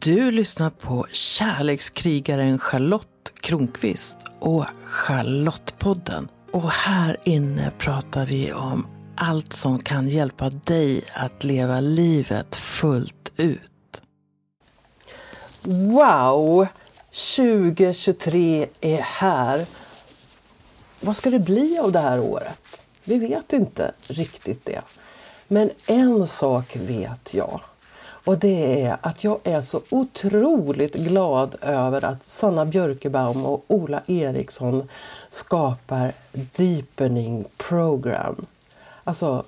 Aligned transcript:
Du 0.00 0.30
lyssnar 0.30 0.70
på 0.70 1.06
kärlekskrigaren 1.12 2.58
Charlotte 2.58 3.32
Kronqvist 3.40 4.18
och 4.38 4.64
Charlottepodden. 4.84 6.28
Och 6.52 6.70
här 6.70 7.16
inne 7.24 7.72
pratar 7.78 8.26
vi 8.26 8.52
om 8.52 8.86
allt 9.16 9.52
som 9.52 9.82
kan 9.82 10.08
hjälpa 10.08 10.50
dig 10.50 11.04
att 11.14 11.44
leva 11.44 11.80
livet 11.80 12.56
fullt 12.56 13.32
ut. 13.36 14.02
Wow! 15.90 16.66
2023 17.36 18.66
är 18.80 19.00
här. 19.00 19.68
Vad 21.00 21.16
ska 21.16 21.30
det 21.30 21.38
bli 21.38 21.78
av 21.78 21.92
det 21.92 22.00
här 22.00 22.20
året? 22.20 22.82
Vi 23.04 23.18
vet 23.18 23.52
inte 23.52 23.92
riktigt 24.08 24.64
det. 24.64 24.82
Men 25.48 25.70
en 25.88 26.26
sak 26.26 26.76
vet 26.76 27.34
jag. 27.34 27.60
Och 28.24 28.38
det 28.38 28.82
är 28.82 28.96
att 29.00 29.24
jag 29.24 29.38
är 29.44 29.60
så 29.60 29.80
otroligt 29.90 30.94
glad 30.94 31.54
över 31.60 32.04
att 32.04 32.26
Sanna 32.26 32.64
Björkebaum 32.64 33.46
och 33.46 33.64
Ola 33.68 34.02
Eriksson 34.06 34.88
skapar 35.28 36.12
Deepening 36.56 37.44
Program. 37.56 38.46
Alltså, 39.04 39.44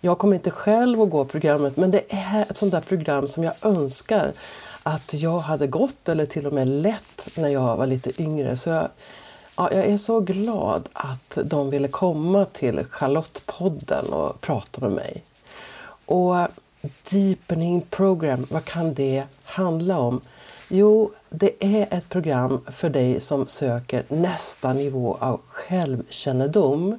jag 0.00 0.18
kommer 0.18 0.34
inte 0.36 0.50
själv 0.50 1.00
att 1.00 1.10
gå 1.10 1.24
programmet 1.24 1.76
men 1.76 1.90
det 1.90 2.02
är 2.08 2.42
ett 2.42 2.56
sånt 2.56 2.72
där 2.72 2.80
program 2.80 3.28
som 3.28 3.44
jag 3.44 3.54
önskar 3.62 4.32
att 4.82 5.14
jag 5.14 5.38
hade 5.38 5.66
gått 5.66 6.08
eller 6.08 6.26
till 6.26 6.46
och 6.46 6.52
med 6.52 6.68
lett 6.68 7.30
när 7.36 7.48
jag 7.48 7.76
var 7.76 7.86
lite 7.86 8.22
yngre. 8.22 8.56
Så 8.56 8.70
jag, 8.70 8.88
ja, 9.56 9.72
jag 9.72 9.84
är 9.84 9.98
så 9.98 10.20
glad 10.20 10.88
att 10.92 11.38
de 11.44 11.70
ville 11.70 11.88
komma 11.88 12.44
till 12.44 12.84
Charlottepodden 12.84 14.12
och 14.12 14.40
prata 14.40 14.80
med 14.80 14.92
mig. 14.92 15.24
Och 16.06 16.36
Deepening 17.10 17.80
Program, 17.80 18.46
vad 18.50 18.64
kan 18.64 18.94
det 18.94 19.24
handla 19.44 19.98
om? 19.98 20.20
Jo, 20.68 21.12
det 21.30 21.64
är 21.64 21.94
ett 21.94 22.08
program 22.08 22.60
för 22.66 22.90
dig 22.90 23.20
som 23.20 23.46
söker 23.46 24.04
nästa 24.08 24.72
nivå 24.72 25.16
av 25.20 25.40
självkännedom. 25.48 26.98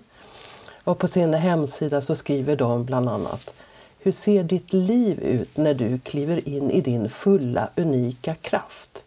Och 0.84 1.00
på 1.00 1.08
sin 1.08 1.34
hemsida 1.34 2.02
så 2.02 2.16
skriver 2.16 2.56
de 2.56 2.86
bland 2.86 3.09
annat 3.09 3.62
Hur 4.00 4.12
ser 4.12 4.44
ditt 4.44 4.73
liv 4.73 5.20
ut 5.20 5.58
när 5.58 5.73
du 5.73 6.00
kliver 6.00 6.50
in 6.50 6.72
i 6.72 6.82
din 6.82 7.09
fulla, 7.09 7.70
unika 7.76 8.36
kraft? 8.36 9.04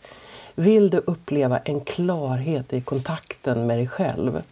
Vill 0.54 0.91
du 0.91 0.98
uppleva 0.98 1.58
en 1.58 1.80
klarhet 1.80 2.72
i 2.72 2.80
kontakten 2.80 3.66
med 3.66 3.78
dig 3.78 3.88
själv? 3.88 4.42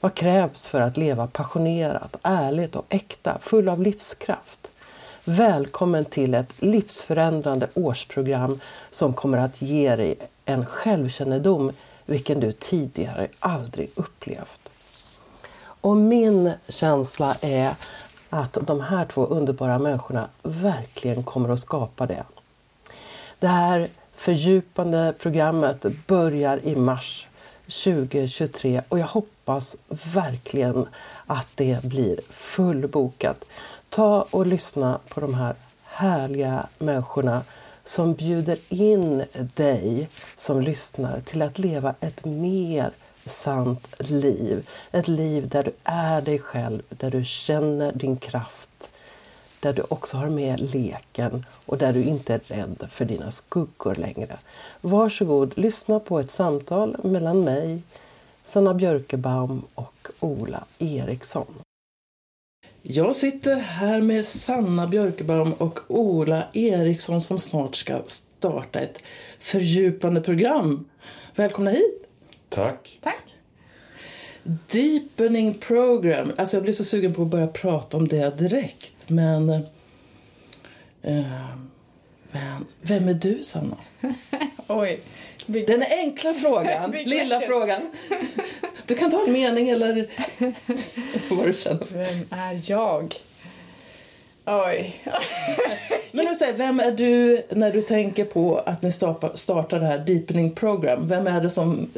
Vad 0.00 0.14
krävs 0.14 0.66
för 0.66 0.80
att 0.80 0.96
leva 0.96 1.26
passionerat, 1.26 2.16
ärligt 2.22 2.76
och 2.76 2.86
äkta, 2.88 3.38
full 3.40 3.68
av 3.68 3.82
livskraft? 3.82 4.70
Välkommen 5.24 6.04
till 6.04 6.34
ett 6.34 6.62
livsförändrande 6.62 7.68
årsprogram 7.74 8.60
som 8.90 9.12
kommer 9.12 9.38
att 9.38 9.62
ge 9.62 9.96
dig 9.96 10.18
en 10.44 10.66
självkännedom 10.66 11.72
vilken 12.06 12.40
du 12.40 12.52
tidigare 12.52 13.28
aldrig 13.38 13.90
upplevt. 13.94 14.70
Och 15.62 15.96
min 15.96 16.52
känsla 16.68 17.34
är 17.42 17.72
att 18.30 18.58
de 18.62 18.80
här 18.80 19.04
två 19.04 19.26
underbara 19.26 19.78
människorna 19.78 20.28
verkligen 20.42 21.22
kommer 21.22 21.48
att 21.48 21.60
skapa 21.60 22.06
det. 22.06 22.24
Det 23.38 23.48
här 23.48 23.88
fördjupande 24.16 25.14
programmet 25.20 26.06
börjar 26.06 26.66
i 26.66 26.76
mars 26.76 27.26
2023 27.84 28.82
och 28.88 28.98
jag 28.98 29.06
hoppas 29.06 29.76
verkligen 29.88 30.88
att 31.26 31.52
det 31.56 31.84
blir 31.84 32.20
fullbokat. 32.30 33.44
Ta 33.90 34.26
och 34.32 34.46
lyssna 34.46 35.00
på 35.08 35.20
de 35.20 35.34
här 35.34 35.54
härliga 35.84 36.66
människorna 36.78 37.42
som 37.84 38.14
bjuder 38.14 38.58
in 38.68 39.24
dig 39.54 40.08
som 40.36 40.60
lyssnar 40.60 41.20
till 41.20 41.42
att 41.42 41.58
leva 41.58 41.94
ett 42.00 42.24
mer 42.24 42.90
sant 43.14 43.94
liv. 43.98 44.68
Ett 44.92 45.08
liv 45.08 45.48
där 45.48 45.62
du 45.64 45.72
är 45.84 46.20
dig 46.20 46.38
själv, 46.38 46.82
där 46.88 47.10
du 47.10 47.24
känner 47.24 47.92
din 47.92 48.16
kraft, 48.16 48.90
där 49.60 49.72
du 49.72 49.82
också 49.88 50.16
har 50.16 50.28
med 50.28 50.60
leken 50.60 51.44
och 51.66 51.78
där 51.78 51.92
du 51.92 52.02
inte 52.02 52.34
är 52.34 52.38
rädd 52.38 52.84
för 52.88 53.04
dina 53.04 53.30
skuggor 53.30 53.94
längre. 53.94 54.38
Varsågod, 54.80 55.58
lyssna 55.58 56.00
på 56.00 56.20
ett 56.20 56.30
samtal 56.30 56.96
mellan 57.04 57.40
mig, 57.44 57.82
Sanna 58.44 58.74
Björkebaum 58.74 59.62
och 59.74 60.08
Ola 60.20 60.64
Eriksson. 60.78 61.54
Jag 62.82 63.16
sitter 63.16 63.56
här 63.56 64.00
med 64.00 64.26
Sanna 64.26 64.86
Björkebaum 64.86 65.52
och 65.52 65.78
Ola 65.88 66.44
Eriksson 66.52 67.20
som 67.20 67.38
snart 67.38 67.76
ska 67.76 68.02
starta 68.06 68.80
ett 68.80 69.02
fördjupande 69.38 70.20
program. 70.20 70.88
Välkomna 71.34 71.70
hit! 71.70 72.08
Tack! 72.48 72.98
Tack! 73.02 73.34
Deepening 74.70 75.54
program. 75.54 76.32
Alltså 76.36 76.56
jag 76.56 76.62
blir 76.62 76.72
så 76.72 76.84
sugen 76.84 77.14
på 77.14 77.22
att 77.22 77.28
börja 77.28 77.46
prata 77.46 77.96
om 77.96 78.08
det 78.08 78.38
direkt. 78.38 78.94
Men, 79.06 79.48
eh, 81.02 81.56
men 82.30 82.66
vem 82.80 83.08
är 83.08 83.14
du, 83.14 83.42
Sanna? 83.42 83.76
Oj. 84.66 85.00
Den 85.46 85.82
enkla 85.90 86.34
frågan, 86.34 86.90
lilla 87.04 87.40
frågan. 87.40 87.80
Du 88.90 88.96
kan 88.96 89.10
ta 89.10 89.24
en 89.26 89.32
mening 89.32 89.68
eller 89.68 90.06
vad 91.34 91.46
du 91.46 91.52
känner. 91.52 91.86
Vem 91.92 92.26
är 92.30 92.70
jag? 92.70 93.14
Oj. 94.46 95.02
Men 96.12 96.24
nu 96.24 96.34
säger, 96.34 96.52
vem 96.52 96.80
är 96.80 96.92
du 96.92 97.42
när 97.50 97.72
du 97.72 97.82
tänker 97.82 98.24
på 98.24 98.58
att 98.58 98.82
ni 98.82 98.92
startar 99.34 99.80
det 99.80 99.86
här 99.86 99.98
Deepening 99.98 100.50
Program? 100.50 101.08
Vem 101.08 101.26
är 101.26 101.40
det 101.40 101.50
som, 101.50 101.90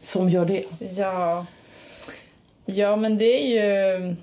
som 0.00 0.30
gör 0.30 0.44
det? 0.44 0.64
Ja, 0.96 1.46
ja 2.64 2.96
men 2.96 3.18
det 3.18 3.24
är 3.24 3.46
ju 3.46 4.16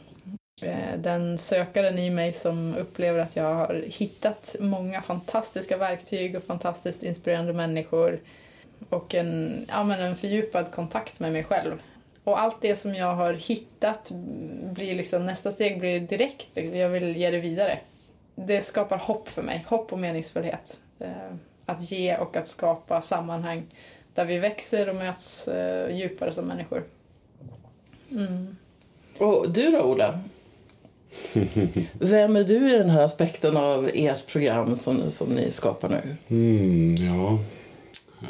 eh, 0.62 1.00
den 1.00 1.38
sökaren 1.38 2.00
i 2.00 2.10
mig 2.10 2.34
som 2.34 2.76
upplever 2.76 3.20
att 3.20 3.36
jag 3.36 3.56
har 3.56 3.84
hittat 3.88 4.56
många 4.60 5.02
fantastiska 5.02 5.78
verktyg 5.78 6.36
och 6.36 6.44
fantastiskt 6.44 7.04
inspirerande 7.04 7.54
människor 7.54 8.20
och 8.90 9.16
en, 9.16 9.66
ja, 9.70 9.84
men 9.84 10.02
en 10.02 10.16
fördjupad 10.16 10.72
kontakt 10.72 11.20
med 11.20 11.32
mig 11.32 11.44
själv. 11.44 11.82
Och 12.28 12.40
allt 12.40 12.62
det 12.62 12.76
som 12.76 12.96
jag 12.96 13.16
har 13.16 13.34
hittat 13.34 14.12
blir 14.72 14.96
liksom, 14.96 15.26
nästa 15.26 15.52
steg 15.52 15.80
blir 15.80 16.00
direkt, 16.00 16.48
liksom, 16.56 16.78
jag 16.78 16.90
vill 16.90 17.18
ge 17.18 17.32
det 17.32 17.40
vidare. 17.40 17.80
Det 18.36 18.62
skapar 18.62 18.98
hopp 18.98 19.30
för 19.30 19.42
mig, 19.42 19.66
hopp 19.68 19.94
och 19.94 20.00
meningsfullhet. 20.00 20.82
Eh, 21.00 21.10
att 21.66 21.92
ge 21.92 22.18
och 22.18 22.38
att 22.38 22.48
skapa 22.48 23.02
sammanhang 23.02 23.64
där 24.14 24.26
vi 24.26 24.38
växer 24.38 24.90
och 24.90 24.96
möts 24.96 25.48
eh, 25.48 25.96
djupare 25.96 26.34
som 26.34 26.46
människor. 26.46 26.84
Mm. 28.12 28.58
Och 29.18 29.50
du 29.50 29.72
då, 29.72 29.82
Ola? 29.82 30.20
Vem 31.94 32.36
är 32.36 32.44
du 32.44 32.74
i 32.74 32.78
den 32.78 32.90
här 32.90 33.02
aspekten 33.02 33.58
av 33.58 33.90
ert 33.94 34.28
program 34.28 34.76
som, 34.76 35.12
som 35.12 35.30
ni 35.30 35.52
skapar 35.52 35.90
nu? 35.90 36.16
Mm, 36.30 36.96
ja, 36.96 37.40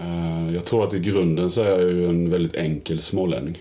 uh, 0.02 0.54
jag 0.56 0.66
tror 0.66 0.88
att 0.88 0.94
i 0.94 1.00
grunden 1.00 1.52
så 1.52 1.62
är 1.62 1.70
jag 1.70 1.82
ju 1.82 2.10
en 2.10 2.30
väldigt 2.30 2.56
enkel 2.56 3.02
smålänning. 3.02 3.58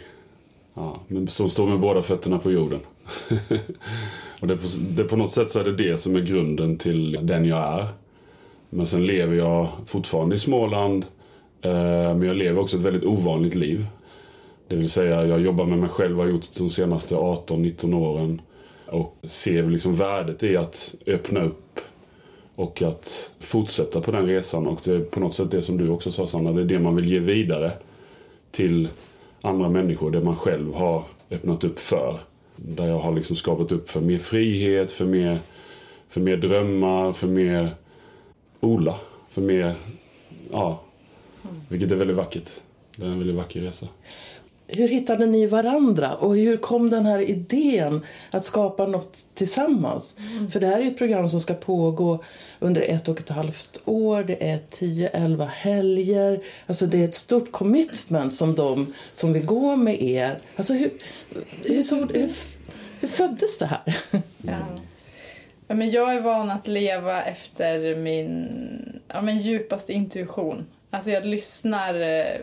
Ja, 0.77 1.01
men 1.09 1.29
som 1.29 1.51
står 1.51 1.67
med 1.67 1.81
båda 1.81 2.03
fötterna 2.03 2.39
på 2.39 2.53
jorden. 2.53 2.81
och 4.41 4.47
det, 4.47 4.57
på, 4.57 4.67
det, 4.97 5.05
på 5.05 5.17
något 5.17 5.33
sätt 5.33 5.51
så 5.51 5.59
är 5.59 5.65
det 5.65 5.77
det 5.77 5.99
som 5.99 6.17
är 6.17 6.21
grunden 6.21 6.79
till 6.79 7.19
den 7.23 7.45
jag 7.45 7.59
är. 7.59 7.87
Men 8.71 8.87
sen 8.87 9.07
lever 9.07 9.37
jag 9.37 9.69
fortfarande 9.87 10.35
i 10.35 10.39
Småland. 10.39 11.05
Eh, 11.63 11.71
men 12.17 12.23
jag 12.23 12.37
lever 12.37 12.61
också 12.61 12.77
ett 12.77 12.83
väldigt 12.83 13.05
ovanligt 13.05 13.55
liv. 13.55 13.87
Det 14.69 14.77
vill 14.77 14.91
säga 14.91 15.27
jag 15.27 15.41
jobbar 15.41 15.65
med 15.65 15.79
mig 15.79 15.89
själv 15.89 16.19
och 16.19 16.25
har 16.25 16.31
gjort 16.31 16.55
de 16.59 16.71
senaste 16.71 17.15
18-19 17.15 17.95
åren. 17.95 18.41
Och 18.87 19.17
ser 19.23 19.63
liksom 19.63 19.95
värdet 19.95 20.43
i 20.43 20.57
att 20.57 20.95
öppna 21.07 21.45
upp 21.45 21.81
och 22.55 22.83
att 22.83 23.31
fortsätta 23.41 24.01
på 24.01 24.11
den 24.11 24.27
resan. 24.27 24.67
Och 24.67 24.81
det 24.85 24.93
är 24.93 25.01
på 25.01 25.21
något 25.21 25.35
sätt 25.35 25.51
det 25.51 25.63
som 25.63 25.77
du 25.77 25.89
också 25.89 26.13
sa 26.13 26.27
Sanna, 26.27 26.53
det 26.53 26.61
är 26.61 26.65
det 26.65 26.79
man 26.79 26.97
vill 26.97 27.13
ge 27.13 27.19
vidare 27.19 27.73
till 28.51 28.89
andra 29.41 29.69
människor. 29.69 30.11
Det 30.11 30.21
man 30.21 30.37
själv 30.37 30.75
har 30.75 31.05
öppnat 31.31 31.65
upp 31.65 31.79
för. 31.79 32.19
Där 32.57 32.87
jag 32.87 32.99
har 32.99 33.15
liksom 33.15 33.37
skapat 33.37 33.73
upp 33.73 33.91
för 33.91 34.01
mer 34.01 34.19
frihet, 34.19 34.93
för 34.93 35.05
mer, 35.05 35.39
för 36.09 36.21
mer 36.21 36.37
drömmar, 36.37 37.13
för 37.13 37.27
mer 37.27 37.75
Ola. 38.61 38.95
För 39.31 39.43
mer, 39.43 39.75
ja, 40.53 40.81
vilket 41.69 41.93
är 41.93 41.97
väldigt 41.97 42.17
vackert. 42.17 42.51
Det 42.97 43.05
är 43.05 43.11
en 43.11 43.19
väldigt 43.19 43.37
vacker 43.37 43.61
resa 43.61 43.87
hur 44.69 44.89
hittade 44.89 45.27
ni 45.27 45.47
varandra 45.47 46.15
och 46.15 46.37
hur 46.37 46.57
kom 46.57 46.91
den 46.91 47.07
här 47.07 47.19
idén 47.19 48.07
att 48.31 48.45
skapa 48.45 48.87
något 48.87 49.17
tillsammans? 49.35 50.17
Mm. 50.19 50.51
För 50.51 50.61
det 50.61 50.67
här 50.67 50.81
är 50.81 50.87
ett 50.87 50.99
program 50.99 51.29
som 51.29 51.41
ska 51.41 51.55
pågå 51.55 52.25
under 52.59 52.83
ett 52.83 53.09
och 53.09 53.21
ett 53.21 53.29
halvt 53.29 53.81
år. 53.85 54.23
Det 54.23 54.49
är 54.49 54.59
10-11 54.71 55.47
helger. 55.47 56.43
Alltså 56.67 56.87
det 56.87 56.99
är 56.99 57.05
ett 57.05 57.15
stort 57.15 57.53
commitment 57.53 58.35
som 58.35 58.55
de 58.55 58.95
som 59.13 59.33
vill 59.33 59.47
gå 59.47 59.77
med 59.77 60.03
er. 60.03 60.39
Alltså 60.57 60.75
hur, 60.75 60.91
hur, 61.65 61.83
så, 61.83 61.97
hur, 61.97 62.33
hur 63.01 63.09
föddes 63.09 63.59
det 63.59 63.67
här? 63.67 63.97
Ja. 64.43 64.59
Ja, 65.69 65.75
men 65.75 65.91
jag 65.91 66.15
är 66.15 66.21
van 66.21 66.51
att 66.51 66.67
leva 66.67 67.23
efter 67.23 67.97
min 67.97 68.49
ja, 69.09 69.21
men 69.23 69.39
djupaste 69.39 69.93
intuition. 69.93 70.67
Alltså 70.91 71.11
jag 71.11 71.27
lyssnar 71.27 71.95
eh, 72.01 72.39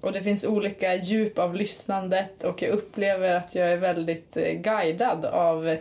och 0.00 0.12
det 0.12 0.22
finns 0.22 0.44
olika 0.44 0.94
djup 0.94 1.38
av 1.38 1.54
lyssnandet 1.54 2.44
och 2.44 2.62
jag 2.62 2.70
upplever 2.70 3.34
att 3.34 3.54
jag 3.54 3.72
är 3.72 3.76
väldigt 3.76 4.36
eh, 4.36 4.52
guidad 4.52 5.24
av 5.24 5.76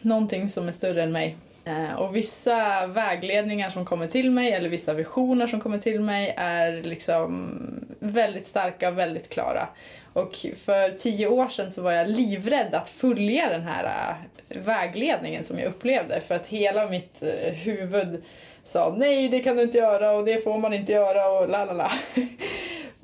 någonting 0.00 0.48
som 0.48 0.68
är 0.68 0.72
större 0.72 1.02
än 1.02 1.12
mig. 1.12 1.36
Eh, 1.64 1.94
och 1.94 2.16
vissa 2.16 2.86
vägledningar 2.86 3.70
som 3.70 3.84
kommer 3.84 4.06
till 4.06 4.30
mig 4.30 4.52
eller 4.52 4.68
vissa 4.68 4.92
visioner 4.92 5.46
som 5.46 5.60
kommer 5.60 5.78
till 5.78 6.00
mig 6.00 6.34
är 6.36 6.82
liksom 6.82 7.60
väldigt 7.98 8.46
starka 8.46 8.88
och 8.88 8.98
väldigt 8.98 9.28
klara. 9.28 9.68
Och 10.12 10.36
för 10.64 10.90
tio 10.90 11.26
år 11.26 11.48
sedan 11.48 11.70
så 11.70 11.82
var 11.82 11.92
jag 11.92 12.08
livrädd 12.08 12.74
att 12.74 12.88
följa 12.88 13.48
den 13.48 13.62
här 13.62 14.16
eh, 14.48 14.60
vägledningen 14.62 15.44
som 15.44 15.58
jag 15.58 15.68
upplevde 15.68 16.20
för 16.20 16.34
att 16.34 16.48
hela 16.48 16.86
mitt 16.86 17.22
huvud 17.52 18.22
sa 18.64 18.94
nej 18.98 19.28
det 19.28 19.40
kan 19.40 19.56
du 19.56 19.62
inte 19.62 19.78
göra 19.78 20.12
och 20.12 20.24
det 20.24 20.44
får 20.44 20.58
man 20.58 20.74
inte 20.74 20.92
göra 20.92 21.28
och 21.28 21.48
la 21.48 21.64
la 21.64 21.72
la. 21.72 21.92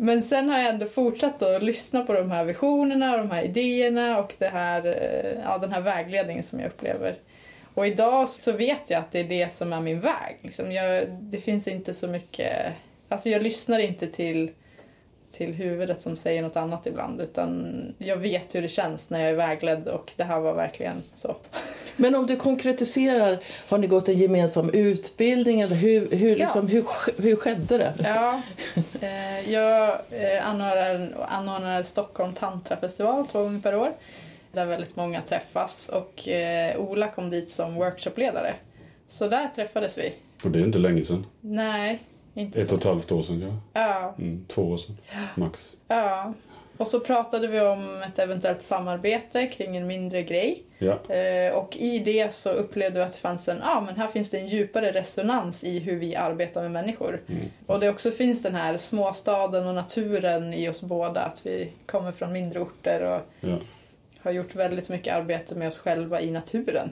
Men 0.02 0.22
sen 0.22 0.48
har 0.48 0.58
jag 0.58 0.68
ändå 0.68 0.86
fortsatt 0.86 1.42
att 1.42 1.62
lyssna 1.62 2.04
på 2.04 2.12
de 2.12 2.30
här 2.30 2.44
visionerna 2.44 3.12
och 3.12 3.18
de 3.18 3.30
här 3.30 3.42
idéerna 3.42 4.18
och 4.18 4.34
det 4.38 4.48
här, 4.48 4.86
eh, 4.86 5.42
ja, 5.44 5.58
den 5.58 5.72
här 5.72 5.80
vägledningen 5.80 6.42
som 6.42 6.60
jag 6.60 6.68
upplever. 6.68 7.18
Och 7.74 7.86
idag 7.86 8.28
så 8.28 8.52
vet 8.52 8.90
jag 8.90 8.98
att 8.98 9.12
det 9.12 9.20
är 9.20 9.24
det 9.24 9.52
som 9.52 9.72
är 9.72 9.80
min 9.80 10.00
väg. 10.00 10.38
Liksom 10.40 10.72
jag, 10.72 11.08
det 11.10 11.38
finns 11.38 11.68
inte 11.68 11.94
så 11.94 12.08
mycket... 12.08 12.72
Alltså 13.08 13.28
jag 13.28 13.42
lyssnar 13.42 13.78
inte 13.78 14.06
till, 14.06 14.50
till 15.32 15.54
huvudet 15.54 16.00
som 16.00 16.16
säger 16.16 16.42
något 16.42 16.56
annat 16.56 16.86
ibland 16.86 17.20
utan 17.20 17.74
jag 17.98 18.16
vet 18.16 18.54
hur 18.54 18.62
det 18.62 18.68
känns 18.68 19.10
när 19.10 19.20
jag 19.20 19.30
är 19.30 19.36
vägledd 19.36 19.88
och 19.88 20.12
det 20.16 20.24
här 20.24 20.40
var 20.40 20.54
verkligen 20.54 21.02
så. 21.14 21.36
Men 21.96 22.14
om 22.14 22.26
du 22.26 22.36
konkretiserar, 22.36 23.38
har 23.68 23.78
ni 23.78 23.86
gått 23.86 24.08
en 24.08 24.18
gemensam 24.18 24.70
utbildning? 24.70 25.60
Eller 25.60 25.76
hur, 25.76 26.10
hur, 26.10 26.36
liksom, 26.36 26.68
ja. 26.68 26.72
hur, 26.72 27.22
hur 27.22 27.36
skedde 27.36 27.78
det? 27.78 27.94
Ja, 28.04 28.42
eh, 29.00 29.52
jag 29.52 29.88
eh, 29.88 30.48
anordnar, 30.48 31.26
anordnar 31.28 31.82
Stockholm 31.82 32.34
Tantrafestival 32.34 33.26
två 33.26 33.42
gånger 33.42 33.60
per 33.60 33.74
år. 33.74 33.92
Där 34.52 34.66
väldigt 34.66 34.96
många 34.96 35.22
träffas 35.22 35.88
och 35.88 36.28
eh, 36.28 36.80
Ola 36.80 37.08
kom 37.08 37.30
dit 37.30 37.50
som 37.50 37.74
workshopledare. 37.74 38.54
Så 39.08 39.28
där 39.28 39.48
träffades 39.56 39.98
vi. 39.98 40.14
Och 40.44 40.50
det 40.50 40.58
är 40.58 40.64
inte 40.64 40.78
länge 40.78 41.04
sedan? 41.04 41.26
Nej, 41.40 42.02
inte 42.34 42.60
Ett 42.60 42.72
och 42.72 42.78
ett 42.78 42.84
halvt 42.84 43.12
år 43.12 43.22
sedan 43.22 43.40
kanske? 43.40 43.58
Ja. 43.72 44.14
Mm, 44.18 44.44
två 44.48 44.62
år 44.62 44.76
sedan, 44.76 44.96
max. 45.34 45.76
Ja. 45.88 46.34
Och 46.80 46.86
så 46.86 47.00
pratade 47.00 47.46
vi 47.46 47.60
om 47.60 48.02
ett 48.02 48.18
eventuellt 48.18 48.62
samarbete 48.62 49.46
kring 49.46 49.76
en 49.76 49.86
mindre 49.86 50.22
grej. 50.22 50.62
Ja. 50.78 51.14
Eh, 51.14 51.54
och 51.54 51.76
i 51.76 51.98
det 51.98 52.34
så 52.34 52.50
upplevde 52.50 52.98
vi 52.98 53.04
att 53.04 53.12
det 53.12 53.18
fanns 53.18 53.48
en, 53.48 53.56
ja 53.60 53.76
ah, 53.76 53.80
men 53.80 53.96
här 53.96 54.08
finns 54.08 54.30
det 54.30 54.38
en 54.38 54.46
djupare 54.46 54.92
resonans 54.92 55.64
i 55.64 55.78
hur 55.78 55.98
vi 55.98 56.16
arbetar 56.16 56.62
med 56.62 56.70
människor. 56.70 57.20
Mm. 57.26 57.46
Och 57.66 57.80
det 57.80 57.88
också 57.88 58.10
finns 58.10 58.42
den 58.42 58.54
här 58.54 58.76
småstaden 58.76 59.68
och 59.68 59.74
naturen 59.74 60.54
i 60.54 60.68
oss 60.68 60.82
båda, 60.82 61.20
att 61.20 61.46
vi 61.46 61.68
kommer 61.86 62.12
från 62.12 62.32
mindre 62.32 62.60
orter 62.60 63.02
och 63.02 63.48
ja. 63.48 63.56
har 64.18 64.30
gjort 64.30 64.54
väldigt 64.54 64.88
mycket 64.88 65.14
arbete 65.14 65.54
med 65.54 65.68
oss 65.68 65.78
själva 65.78 66.20
i 66.20 66.30
naturen. 66.30 66.90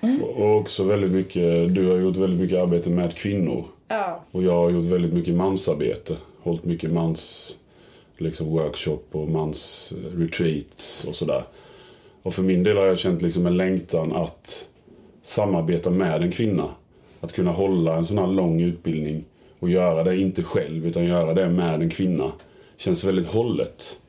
Mm. 0.00 0.22
Och 0.22 0.56
också 0.56 0.84
väldigt 0.84 1.12
mycket, 1.12 1.74
du 1.74 1.90
har 1.90 1.98
gjort 1.98 2.16
väldigt 2.16 2.40
mycket 2.40 2.58
arbete 2.58 2.90
med 2.90 3.14
kvinnor. 3.14 3.64
Ja. 3.88 4.24
Och 4.30 4.42
jag 4.42 4.52
har 4.52 4.70
gjort 4.70 4.86
väldigt 4.86 5.12
mycket 5.12 5.34
mansarbete. 5.34 6.16
Hållit 6.42 6.64
mycket 6.64 6.92
mans 6.92 7.58
liksom 8.22 8.50
workshop 8.50 9.02
och 9.12 9.28
mans 9.28 9.92
retreats 10.16 11.04
och 11.04 11.14
sådär. 11.14 11.44
Och 12.22 12.34
för 12.34 12.42
min 12.42 12.62
del 12.62 12.76
har 12.76 12.86
jag 12.86 12.98
känt 12.98 13.22
liksom 13.22 13.46
en 13.46 13.56
längtan 13.56 14.12
att 14.12 14.68
samarbeta 15.22 15.90
med 15.90 16.22
en 16.22 16.32
kvinna. 16.32 16.68
Att 17.20 17.32
kunna 17.32 17.50
hålla 17.50 17.96
en 17.96 18.06
sån 18.06 18.18
här 18.18 18.26
lång 18.26 18.60
utbildning 18.60 19.24
och 19.58 19.70
göra 19.70 20.04
det, 20.04 20.16
inte 20.16 20.42
själv, 20.42 20.86
utan 20.86 21.04
göra 21.04 21.34
det 21.34 21.48
med 21.48 21.82
en 21.82 21.90
kvinna. 21.90 22.32
Känns 22.76 23.04
väldigt 23.04 23.26
hållet 23.26 24.00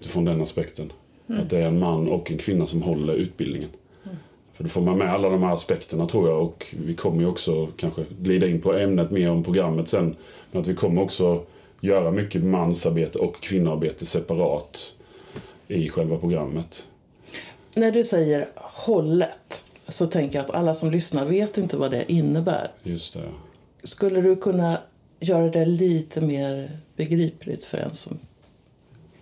utifrån 0.00 0.24
den 0.24 0.42
aspekten. 0.42 0.92
Mm. 1.28 1.42
Att 1.42 1.50
det 1.50 1.58
är 1.58 1.66
en 1.66 1.78
man 1.78 2.08
och 2.08 2.30
en 2.30 2.38
kvinna 2.38 2.66
som 2.66 2.82
håller 2.82 3.14
utbildningen. 3.14 3.68
Mm. 4.04 4.16
För 4.54 4.64
då 4.64 4.70
får 4.70 4.80
man 4.80 4.98
med 4.98 5.12
alla 5.12 5.28
de 5.28 5.42
här 5.42 5.54
aspekterna 5.54 6.06
tror 6.06 6.28
jag 6.28 6.42
och 6.42 6.74
vi 6.86 6.94
kommer 6.94 7.20
ju 7.20 7.26
också 7.26 7.68
kanske 7.76 8.04
glida 8.20 8.46
in 8.46 8.60
på 8.60 8.74
ämnet 8.74 9.10
mer 9.10 9.30
om 9.30 9.44
programmet 9.44 9.88
sen. 9.88 10.16
Men 10.50 10.62
att 10.62 10.68
vi 10.68 10.74
kommer 10.74 11.02
också 11.02 11.42
göra 11.84 12.10
mycket 12.10 12.44
mansarbete 12.44 13.18
och 13.18 13.40
kvinnoarbete 13.40 14.06
separat 14.06 14.94
i 15.68 15.88
själva 15.88 16.18
programmet. 16.18 16.86
När 17.74 17.92
du 17.92 18.04
säger 18.04 18.48
hållet 18.56 19.64
så 19.88 20.06
tänker 20.06 20.38
jag 20.38 20.44
att 20.44 20.54
alla 20.54 20.74
som 20.74 20.90
lyssnar 20.90 21.24
vet 21.24 21.58
inte 21.58 21.76
vad 21.76 21.90
det 21.90 22.12
innebär. 22.12 22.70
Just 22.82 23.14
det. 23.14 23.28
Skulle 23.82 24.20
du 24.20 24.36
kunna 24.36 24.78
göra 25.20 25.50
det 25.50 25.66
lite 25.66 26.20
mer 26.20 26.70
begripligt 26.96 27.64
för 27.64 27.78
en 27.78 27.94
som 27.94 28.18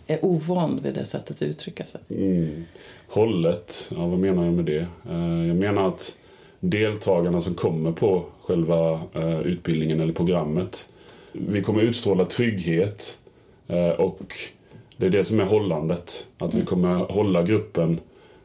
är 0.07 0.25
ovan 0.25 0.81
vid 0.83 0.95
det 0.95 1.05
sättet 1.05 1.37
att 1.37 1.43
uttrycka 1.43 1.85
sig? 1.85 2.01
Mm. 2.11 2.65
Hållet, 3.09 3.91
ja, 3.97 4.07
vad 4.07 4.19
menar 4.19 4.45
jag 4.45 4.55
med 4.55 4.65
det? 4.65 4.87
Eh, 5.11 5.47
jag 5.47 5.57
menar 5.57 5.89
att 5.89 6.17
deltagarna 6.61 7.41
som 7.41 7.55
kommer 7.55 7.93
på 7.93 8.25
själva 8.41 9.01
eh, 9.15 9.41
utbildningen 9.41 10.01
eller 10.01 10.13
programmet 10.13 10.89
vi 11.33 11.63
kommer 11.63 11.83
utstråla 11.83 12.25
trygghet 12.25 13.19
eh, 13.69 13.89
och 13.89 14.35
det 14.97 15.07
är 15.07 15.11
det 15.11 15.25
som 15.25 15.41
är 15.41 15.45
hållandet. 15.45 16.27
Att 16.39 16.55
vi 16.55 16.65
kommer 16.65 16.95
hålla 16.95 17.43
gruppen 17.43 18.01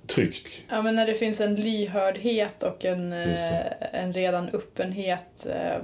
tryggt. 0.08 0.48
Ja, 0.70 0.82
men 0.82 0.96
när 0.96 1.08
det 1.08 1.14
finns 1.14 1.42
en 1.42 1.56
lyhördhet 1.56 2.64
och 2.64 2.86
en, 2.86 3.14
eh, 3.14 3.36
en 3.92 4.14
redan 4.14 4.50
öppenhet. 4.50 5.48
Eh, 5.50 5.78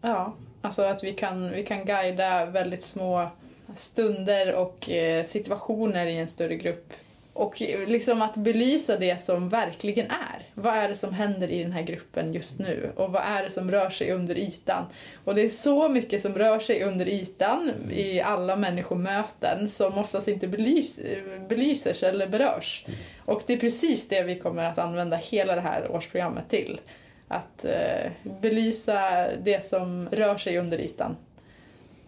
ja, 0.00 0.34
alltså 0.60 0.82
att 0.82 1.04
vi 1.04 1.12
kan, 1.12 1.50
vi 1.50 1.64
kan 1.64 1.84
guida 1.84 2.46
väldigt 2.46 2.82
små 2.82 3.28
stunder 3.74 4.54
och 4.54 4.90
situationer 5.24 6.06
i 6.06 6.18
en 6.18 6.28
större 6.28 6.56
grupp 6.56 6.92
och 7.38 7.60
liksom 7.86 8.22
att 8.22 8.36
belysa 8.36 8.96
det 8.96 9.20
som 9.20 9.48
verkligen 9.48 10.06
är. 10.06 10.42
Vad 10.54 10.74
är 10.74 10.88
det 10.88 10.96
som 10.96 11.14
händer 11.14 11.50
i 11.50 11.62
den 11.62 11.72
här 11.72 11.82
gruppen 11.82 12.32
just 12.32 12.58
nu? 12.58 12.92
Och 12.96 13.12
vad 13.12 13.22
är 13.22 13.42
det 13.42 13.50
som 13.50 13.70
rör 13.70 13.90
sig 13.90 14.12
under 14.12 14.38
ytan? 14.38 14.84
Och 15.24 15.34
det 15.34 15.42
är 15.42 15.48
så 15.48 15.88
mycket 15.88 16.20
som 16.20 16.34
rör 16.34 16.58
sig 16.58 16.82
under 16.82 17.08
ytan 17.08 17.72
i 17.92 18.20
alla 18.20 18.56
människomöten 18.56 19.70
som 19.70 19.98
oftast 19.98 20.28
inte 20.28 20.48
belys 20.48 21.00
belyses 21.48 22.02
eller 22.02 22.26
berörs. 22.26 22.86
Och 23.24 23.42
det 23.46 23.52
är 23.52 23.58
precis 23.58 24.08
det 24.08 24.22
vi 24.22 24.38
kommer 24.38 24.64
att 24.64 24.78
använda 24.78 25.16
hela 25.16 25.54
det 25.54 25.60
här 25.60 25.90
årsprogrammet 25.90 26.48
till. 26.48 26.80
Att 27.28 27.64
eh, 27.64 28.10
belysa 28.40 29.28
det 29.42 29.64
som 29.64 30.08
rör 30.12 30.36
sig 30.36 30.58
under 30.58 30.78
ytan. 30.80 31.16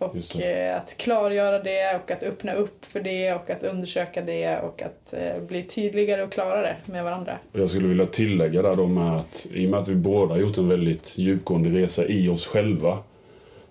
Och 0.00 0.40
eh, 0.40 0.76
att 0.76 0.96
klargöra 0.96 1.62
det 1.62 2.00
och 2.04 2.10
att 2.10 2.22
öppna 2.22 2.54
upp 2.54 2.84
för 2.84 3.00
det 3.00 3.34
och 3.34 3.50
att 3.50 3.62
undersöka 3.62 4.22
det 4.22 4.60
och 4.60 4.82
att 4.82 5.12
eh, 5.12 5.42
bli 5.48 5.62
tydligare 5.62 6.22
och 6.22 6.32
klarare 6.32 6.76
med 6.86 7.04
varandra. 7.04 7.38
Jag 7.52 7.70
skulle 7.70 7.88
vilja 7.88 8.06
tillägga 8.06 8.62
där 8.62 8.76
då 8.76 8.86
med 8.86 9.18
att 9.18 9.46
i 9.52 9.66
och 9.66 9.70
med 9.70 9.80
att 9.80 9.88
vi 9.88 9.94
båda 9.94 10.34
har 10.34 10.40
gjort 10.40 10.58
en 10.58 10.68
väldigt 10.68 11.18
djupgående 11.18 11.70
resa 11.70 12.06
i 12.06 12.28
oss 12.28 12.46
själva 12.46 12.98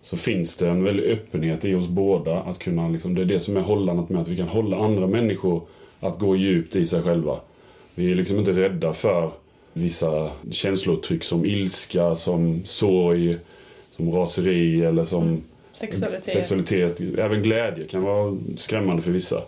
så 0.02 0.18
finns 0.18 0.58
det 0.58 0.70
en 0.70 0.84
väldig 0.84 1.04
öppenhet 1.12 1.66
i 1.66 1.76
oss 1.76 1.88
båda. 1.88 2.40
Att 2.40 2.60
kunna, 2.60 2.90
liksom, 2.90 3.16
det 3.16 3.22
är 3.22 3.26
det 3.26 3.40
som 3.40 3.58
är 3.58 3.62
hållandet 3.62 4.10
med 4.10 4.22
att 4.22 4.28
vi 4.28 4.38
kan 4.38 4.48
hålla 4.48 4.78
andra 4.78 5.08
människor 5.08 5.64
att 6.00 6.20
gå 6.20 6.36
djupt 6.36 6.76
i 6.76 6.86
sig 6.86 7.02
själva. 7.02 7.40
Vi 7.96 8.12
är 8.12 8.16
liksom 8.16 8.40
inte 8.40 8.52
rädda 8.52 8.94
för 8.94 9.32
vissa 9.74 10.32
känslouttryck 10.52 11.24
som 11.24 11.46
ilska, 11.46 12.16
som 12.16 12.62
sorg, 12.66 13.38
som 13.96 14.12
raseri 14.12 14.86
eller 14.86 15.06
som 15.06 15.24
mm 15.24 15.44
Sexualitet. 15.80 16.34
Sexualitet. 16.34 17.00
Även 17.18 17.44
glädje 17.44 17.88
kan 17.88 18.02
vara 18.02 18.38
skrämmande 18.58 19.02
för 19.02 19.12
vissa. 19.12 19.42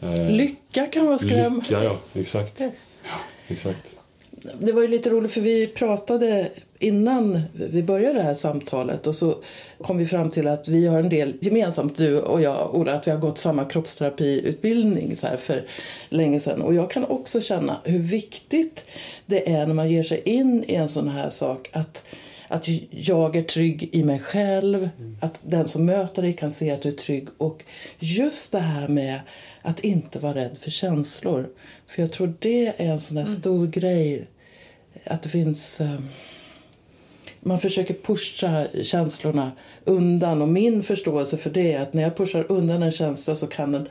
Mm. 0.00 0.20
Eh, 0.20 0.30
lycka 0.30 0.86
kan 0.86 1.06
vara 1.06 1.18
skrämmande. 1.18 1.66
Lycka, 1.68 1.84
ja. 1.84 1.98
Exakt. 2.14 2.60
Yes. 2.60 3.00
Ja, 3.04 3.18
exakt. 3.54 3.96
Det 4.60 4.72
var 4.72 4.82
ju 4.82 4.88
lite 4.88 5.10
roligt 5.10 5.32
för 5.32 5.40
vi 5.40 5.66
pratade 5.66 6.48
innan 6.78 7.42
vi 7.52 7.82
började 7.82 8.18
det 8.18 8.22
här 8.22 8.34
samtalet 8.34 9.06
och 9.06 9.14
så 9.14 9.34
kom 9.80 9.98
vi 9.98 10.06
fram 10.06 10.30
till 10.30 10.48
att 10.48 10.68
vi 10.68 10.86
har 10.86 10.98
en 10.98 11.08
del 11.08 11.34
gemensamt, 11.40 11.96
du 11.96 12.20
och 12.20 12.42
jag, 12.42 12.74
Ola, 12.74 12.92
att 12.92 13.06
vi 13.06 13.10
har 13.10 13.18
gått 13.18 13.38
samma 13.38 13.64
kroppsterapiutbildning 13.64 15.16
så 15.16 15.26
här 15.26 15.36
för 15.36 15.62
länge 16.08 16.40
sedan. 16.40 16.62
Och 16.62 16.74
jag 16.74 16.90
kan 16.90 17.04
också 17.04 17.40
känna 17.40 17.80
hur 17.84 17.98
viktigt 17.98 18.84
det 19.26 19.50
är 19.50 19.66
när 19.66 19.74
man 19.74 19.90
ger 19.90 20.02
sig 20.02 20.22
in 20.24 20.64
i 20.68 20.74
en 20.74 20.88
sån 20.88 21.08
här 21.08 21.30
sak 21.30 21.70
att 21.72 22.04
att 22.52 22.68
jag 22.90 23.36
är 23.36 23.42
trygg 23.42 23.88
i 23.92 24.02
mig 24.02 24.18
själv, 24.18 24.88
mm. 24.98 25.16
att 25.20 25.40
den 25.42 25.68
som 25.68 25.86
möter 25.86 26.22
dig 26.22 26.32
kan 26.32 26.50
se 26.50 26.70
att 26.70 26.82
du 26.82 26.88
är 26.88 26.92
trygg. 26.92 27.28
Och 27.38 27.64
just 27.98 28.52
det 28.52 28.58
här 28.58 28.88
med 28.88 29.20
att 29.62 29.80
inte 29.80 30.18
vara 30.18 30.34
rädd 30.34 30.58
för 30.60 30.70
känslor. 30.70 31.48
För 31.86 32.02
jag 32.02 32.12
tror 32.12 32.34
det 32.38 32.66
är 32.66 32.74
en 32.86 33.00
sån 33.00 33.14
där 33.14 33.22
mm. 33.22 33.40
stor 33.40 33.66
grej. 33.66 34.26
Att 35.04 35.22
det 35.22 35.28
finns... 35.28 35.80
Um, 35.80 36.08
man 37.40 37.58
försöker 37.58 37.94
pusha 37.94 38.66
känslorna 38.82 39.52
undan 39.84 40.42
och 40.42 40.48
min 40.48 40.82
förståelse 40.82 41.36
för 41.36 41.50
det 41.50 41.72
är 41.72 41.80
att 41.80 41.92
när 41.92 42.02
jag 42.02 42.16
pushar 42.16 42.46
undan 42.48 42.82
en 42.82 42.92
känsla 42.92 43.34
så 43.34 43.46
kan 43.46 43.72
den 43.72 43.88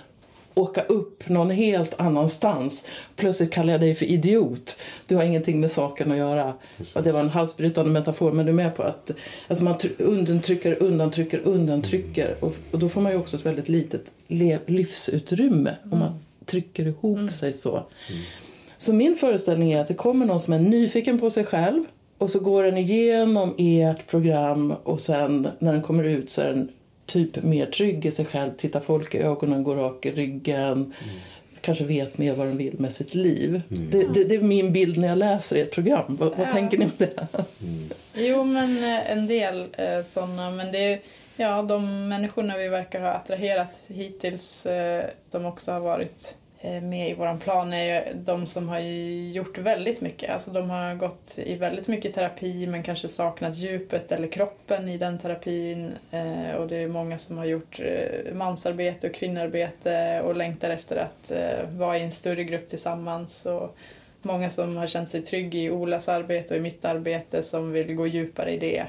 åka 0.53 0.81
upp 0.81 1.29
någon 1.29 1.49
helt 1.49 1.99
annanstans. 1.99 2.85
Plötsligt 3.15 3.51
kallar 3.51 3.71
jag 3.71 3.81
dig 3.81 3.95
för 3.95 4.05
idiot. 4.05 4.79
Du 5.07 5.15
har 5.15 5.23
ingenting 5.23 5.59
med 5.59 5.71
saken 5.71 6.11
att 6.11 6.17
göra. 6.17 6.53
Och 6.95 7.03
det 7.03 7.11
var 7.11 7.19
en 7.19 7.29
halsbrytande 7.29 7.91
metafor, 7.91 8.31
men 8.31 8.45
du 8.45 8.51
är 8.51 8.55
med 8.55 8.75
på 8.75 8.83
att 8.83 9.11
alltså 9.47 9.63
man 9.63 9.75
undantrycker, 9.97 10.83
undantrycker, 10.83 11.41
undantrycker. 11.43 12.25
Mm. 12.25 12.37
Och, 12.39 12.55
och, 12.71 12.79
då 12.79 12.89
får 12.89 13.01
man 13.01 13.11
ju 13.11 13.17
också 13.17 13.37
ett 13.37 13.45
väldigt 13.45 13.69
litet 13.69 14.05
livsutrymme 14.65 15.75
mm. 15.83 15.93
om 15.93 15.99
man 15.99 16.19
trycker 16.45 16.87
ihop 16.87 17.17
mm. 17.17 17.29
sig 17.29 17.53
så. 17.53 17.75
Mm. 17.75 18.21
Så 18.77 18.93
min 18.93 19.15
föreställning 19.15 19.71
är 19.71 19.81
att 19.81 19.87
det 19.87 19.93
kommer 19.93 20.25
någon 20.25 20.39
som 20.39 20.53
är 20.53 20.59
nyfiken 20.59 21.19
på 21.19 21.29
sig 21.29 21.45
själv 21.45 21.83
och 22.17 22.29
så 22.29 22.39
går 22.39 22.63
den 22.63 22.77
igenom 22.77 23.53
ert 23.57 24.07
program 24.07 24.73
och 24.83 24.99
sen 24.99 25.47
när 25.59 25.73
den 25.73 25.81
kommer 25.81 26.03
ut 26.03 26.29
så 26.29 26.41
är 26.41 26.47
den 26.47 26.69
typ 27.11 27.43
mer 27.43 27.65
trygg 27.65 28.05
i 28.05 28.11
sig 28.11 28.25
själv, 28.25 28.51
tittar 28.57 28.79
folk 28.79 29.15
i 29.15 29.17
ögonen, 29.17 29.63
går 29.63 29.75
rak 29.75 30.05
i 30.05 30.11
ryggen. 30.11 30.73
Mm. 30.73 30.93
Kanske 31.61 31.83
vet 31.83 32.17
mer 32.17 32.35
vad 32.35 32.47
den 32.47 32.57
vill 32.57 32.79
med 32.79 32.91
sitt 32.91 33.13
liv. 33.13 33.61
Mm. 33.71 33.89
Det, 33.89 34.07
det, 34.13 34.23
det, 34.23 34.35
är 34.35 34.41
min 34.41 34.73
bild 34.73 34.97
när 34.97 35.07
jag 35.07 35.17
läser 35.17 35.55
ert 35.55 35.71
program. 35.71 36.17
Vad, 36.19 36.37
vad 36.37 36.51
tänker 36.51 36.77
ni 36.77 36.85
om 36.85 36.91
det? 36.97 37.27
Mm. 37.61 37.89
Jo, 38.13 38.43
men 38.43 38.77
eh, 38.77 39.11
en 39.11 39.27
del 39.27 39.65
eh, 39.77 40.03
sådana. 40.03 40.51
Men 40.51 40.71
det 40.71 40.93
är, 40.93 40.99
ja, 41.35 41.61
de 41.61 42.07
människorna 42.09 42.57
vi 42.57 42.67
verkar 42.67 43.01
ha 43.01 43.09
attraherat 43.09 43.87
hittills, 43.89 44.65
eh, 44.65 45.05
de 45.31 45.45
också 45.45 45.71
har 45.71 45.79
varit 45.79 46.35
Eh, 46.35 46.40
Eh, 46.63 46.81
med 46.81 47.09
i 47.09 47.13
våran 47.13 47.39
plan 47.39 47.73
är 47.73 47.83
ju 47.83 48.13
de 48.13 48.45
som 48.45 48.69
har 48.69 48.79
gjort 49.33 49.57
väldigt 49.57 50.01
mycket. 50.01 50.29
Alltså 50.29 50.51
de 50.51 50.69
har 50.69 50.95
gått 50.95 51.39
i 51.45 51.55
väldigt 51.55 51.87
mycket 51.87 52.13
terapi 52.13 52.67
men 52.67 52.83
kanske 52.83 53.09
saknat 53.09 53.55
djupet 53.55 54.11
eller 54.11 54.27
kroppen 54.27 54.89
i 54.89 54.97
den 54.97 55.19
terapin. 55.19 55.91
Eh, 56.11 56.51
och 56.51 56.67
det 56.67 56.77
är 56.77 56.87
många 56.87 57.17
som 57.17 57.37
har 57.37 57.45
gjort 57.45 57.79
eh, 57.79 58.33
mansarbete 58.33 59.07
och 59.07 59.13
kvinnarbete 59.13 60.21
och 60.25 60.35
längtar 60.35 60.69
efter 60.69 60.97
att 60.97 61.31
vara 61.77 61.97
i 61.97 62.03
en 62.03 62.11
större 62.11 62.43
grupp 62.43 62.69
tillsammans. 62.69 63.45
Och 63.45 63.77
många 64.21 64.49
som 64.49 64.77
har 64.77 64.87
känt 64.87 65.09
sig 65.09 65.21
trygg 65.21 65.55
i 65.55 65.69
Olas 65.69 66.09
arbete 66.09 66.53
och 66.53 66.57
i 66.57 66.63
mitt 66.63 66.85
arbete 66.85 67.43
som 67.43 67.71
vill 67.71 67.95
gå 67.95 68.07
djupare 68.07 68.51
i 68.51 68.59
det. 68.59 68.85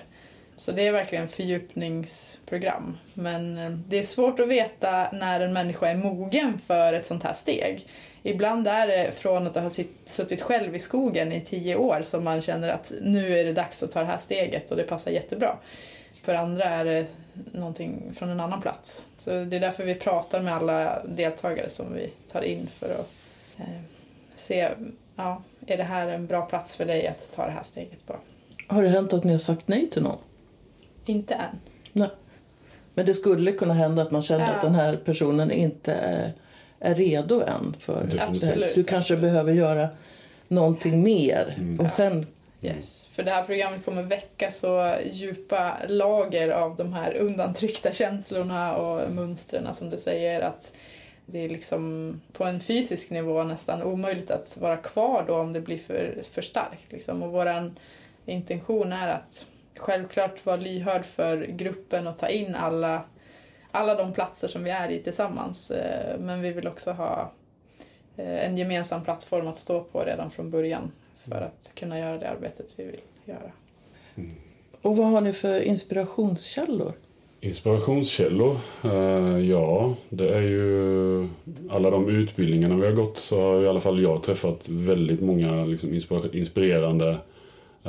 Så 0.63 0.73
det 0.73 0.87
är 0.87 0.93
verkligen 0.93 1.29
fördjupningsprogram. 1.29 2.99
Men 3.15 3.59
eh, 3.59 3.71
det 3.71 3.99
är 3.99 4.03
svårt 4.03 4.41
att 4.41 4.49
veta 4.49 5.09
när 5.13 5.41
en 5.41 5.53
människa 5.53 5.89
är 5.89 5.95
mogen 5.95 6.59
för 6.67 6.93
ett 6.93 7.07
sånt 7.07 7.23
här 7.23 7.33
steg. 7.33 7.87
Ibland 8.23 8.69
är 8.69 8.87
det 8.87 9.13
från 9.13 9.47
att 9.47 9.57
ha 9.57 9.71
suttit 10.05 10.43
själv 10.43 10.77
i 10.77 10.79
skogen 10.79 11.33
i 11.33 11.41
tio 11.41 11.77
år 11.77 12.03
som 12.03 12.25
man 12.25 12.43
känner 12.43 12.69
att 12.69 12.93
nu 13.01 13.39
är 13.39 13.45
det 13.45 13.53
dags 13.53 13.83
att 13.83 13.93
ta 13.93 14.01
det 14.01 14.07
här 14.07 14.19
steget 14.19 14.71
och 14.71 14.77
det 14.77 14.83
passar 14.83 15.11
jättebra. 15.11 15.57
För 16.13 16.35
andra 16.35 16.65
är 16.65 16.85
det 16.85 17.07
någonting 17.53 18.13
från 18.15 18.29
en 18.29 18.41
annan 18.41 18.63
plats. 18.63 19.07
Så 19.19 19.31
det 19.31 19.57
är 19.57 19.61
därför 19.61 19.85
vi 19.85 19.95
pratar 19.95 20.41
med 20.41 20.55
alla 20.55 21.05
deltagare 21.05 21.69
som 21.69 21.95
vi 21.95 22.11
tar 22.33 22.43
in 22.43 22.67
för 22.67 22.91
att 22.91 23.11
eh, 23.59 23.81
se, 24.35 24.69
ja, 25.17 25.43
är 25.67 25.77
det 25.77 25.85
här 25.85 26.09
en 26.09 26.27
bra 26.27 26.47
plats 26.47 26.77
för 26.77 26.85
dig 26.85 27.07
att 27.07 27.33
ta 27.35 27.47
det 27.47 27.53
här 27.53 27.63
steget 27.63 28.07
på? 28.07 28.17
Har 28.67 28.83
det 28.83 28.89
hänt 28.89 29.13
att 29.13 29.25
ni 29.25 29.33
har 29.33 29.39
sagt 29.39 29.69
nej 29.69 29.91
till 29.91 30.03
någon? 30.03 30.19
Inte 31.07 31.35
än. 31.35 31.61
Nej. 31.93 32.11
Men 32.95 33.07
det 33.07 33.15
skulle 33.15 33.53
kunna 33.53 33.75
hända 33.75 34.03
att 34.03 34.11
man 34.11 34.23
känner 34.23 34.49
ja. 34.49 34.55
att 34.55 34.63
den 34.63 34.75
här 34.75 34.97
personen 34.97 35.51
inte 35.51 35.93
är, 35.93 36.33
är 36.79 36.95
redo 36.95 37.41
än. 37.41 37.77
För 37.79 38.09
Absolut. 38.21 38.75
Du 38.75 38.85
kanske 38.85 39.17
behöver 39.17 39.53
göra 39.53 39.89
någonting 40.49 41.03
mer. 41.03 41.55
Mm. 41.59 41.81
Och 41.81 41.91
sen... 41.91 42.27
Yes. 42.63 43.09
För 43.13 43.23
det 43.23 43.31
här 43.31 43.45
programmet 43.45 43.85
kommer 43.85 44.03
väcka 44.03 44.51
så 44.51 44.95
djupa 45.13 45.77
lager 45.89 46.49
av 46.49 46.77
de 46.77 46.93
här 46.93 47.15
undantryckta 47.15 47.93
känslorna 47.93 48.77
och 48.77 49.11
mönstren 49.11 49.75
som 49.75 49.91
du 49.91 49.99
säger 49.99 50.41
att 50.41 50.73
det 51.27 51.39
är 51.39 51.49
liksom 51.49 52.21
på 52.33 52.45
en 52.45 52.61
fysisk 52.61 53.11
nivå 53.11 53.43
nästan 53.43 53.83
omöjligt 53.83 54.31
att 54.31 54.59
vara 54.61 54.77
kvar 54.77 55.25
då 55.27 55.37
om 55.37 55.53
det 55.53 55.61
blir 55.61 55.79
för, 55.79 56.23
för 56.33 56.43
starkt. 56.43 56.93
Liksom. 56.93 57.23
Och 57.23 57.33
våran 57.33 57.79
intention 58.27 58.93
är 58.93 59.09
att 59.09 59.47
självklart 59.77 60.47
vara 60.47 60.57
lyhörd 60.57 61.05
för 61.05 61.47
gruppen 61.47 62.07
och 62.07 62.19
ta 62.19 62.29
in 62.29 62.55
alla, 62.55 63.03
alla 63.71 63.95
de 63.95 64.13
platser 64.13 64.49
som 64.49 64.65
vi 64.65 64.71
är 64.71 64.91
i 64.91 65.03
tillsammans. 65.03 65.71
Eh, 65.71 66.19
men 66.19 66.43
vi 66.43 66.53
vill 66.53 66.69
också 66.69 66.93
ha 66.93 67.33
eh, 68.17 68.47
en 68.47 68.59
gemensam 68.59 69.05
plattform 69.05 69.49
att 69.49 69.57
stå 69.57 69.81
på 69.81 70.05
redan 70.05 70.31
från 70.31 70.51
början 70.51 70.93
för 71.25 71.41
att 71.41 71.73
kunna 71.75 71.99
göra 71.99 72.19
det 72.19 72.31
arbetet 72.31 72.75
vi 72.77 72.85
vill 72.85 73.01
göra. 73.25 73.53
Mm. 74.15 74.31
Och 74.83 74.97
vad 74.97 75.07
har 75.07 75.21
ni 75.21 75.33
för 75.33 75.61
inspirationskällor? 75.61 76.93
Inspirationskällor? 77.41 78.57
Uh, 78.85 79.51
ja, 79.51 79.95
det 80.09 80.35
är 80.35 80.41
ju 80.41 81.29
alla 81.71 81.91
de 81.91 82.09
utbildningarna 82.09 82.77
vi 82.77 82.87
har 82.87 82.93
gått 82.93 83.19
så 83.19 83.41
har 83.41 83.65
i 83.65 83.69
alla 83.69 83.81
fall 83.81 84.03
jag 84.03 84.23
träffat 84.23 84.69
väldigt 84.69 85.21
många 85.21 85.65
liksom, 85.65 86.01
inspirerande 86.33 87.09
Eh, 87.09 87.32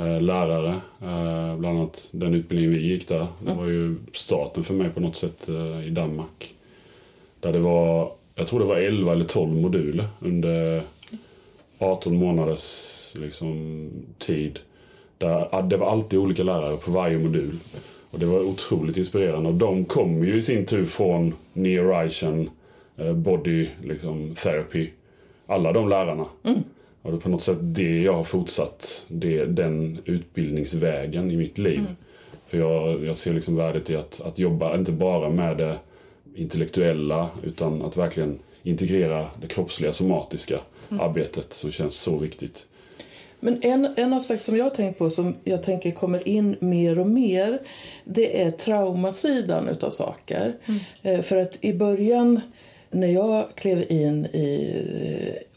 lärare. 0.02 0.80
Eh, 1.02 1.56
bland 1.56 1.78
annat 1.78 2.08
den 2.12 2.34
utbildningen 2.34 2.72
vi 2.72 2.86
gick 2.86 3.08
där. 3.08 3.26
Det 3.44 3.50
mm. 3.50 3.56
var 3.56 3.66
ju 3.66 3.96
starten 4.12 4.64
för 4.64 4.74
mig 4.74 4.90
på 4.90 5.00
något 5.00 5.16
sätt 5.16 5.48
eh, 5.48 5.86
i 5.86 5.90
Danmark. 5.90 6.54
Där 7.40 7.52
det 7.52 7.58
var, 7.58 8.12
jag 8.34 8.48
tror 8.48 8.60
det 8.60 8.66
var 8.66 8.76
11 8.76 9.12
eller 9.12 9.24
12 9.24 9.54
moduler 9.54 10.06
under 10.20 10.82
18 11.78 12.16
månaders 12.16 13.12
liksom, 13.14 13.90
tid. 14.18 14.58
Där, 15.18 15.62
det 15.62 15.76
var 15.76 15.90
alltid 15.90 16.18
olika 16.18 16.42
lärare 16.42 16.76
på 16.76 16.90
varje 16.90 17.18
modul. 17.18 17.54
Och 18.10 18.18
det 18.18 18.26
var 18.26 18.40
otroligt 18.40 18.96
inspirerande. 18.96 19.48
Och 19.48 19.54
de 19.54 19.84
kom 19.84 20.24
ju 20.24 20.36
i 20.36 20.42
sin 20.42 20.66
tur 20.66 20.84
från 20.84 21.34
Near 21.52 22.48
Body 23.14 23.68
liksom, 23.82 24.34
Therapy. 24.34 24.90
Alla 25.46 25.72
de 25.72 25.88
lärarna. 25.88 26.26
Mm. 26.44 26.62
Och 27.04 27.12
det 27.12 27.18
är 27.18 27.20
på 27.20 27.28
något 27.28 27.42
sätt 27.42 27.58
det 27.60 28.02
jag 28.02 28.12
har 28.12 28.24
fortsatt, 28.24 29.06
det, 29.08 29.44
den 29.44 29.98
utbildningsvägen 30.04 31.30
i 31.30 31.36
mitt 31.36 31.58
liv. 31.58 31.78
Mm. 31.78 31.96
För 32.46 32.58
jag, 32.58 33.04
jag 33.04 33.16
ser 33.16 33.32
liksom 33.32 33.56
värdet 33.56 33.90
i 33.90 33.96
att, 33.96 34.20
att 34.20 34.38
jobba, 34.38 34.76
inte 34.76 34.92
bara 34.92 35.30
med 35.30 35.56
det 35.56 35.78
intellektuella, 36.34 37.28
utan 37.42 37.82
att 37.82 37.96
verkligen 37.96 38.38
integrera 38.62 39.26
det 39.40 39.46
kroppsliga, 39.46 39.92
somatiska 39.92 40.60
mm. 40.88 41.00
arbetet 41.00 41.52
som 41.52 41.72
känns 41.72 41.94
så 41.94 42.18
viktigt. 42.18 42.66
Men 43.40 43.62
en, 43.62 43.94
en 43.96 44.12
aspekt 44.12 44.42
som 44.42 44.56
jag 44.56 44.64
har 44.64 44.70
tänkt 44.70 44.98
på 44.98 45.10
som 45.10 45.34
jag 45.44 45.62
tänker 45.62 45.90
kommer 45.90 46.28
in 46.28 46.56
mer 46.60 46.98
och 46.98 47.06
mer 47.06 47.58
det 48.04 48.42
är 48.42 48.50
traumasidan 48.50 49.68
utav 49.68 49.90
saker. 49.90 50.56
Mm. 50.64 50.80
Eh, 51.02 51.22
för 51.22 51.36
att 51.36 51.64
i 51.64 51.72
början 51.72 52.40
när 52.94 53.06
jag 53.06 53.48
klev 53.54 53.92
in 53.92 54.26
i 54.26 54.74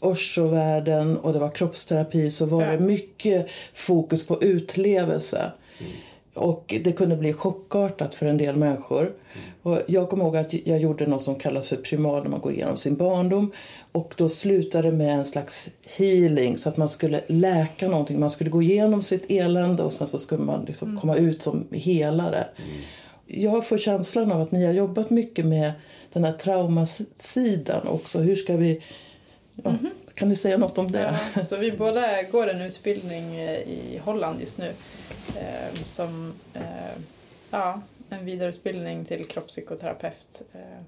eh, 0.00 0.08
Osho-världen 0.08 1.18
och 1.18 1.32
det 1.32 1.38
var 1.38 1.50
kroppsterapi 1.50 2.30
så 2.30 2.46
var 2.46 2.62
ja. 2.62 2.72
det 2.72 2.78
mycket 2.78 3.46
fokus 3.74 4.26
på 4.26 4.42
utlevelse. 4.42 5.52
Mm. 5.78 5.92
Och 6.34 6.74
det 6.84 6.92
kunde 6.92 7.16
bli 7.16 7.32
chockartat 7.32 8.14
för 8.14 8.26
en 8.26 8.36
del 8.36 8.56
människor. 8.56 9.02
Mm. 9.02 9.14
Och 9.62 9.78
jag 9.86 10.10
kommer 10.10 10.24
ihåg 10.24 10.36
att 10.36 10.52
jag 10.52 10.78
gjorde 10.78 11.06
något 11.06 11.22
som 11.22 11.34
kallas 11.34 11.68
för 11.68 11.76
primal 11.76 12.22
när 12.22 12.30
man 12.30 12.40
går 12.40 12.52
igenom 12.52 12.76
sin 12.76 12.96
barndom. 12.96 13.52
Och 13.92 14.14
då 14.16 14.28
slutade 14.28 14.90
det 14.90 14.96
med 14.96 15.14
en 15.14 15.24
slags 15.24 15.68
healing 15.98 16.58
så 16.58 16.68
att 16.68 16.76
man 16.76 16.88
skulle 16.88 17.20
läka 17.26 17.88
någonting. 17.88 18.20
Man 18.20 18.30
skulle 18.30 18.50
gå 18.50 18.62
igenom 18.62 19.02
sitt 19.02 19.30
elände 19.30 19.82
och 19.82 19.92
sen 19.92 20.06
så 20.06 20.18
skulle 20.18 20.42
man 20.42 20.64
liksom 20.64 20.88
mm. 20.88 21.00
komma 21.00 21.16
ut 21.16 21.42
som 21.42 21.66
helare. 21.70 22.46
Mm. 22.56 22.70
Jag 23.26 23.66
får 23.66 23.78
känslan 23.78 24.32
av 24.32 24.40
att 24.40 24.52
ni 24.52 24.66
har 24.66 24.72
jobbat 24.72 25.10
mycket 25.10 25.46
med 25.46 25.72
den 26.18 26.32
här 26.32 26.38
traumasidan 26.38 27.88
också. 27.88 28.18
Hur 28.18 28.36
ska 28.36 28.56
vi... 28.56 28.82
Ja, 29.54 29.70
mm 29.70 29.82
-hmm. 29.82 30.14
Kan 30.14 30.28
du 30.28 30.36
säga 30.36 30.56
något 30.56 30.78
om 30.78 30.92
det? 30.92 31.18
Ja, 31.34 31.40
så 31.42 31.56
vi 31.56 31.72
båda 31.72 32.22
går 32.22 32.48
en 32.48 32.62
utbildning 32.62 33.36
eh, 33.36 33.58
i 33.58 34.00
Holland 34.04 34.40
just 34.40 34.58
nu 34.58 34.72
eh, 35.36 35.74
som 35.86 36.32
eh, 36.54 37.02
ja, 37.50 37.82
en 38.10 38.24
vidareutbildning 38.24 39.04
till 39.04 39.26
kroppspsykoterapeut. 39.26 40.42
Eh, 40.52 40.82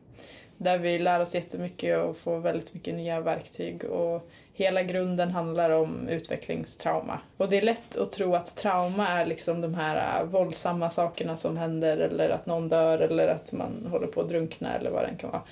där 0.62 0.78
vi 0.78 0.98
lär 0.98 1.20
oss 1.20 1.34
jättemycket 1.34 1.98
och 1.98 2.16
får 2.16 2.38
väldigt 2.38 2.74
mycket 2.74 2.94
nya 2.94 3.20
verktyg. 3.20 3.84
Och 3.84 4.30
hela 4.52 4.82
grunden 4.82 5.30
handlar 5.30 5.70
om 5.70 6.08
utvecklingstrauma. 6.08 7.20
Och 7.36 7.48
det 7.48 7.58
är 7.58 7.62
lätt 7.62 7.96
att 7.96 8.12
tro 8.12 8.34
att 8.34 8.56
trauma 8.56 9.08
är 9.08 9.26
liksom 9.26 9.60
de 9.60 9.74
här 9.74 10.20
äh, 10.20 10.26
våldsamma 10.26 10.90
sakerna 10.90 11.36
som 11.36 11.56
händer 11.56 11.96
eller 11.96 12.30
att 12.30 12.46
någon 12.46 12.68
dör 12.68 12.98
eller 12.98 13.28
att 13.28 13.52
man 13.52 13.86
håller 13.90 14.06
på 14.06 14.20
att 14.20 14.28
drunkna 14.28 14.76
eller 14.76 14.90
vad 14.90 15.02
det 15.02 15.14
kan 15.18 15.30
vara. 15.30 15.42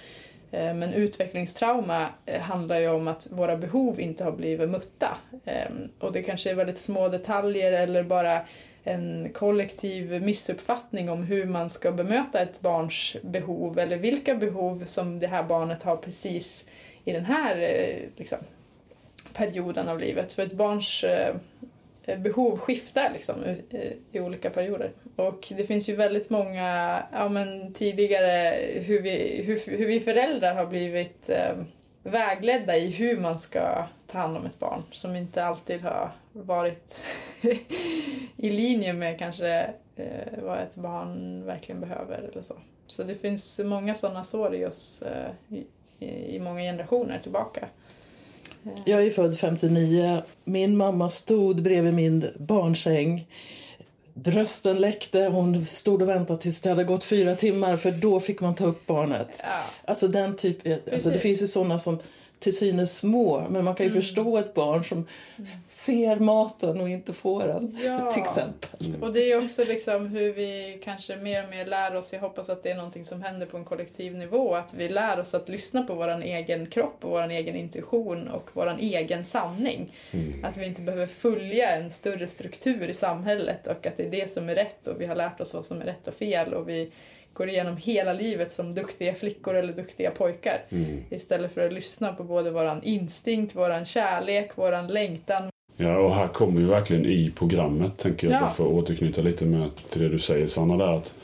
Eh, 0.51 0.75
men 0.75 0.95
utvecklingstrauma 0.95 2.09
eh, 2.27 2.41
handlar 2.41 2.79
ju 2.79 2.89
om 2.89 3.09
att 3.09 3.27
våra 3.31 3.57
behov 3.57 4.01
inte 4.01 4.25
har 4.25 4.33
blivit 4.33 4.71
mötta. 4.71 5.17
Ehm, 5.45 5.89
och 5.99 6.13
det 6.13 6.23
kanske 6.23 6.51
är 6.51 6.55
väldigt 6.55 6.79
små 6.79 7.09
detaljer 7.09 7.73
eller 7.73 8.03
bara 8.03 8.41
en 8.89 9.33
kollektiv 9.33 10.23
missuppfattning 10.23 11.11
om 11.11 11.23
hur 11.23 11.47
man 11.47 11.71
ska 11.71 11.93
bemöta 11.93 12.41
ett 12.41 12.61
barns 12.61 13.17
behov 13.23 13.79
eller 13.79 13.97
vilka 13.97 14.35
behov 14.35 14.85
som 14.85 15.19
det 15.19 15.27
här 15.27 15.43
barnet 15.43 15.83
har 15.83 15.97
precis 15.97 16.69
i 17.05 17.13
den 17.13 17.25
här 17.25 17.57
eh, 17.57 18.09
liksom, 18.17 18.39
perioden 19.35 19.89
av 19.89 20.01
livet. 20.01 20.33
För 20.33 20.43
ett 20.43 20.53
barns 20.53 21.05
eh, 21.05 21.35
behov 22.19 22.59
skiftar 22.59 23.11
liksom 23.13 23.45
i, 23.45 23.97
i 24.13 24.21
olika 24.21 24.51
perioder. 24.51 24.93
Och 25.17 25.49
det 25.57 25.65
finns 25.65 25.89
ju 25.89 25.97
väldigt 25.97 26.31
många, 26.31 27.03
ja 27.13 27.29
men 27.29 27.73
tidigare 27.73 28.59
hur 28.81 29.03
vi, 29.03 29.43
hur, 29.43 29.79
hur 29.79 29.87
vi 29.87 30.01
föräldrar 30.01 30.55
har 30.55 30.67
blivit 30.67 31.31
eh, 31.31 31.57
vägledda 32.09 32.77
i 32.77 32.91
hur 32.91 33.19
man 33.19 33.39
ska 33.39 33.87
ta 34.07 34.19
hand 34.19 34.37
om 34.37 34.47
ett 34.47 34.59
barn 34.59 34.83
som 34.93 35.17
inte 35.17 35.45
alltid 35.45 35.83
har 35.83 36.13
varit 36.33 37.05
i 38.37 38.51
linje 38.51 38.93
med 38.93 39.19
kanske 39.19 39.71
eh, 39.97 40.43
vad 40.43 40.59
ett 40.59 40.77
barn 40.77 41.45
verkligen 41.47 41.81
behöver 41.81 42.19
eller 42.19 42.43
så. 42.43 42.55
Så 42.87 43.03
det 43.03 43.15
finns 43.15 43.61
många 43.65 43.95
sådana 43.95 44.25
sår 44.25 44.55
i 44.55 44.67
oss 44.67 45.03
eh, 45.03 45.57
i, 45.99 46.37
i 46.37 46.41
många 46.41 46.61
generationer 46.61 47.19
tillbaka. 47.19 47.69
Jag 48.85 49.03
är 49.03 49.11
född 49.11 49.39
59. 49.39 50.23
Min 50.45 50.77
mamma 50.77 51.11
stod 51.11 51.63
bredvid 51.63 51.95
min 51.95 52.31
barnsäng. 52.39 53.27
Brösten 54.23 54.81
läckte. 54.81 55.21
Hon 55.21 55.67
stod 55.67 56.03
och 56.03 56.09
väntade 56.09 56.43
tills 56.43 56.61
det 56.61 56.69
hade 56.69 56.85
gått 56.85 57.05
fyra 57.05 57.35
timmar 57.35 57.77
för 57.77 57.91
då 57.91 58.21
fick 58.21 58.41
man 58.41 58.55
ta 58.55 58.67
upp 58.67 58.87
barnet. 58.87 59.29
Ja. 59.43 59.47
Alltså 59.85 60.09
den 60.09 60.37
typ, 60.37 60.59
alltså 60.93 61.11
det 61.11 61.19
finns 61.19 61.43
ju 61.43 61.47
sådana 61.47 61.79
som 61.79 61.99
till 62.39 62.57
synes 62.57 62.99
små 62.99 63.47
men 63.51 63.65
man 63.65 63.75
kan 63.75 63.87
ju 63.87 63.91
Mm. 63.91 64.03
förstå 64.03 64.39
ett 64.39 64.55
barn 64.55 64.85
som 64.85 65.07
ser 65.69 66.17
maten 66.17 66.81
och 66.81 66.89
inte 66.89 67.13
får 67.13 67.45
den. 67.45 67.79
Ja. 67.85 68.11
Till 68.13 68.23
exempel. 68.23 68.95
Och 69.03 69.13
det 69.13 69.33
är 69.33 69.45
också 69.45 69.65
liksom 69.65 70.07
hur 70.07 70.33
vi 70.33 70.81
kanske 70.85 71.17
mer 71.17 71.45
och 71.45 71.51
mer 71.51 71.67
lär 71.67 71.95
oss, 71.97 72.13
jag 72.13 72.21
hoppas 72.21 72.51
att 72.51 72.63
det 72.63 72.71
är 72.71 72.75
någonting 72.75 73.05
som 73.05 73.23
händer 73.23 73.47
på 73.47 73.57
en 73.57 73.65
kollektiv 73.65 74.15
nivå, 74.17 74.55
att 74.55 74.75
vi 74.75 74.89
lär 74.89 75.21
oss 75.21 75.35
att 75.35 75.49
lyssna 75.49 75.83
på 75.83 75.95
vår 75.95 76.23
egen 76.23 76.67
kropp 76.67 77.05
och 77.05 77.11
vår 77.11 77.31
egen 77.31 77.57
intuition 77.57 78.29
och 78.29 78.51
vår 78.53 78.77
egen 78.81 79.25
sanning. 79.25 79.93
Att 80.43 80.57
vi 80.57 80.67
inte 80.67 80.81
behöver 80.83 81.07
följa 81.07 81.71
en 81.77 81.91
större 81.91 82.27
struktur 82.29 82.89
i 82.89 82.95
samhället 82.95 83.67
och 83.67 83.87
att 83.87 83.97
det 83.97 84.03
är 84.07 84.11
det 84.11 84.31
som 84.31 84.49
är 84.49 84.55
rätt 84.55 84.87
och 84.87 85.01
vi 85.01 85.07
har 85.07 85.15
lärt 85.17 85.41
oss 85.41 85.55
vad 85.55 85.65
som 85.65 85.81
är 85.81 85.85
rätt 85.85 86.09
och 86.09 86.15
fel 86.15 86.55
och 86.55 86.69
vi 86.69 86.91
går 87.39 87.49
igenom 87.49 87.77
hela 87.77 88.13
livet 88.13 88.51
som 88.51 88.75
duktiga 88.75 89.15
flickor 89.15 89.55
eller 89.55 89.73
duktiga 89.73 90.11
pojkar. 90.11 90.65
Istället 91.11 91.55
för 91.55 91.67
att 91.67 91.73
lyssna 91.73 92.13
på 92.13 92.25
både 92.25 92.51
våran 92.51 92.83
instinkt, 92.83 93.57
våran 93.57 93.87
kärlek, 93.87 94.51
våran 94.59 94.87
längtan. 94.87 95.43
Ja, 95.77 95.99
och 95.99 96.15
här 96.15 96.29
kommer 96.29 96.61
ju 96.61 96.67
verkligen 96.67 97.07
i 97.07 97.33
programmet, 97.39 97.99
tänker 97.99 98.31
jag, 98.31 98.43
Ja. 98.43 98.49
för 98.51 98.65
att 98.65 98.71
återknyta 98.73 99.23
lite 99.23 99.45
med 99.45 99.77
till 99.91 100.03
det 100.03 100.09
du 100.09 100.19
säger 100.19 100.47
Sanna 100.47 100.77
där. 100.77 100.93
Att 100.93 101.15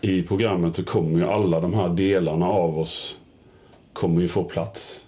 I 0.00 0.22
programmet 0.22 0.76
så 0.76 0.84
kommer 0.84 1.18
ju 1.18 1.30
alla 1.30 1.60
de 1.60 1.74
här 1.74 1.88
delarna 1.88 2.46
av 2.46 2.78
oss 2.78 3.20
kommer 3.92 4.20
ju 4.20 4.28
få 4.28 4.44
plats. 4.44 5.06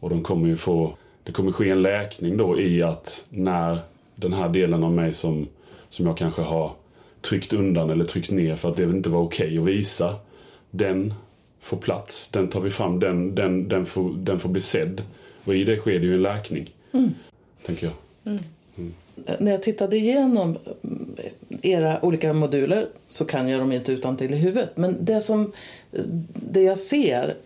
Och 0.00 0.10
de 0.10 0.22
kommer 0.22 0.48
ju 0.48 0.56
få, 0.56 0.96
det 1.22 1.32
kommer 1.32 1.52
ske 1.52 1.70
en 1.70 1.82
läkning 1.82 2.36
då 2.36 2.60
i 2.60 2.82
att 2.82 3.26
när 3.28 3.78
den 4.14 4.32
här 4.32 4.48
delen 4.48 4.84
av 4.84 4.92
mig 4.92 5.12
som, 5.12 5.48
som 5.88 6.06
jag 6.06 6.16
kanske 6.16 6.42
har 6.42 6.72
tryckt 7.28 7.52
undan 7.52 7.90
eller 7.90 8.04
tryckt 8.04 8.30
ner 8.30 8.56
för 8.56 8.70
att 8.70 8.76
det 8.76 8.82
inte 8.82 9.10
var 9.10 9.20
okej 9.20 9.58
att 9.58 9.64
visa. 9.64 10.14
Den 10.70 11.14
får 11.60 11.76
plats, 11.76 12.30
den 12.30 12.48
tar 12.48 12.60
vi 12.60 12.70
fram, 12.70 13.00
den, 13.00 13.34
den, 13.34 13.68
den, 13.68 13.86
får, 13.86 14.14
den 14.16 14.40
får 14.40 14.48
bli 14.48 14.60
sedd. 14.60 15.02
Och 15.44 15.54
i 15.54 15.64
det 15.64 15.76
sker 15.76 15.98
det 15.98 16.06
ju 16.06 16.14
en 16.14 16.22
läkning. 16.22 16.74
Tänker 17.66 17.86
jag. 17.86 17.94
När 19.38 19.50
jag 19.50 19.62
tittade 19.62 19.96
igenom 19.96 20.56
mm, 20.82 21.16
era 21.62 22.04
olika 22.04 22.32
moduler 22.32 22.88
så 23.08 23.24
kan 23.24 23.48
jag 23.48 23.60
dem 23.60 23.72
inte 23.72 23.92
utan 23.92 24.16
till 24.16 24.34
i 24.34 24.36
huvudet. 24.36 24.76
Men 24.76 25.04
det 25.04 25.20
som 25.20 25.52
det 26.34 26.62
jag 26.62 26.78
ser, 26.78 27.36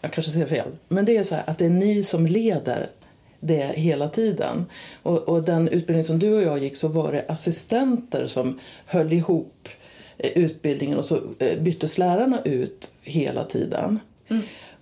jag 0.00 0.12
kanske 0.12 0.32
ser 0.32 0.46
fel, 0.46 0.68
men 0.88 1.04
det 1.04 1.16
är 1.16 1.22
så 1.22 1.34
här 1.34 1.44
att 1.46 1.58
det 1.58 1.66
är 1.66 1.70
ni 1.70 2.02
som 2.02 2.26
leder 2.26 2.88
det 3.40 3.72
hela 3.76 4.08
tiden. 4.08 4.66
Och, 5.02 5.18
och 5.18 5.42
den 5.42 5.68
utbildning 5.68 6.04
som 6.04 6.18
du 6.18 6.34
och 6.34 6.42
jag 6.42 6.58
gick 6.58 6.76
så 6.76 6.88
var 6.88 7.12
det 7.12 7.24
assistenter 7.28 8.26
som 8.26 8.60
höll 8.86 9.12
ihop 9.12 9.68
eh, 10.18 10.30
utbildningen 10.30 10.98
och 10.98 11.04
så 11.04 11.20
eh, 11.38 11.58
byttes 11.60 11.98
lärarna 11.98 12.42
ut 12.44 12.92
hela 13.02 13.44
tiden. 13.44 14.00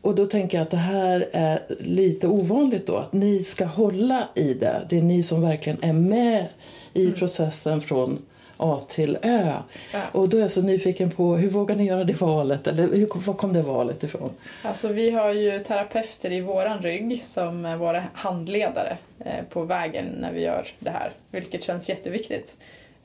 Och 0.00 0.14
då 0.14 0.26
tänker 0.26 0.58
jag 0.58 0.62
att 0.62 0.70
det 0.70 0.76
här 0.76 1.28
är 1.32 1.62
lite 1.80 2.28
ovanligt 2.28 2.86
då, 2.86 2.96
att 2.96 3.12
ni 3.12 3.42
ska 3.42 3.64
hålla 3.64 4.28
i 4.34 4.54
det. 4.54 4.86
Det 4.90 4.98
är 4.98 5.02
ni 5.02 5.22
som 5.22 5.40
verkligen 5.40 5.82
är 5.82 5.92
med 5.92 6.46
i 6.92 7.10
processen 7.10 7.80
från 7.80 8.18
A 8.56 8.80
till 8.88 9.18
Ö. 9.22 9.52
Ja. 9.92 10.00
Och 10.12 10.28
då 10.28 10.36
är 10.36 10.40
jag 10.40 10.50
så 10.50 10.62
nyfiken 10.62 11.10
på, 11.10 11.36
hur 11.36 11.50
vågar 11.50 11.74
ni 11.76 11.84
göra 11.84 12.04
det 12.04 12.20
valet? 12.20 12.66
Eller 12.66 12.82
hur, 12.82 13.26
var 13.26 13.34
kom 13.34 13.52
det 13.52 13.62
valet 13.62 14.02
ifrån? 14.02 14.30
Alltså 14.62 14.88
vi 14.88 15.10
har 15.10 15.32
ju 15.32 15.58
terapeuter 15.58 16.32
i 16.32 16.40
våran 16.40 16.78
rygg 16.82 17.20
som 17.24 17.64
är 17.66 17.76
våra 17.76 18.04
handledare 18.12 18.98
eh, 19.24 19.44
på 19.50 19.62
vägen 19.64 20.06
när 20.06 20.32
vi 20.32 20.40
gör 20.40 20.68
det 20.78 20.90
här, 20.90 21.12
vilket 21.30 21.62
känns 21.64 21.88
jätteviktigt. 21.88 22.56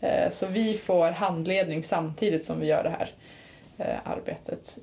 Eh, 0.02 0.30
Så 0.30 0.48
vi 0.48 0.74
får 0.74 1.12
handledning 1.12 1.84
samtidigt 1.84 2.44
som 2.46 2.60
vi 2.60 2.68
gör 2.68 2.84
det 2.84 2.90
här 2.90 3.10
eh, 3.78 4.12
arbetet. 4.12 4.78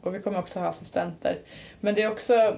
Och 0.00 0.14
vi 0.14 0.18
kommer 0.18 0.38
också 0.38 0.60
ha 0.60 0.66
assistenter. 0.66 1.36
Men 1.80 1.94
det 1.94 2.02
är 2.02 2.10
också 2.10 2.56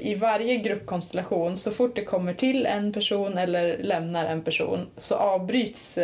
i 0.00 0.14
varje 0.14 0.56
gruppkonstellation, 0.56 1.56
så 1.56 1.70
fort 1.70 1.96
det 1.96 2.04
kommer 2.04 2.34
till 2.34 2.66
en 2.66 2.92
person 2.92 3.38
eller 3.38 3.78
lämnar 3.78 4.26
en 4.26 4.42
person 4.42 4.86
så 4.96 5.14
avbryts 5.14 5.98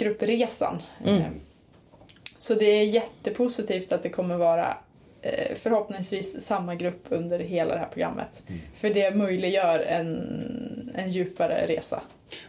gruppresan. 0.00 0.78
Mm. 1.06 1.20
Eh, 1.22 1.28
Så 2.38 2.54
det 2.54 2.64
är 2.64 2.84
jättepositivt 2.84 3.92
att 3.92 4.02
det 4.02 4.08
kommer 4.08 4.36
vara 4.36 4.76
eh, 5.22 5.56
förhoppningsvis 5.56 6.40
samma 6.46 6.74
grupp 6.74 7.04
under 7.08 7.38
hela 7.38 7.74
det 7.74 7.78
här 7.80 7.88
programmet. 7.92 8.42
För 8.76 8.90
det 8.90 9.16
möjliggör 9.16 9.78
en, 9.78 10.92
en 10.94 11.10
djupare 11.10 11.66
resa. 11.68 12.00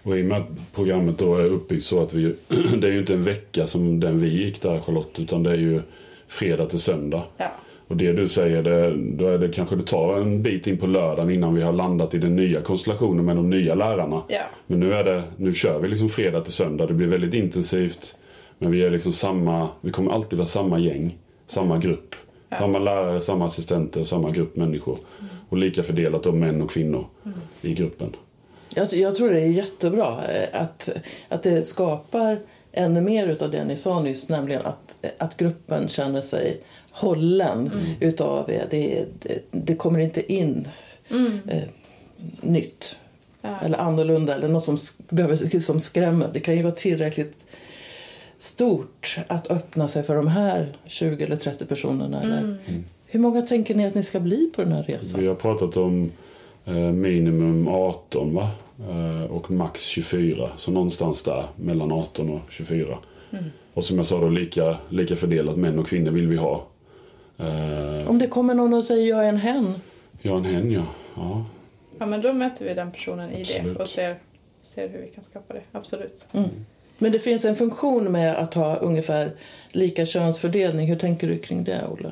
Och 0.04 0.18
i 0.18 0.22
och 0.22 0.26
med 0.26 0.38
att 0.42 0.74
programmet 0.76 1.18
då 1.18 1.36
är 1.36 1.46
uppbyggt 1.46 1.86
så 1.86 2.04
att 2.04 2.14
vi, 2.14 2.36
det 2.78 2.88
är 2.88 2.92
ju 2.92 3.00
inte 3.00 3.14
en 3.14 3.24
vecka 3.24 3.68
som 3.68 4.00
den 4.00 4.20
vi 4.20 4.28
gick 4.44 4.62
där 4.62 4.80
Charlotte, 4.80 5.20
utan 5.20 5.44
det 5.44 5.52
är 5.52 5.58
ju 5.58 5.82
fredag 6.28 6.66
till 6.66 6.80
söndag. 6.80 7.24
Ja. 7.38 7.52
Och 7.92 7.98
det 7.98 8.14
du 8.14 8.28
säger, 8.28 8.64
det, 8.64 8.96
då 8.96 9.28
är 9.28 9.38
det 9.38 9.50
kanske 9.50 9.76
det 9.76 9.84
tar 9.84 10.18
en 10.18 10.42
bit 10.42 10.68
in 10.68 10.78
på 10.78 10.88
lördagen 10.88 11.30
innan 11.30 11.56
vi 11.56 11.62
har 11.62 11.74
landat 11.74 12.14
i 12.14 12.18
den 12.18 12.36
nya 12.36 12.62
konstellationen 12.62 13.26
med 13.26 13.36
de 13.36 13.50
nya 13.50 13.76
lärarna. 13.76 14.24
Ja. 14.28 14.42
Men 14.68 14.80
nu 14.80 14.94
är 14.94 15.04
det, 15.04 15.24
nu 15.38 15.54
kör 15.54 15.80
vi 15.80 15.88
liksom 15.88 16.10
fredag 16.10 16.42
till 16.42 16.54
söndag. 16.54 16.88
Det 16.88 16.94
blir 16.94 17.08
väldigt 17.08 17.34
intensivt. 17.34 18.18
Men 18.58 18.72
vi 18.72 18.84
är 18.84 18.92
liksom 18.92 19.14
samma, 19.14 19.68
vi 19.82 19.92
kommer 19.92 20.12
alltid 20.12 20.40
vara 20.40 20.48
samma 20.48 20.80
gäng, 20.80 21.18
samma 21.48 21.78
grupp. 21.78 22.16
Samma 22.58 22.80
lärare, 22.80 23.22
samma 23.22 23.46
assistenter, 23.46 24.04
samma 24.04 24.32
grupp 24.32 24.56
människor. 24.56 24.98
Och 25.50 25.58
lika 25.58 25.84
fördelat 25.84 26.28
av 26.28 26.36
män 26.36 26.62
och 26.62 26.72
kvinnor 26.72 27.06
i 27.62 27.74
gruppen. 27.74 28.16
Jag, 28.76 28.94
jag 28.94 29.16
tror 29.16 29.30
det 29.30 29.42
är 29.42 29.48
jättebra 29.48 30.08
eh, 30.08 30.62
att, 30.62 30.90
att 31.30 31.44
det 31.44 31.68
skapar 31.68 32.40
ännu 32.72 33.02
mer 33.02 33.28
utav 33.28 33.52
det 33.52 33.64
ni 33.64 33.78
sa 33.78 34.02
nyss, 34.02 34.30
nämligen 34.30 34.62
att, 34.66 34.96
att 35.18 35.38
gruppen 35.38 35.88
känner 35.88 36.22
sig 36.22 36.62
hållen 36.92 37.72
utav 38.00 38.50
er. 38.52 38.68
Det, 38.72 39.06
det, 39.20 39.40
det 39.52 39.76
kommer 39.76 40.00
inte 40.00 40.34
in 40.34 40.68
eh, 41.48 41.64
nytt 42.42 43.00
Ja. 43.44 43.60
eller 43.60 43.78
annorlunda 43.78 44.36
eller 44.36 44.48
något 44.48 44.64
som, 44.66 44.78
behöver, 45.10 45.60
som 45.60 45.80
skrämmer. 45.82 46.30
Det 46.34 46.40
kan 46.40 46.56
ju 46.56 46.64
vara 46.64 46.74
tillräckligt 46.74 47.36
stort 48.38 49.18
att 49.28 49.52
öppna 49.52 49.88
sig 49.88 50.04
för 50.04 50.16
de 50.16 50.28
här 50.28 50.70
20 50.86 51.24
eller 51.24 51.36
30 51.36 51.66
personerna. 51.66 52.22
Eller. 52.22 52.58
Hur 53.06 53.20
många 53.20 53.42
tänker 53.42 53.76
ni 53.76 53.86
att 53.86 53.96
ni 53.96 54.04
ska 54.04 54.20
bli 54.20 54.52
på 54.56 54.62
den 54.62 54.72
här 54.72 54.84
resan? 54.84 55.22
Vi 55.22 55.28
har 55.28 55.36
pratat 55.36 55.78
om 55.78 56.12
eh, 56.66 56.74
minimum 56.74 57.68
18 57.68 58.34
va? 58.36 58.50
Eh, 58.90 59.24
och 59.32 59.52
max 59.52 59.84
24. 59.86 60.50
Så 60.58 60.72
någonstans 60.72 61.24
där 61.24 61.46
mellan 61.56 61.92
18 61.92 62.30
och 62.30 62.42
24. 62.50 62.98
Och 63.74 63.86
som 63.86 63.98
jag 63.98 64.06
sa 64.08 64.20
då 64.20 64.30
lika, 64.30 64.78
lika 64.90 65.16
fördelat 65.16 65.58
män 65.58 65.80
och 65.80 65.88
kvinnor 65.88 66.12
vill 66.12 66.28
vi 66.28 66.36
ha. 66.38 66.64
Eh, 67.42 68.10
Om 68.10 68.20
det 68.20 68.28
kommer 68.28 68.54
någon 68.54 68.74
och 68.74 68.84
säger 68.84 69.10
jag 69.10 69.26
är 69.26 69.30
en 69.30 69.38
hen, 69.38 69.74
ja, 70.22 70.38
en 70.38 70.46
hen 70.46 70.72
ja. 70.72 70.86
ja. 71.16 71.46
ja, 72.00 72.06
men 72.06 72.22
då 72.22 72.34
möter 72.34 72.66
vi 72.66 72.74
den 72.74 72.92
personen 72.92 73.32
i 73.32 73.42
Absolut. 73.42 73.78
det 73.78 73.84
och 73.84 73.90
ser, 73.90 74.16
ser 74.62 74.90
hur 74.90 75.00
vi 75.02 75.08
kan 75.08 75.24
skapa 75.24 75.54
det. 75.54 75.62
Absolut. 75.72 76.24
Men 76.98 77.12
det 77.12 77.20
finns 77.20 77.46
en 77.46 77.56
funktion 77.56 78.12
med 78.12 78.36
att 78.36 78.54
ha 78.54 78.76
ungefär 78.76 79.32
lika 79.72 80.06
könsfördelning. 80.06 80.88
Hur 80.88 80.96
tänker 80.96 81.28
du 81.28 81.38
kring 81.38 81.64
det, 81.64 81.82
Olle? 81.92 82.12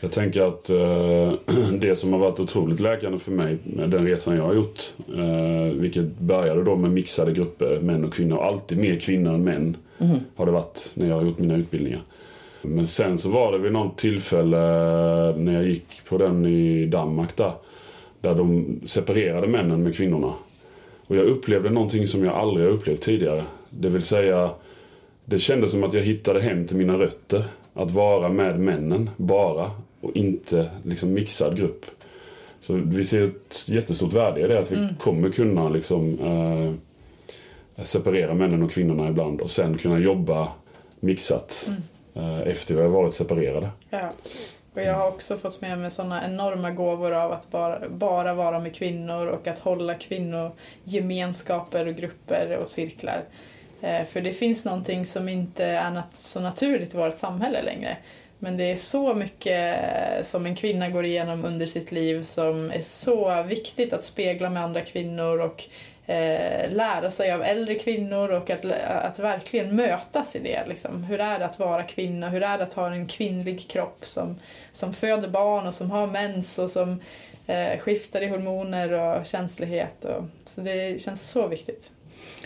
Jag 0.00 0.12
tänker 0.12 0.40
att 0.42 0.70
eh, 0.70 1.54
det 1.80 1.96
som 1.96 2.12
har 2.12 2.20
varit 2.20 2.40
otroligt 2.40 2.80
läkande 2.80 3.18
för 3.18 3.32
mig 3.32 3.58
med 3.62 3.90
den 3.90 4.06
resan 4.06 4.36
jag 4.36 4.44
har 4.44 4.54
gjort. 4.54 4.92
Eh, 5.16 5.74
vilket 5.74 6.18
började 6.18 6.64
då 6.64 6.76
med 6.76 6.90
mixade 6.90 7.32
grupper, 7.32 7.80
män 7.80 8.04
och 8.04 8.14
kvinnor. 8.14 8.42
Alltid 8.42 8.78
mer 8.78 8.96
kvinnor 8.96 9.34
än 9.34 9.44
män 9.44 9.76
har 10.36 10.46
det 10.46 10.52
varit 10.52 10.92
när 10.94 11.08
jag 11.08 11.14
har 11.14 11.22
gjort 11.22 11.38
mina 11.38 11.56
utbildningar. 11.56 12.02
Men 12.62 12.86
sen 12.86 13.18
så 13.18 13.28
var 13.28 13.52
det 13.52 13.58
vid 13.58 13.72
något 13.72 13.98
tillfälle 13.98 14.58
eh, 15.28 15.36
när 15.36 15.52
jag 15.52 15.64
gick 15.64 16.04
på 16.08 16.18
den 16.18 16.46
i 16.46 16.86
Danmark 16.86 17.36
där. 17.36 17.52
Där 18.20 18.34
de 18.34 18.80
separerade 18.84 19.46
männen 19.46 19.82
med 19.82 19.96
kvinnorna. 19.96 20.32
Och 21.06 21.16
jag 21.16 21.26
upplevde 21.26 21.70
någonting 21.70 22.06
som 22.06 22.24
jag 22.24 22.34
aldrig 22.34 22.66
har 22.66 22.72
upplevt 22.72 23.02
tidigare. 23.02 23.44
Det 23.70 23.88
vill 23.88 24.02
säga, 24.02 24.50
det 25.24 25.38
kändes 25.38 25.70
som 25.70 25.84
att 25.84 25.92
jag 25.92 26.02
hittade 26.02 26.40
hem 26.40 26.66
till 26.66 26.76
mina 26.76 26.98
rötter. 26.98 27.44
Att 27.74 27.90
vara 27.90 28.28
med 28.28 28.60
männen 28.60 29.10
bara 29.16 29.70
och 30.00 30.16
inte 30.16 30.70
liksom 30.82 31.12
mixad 31.12 31.56
grupp. 31.56 31.86
Så 32.60 32.74
vi 32.74 33.04
ser 33.04 33.26
ett 33.26 33.68
jättestort 33.68 34.12
värde 34.12 34.40
i 34.40 34.48
det 34.48 34.58
att 34.58 34.72
vi 34.72 34.88
kommer 34.98 35.30
kunna 35.30 35.68
liksom, 35.68 36.18
eh, 36.18 36.72
separera 37.84 38.34
männen 38.34 38.62
och 38.62 38.70
kvinnorna 38.70 39.08
ibland 39.08 39.40
och 39.40 39.50
sen 39.50 39.78
kunna 39.78 39.98
jobba 39.98 40.48
mixat 41.00 41.68
eh, 41.68 41.74
Eh, 42.14 42.40
efter 42.40 42.74
vi 42.74 42.80
har 42.80 42.88
varit 42.88 43.14
separerade. 43.14 43.70
Ja. 43.90 44.12
Och 44.74 44.82
jag 44.82 44.94
har 44.94 45.08
också 45.08 45.36
fått 45.36 45.60
med 45.60 45.78
mig 45.78 45.90
sådana 45.90 46.24
enorma 46.24 46.70
gåvor 46.70 47.12
av 47.12 47.32
att 47.32 47.50
bara, 47.50 47.88
bara 47.88 48.34
vara 48.34 48.58
med 48.58 48.74
kvinnor 48.74 49.26
och 49.26 49.46
att 49.46 49.58
hålla 49.58 49.94
kvinnogemenskaper 49.94 51.86
och 51.86 51.94
grupper 51.94 52.56
och 52.56 52.68
cirklar. 52.68 53.24
Eh, 53.80 54.04
för 54.04 54.20
det 54.20 54.32
finns 54.32 54.64
någonting 54.64 55.06
som 55.06 55.28
inte 55.28 55.64
är 55.64 56.02
så 56.10 56.40
naturligt 56.40 56.94
i 56.94 56.96
vårt 56.96 57.16
samhälle 57.16 57.62
längre. 57.62 57.96
Men 58.38 58.56
det 58.56 58.64
är 58.64 58.76
så 58.76 59.14
mycket 59.14 59.76
som 60.26 60.46
en 60.46 60.56
kvinna 60.56 60.88
går 60.88 61.04
igenom 61.04 61.44
under 61.44 61.66
sitt 61.66 61.92
liv 61.92 62.22
som 62.22 62.70
är 62.70 62.80
så 62.80 63.42
viktigt 63.42 63.92
att 63.92 64.04
spegla 64.04 64.50
med 64.50 64.64
andra 64.64 64.80
kvinnor 64.80 65.40
och 65.40 65.64
eh, 66.10 66.70
lära 66.70 67.10
sig 67.10 67.32
av 67.32 67.42
äldre 67.42 67.74
kvinnor 67.74 68.28
och 68.28 68.50
att, 68.50 68.64
att 68.86 69.18
verkligen 69.18 69.76
mötas 69.76 70.36
i 70.36 70.38
det. 70.38 70.66
Liksom. 70.66 71.04
Hur 71.04 71.20
är 71.20 71.38
det 71.38 71.44
att 71.44 71.58
vara 71.58 71.82
kvinna? 71.82 72.28
Hur 72.28 72.42
är 72.42 72.58
det 72.58 72.64
att 72.64 72.72
ha 72.72 72.90
en 72.92 73.06
kvinnlig 73.06 73.68
kropp 73.68 74.06
som, 74.06 74.38
som 74.72 74.94
föder 74.94 75.28
barn 75.28 75.66
och 75.66 75.74
som 75.74 75.90
har 75.90 76.06
mens 76.06 76.58
och 76.58 76.70
som 76.70 77.00
eh, 77.46 77.78
skiftar 77.78 78.20
i 78.20 78.28
hormoner 78.28 78.92
och 78.92 79.26
känslighet? 79.26 80.04
Och, 80.04 80.24
så 80.44 80.60
det 80.60 81.00
känns 81.00 81.30
så 81.30 81.48
viktigt. 81.48 81.90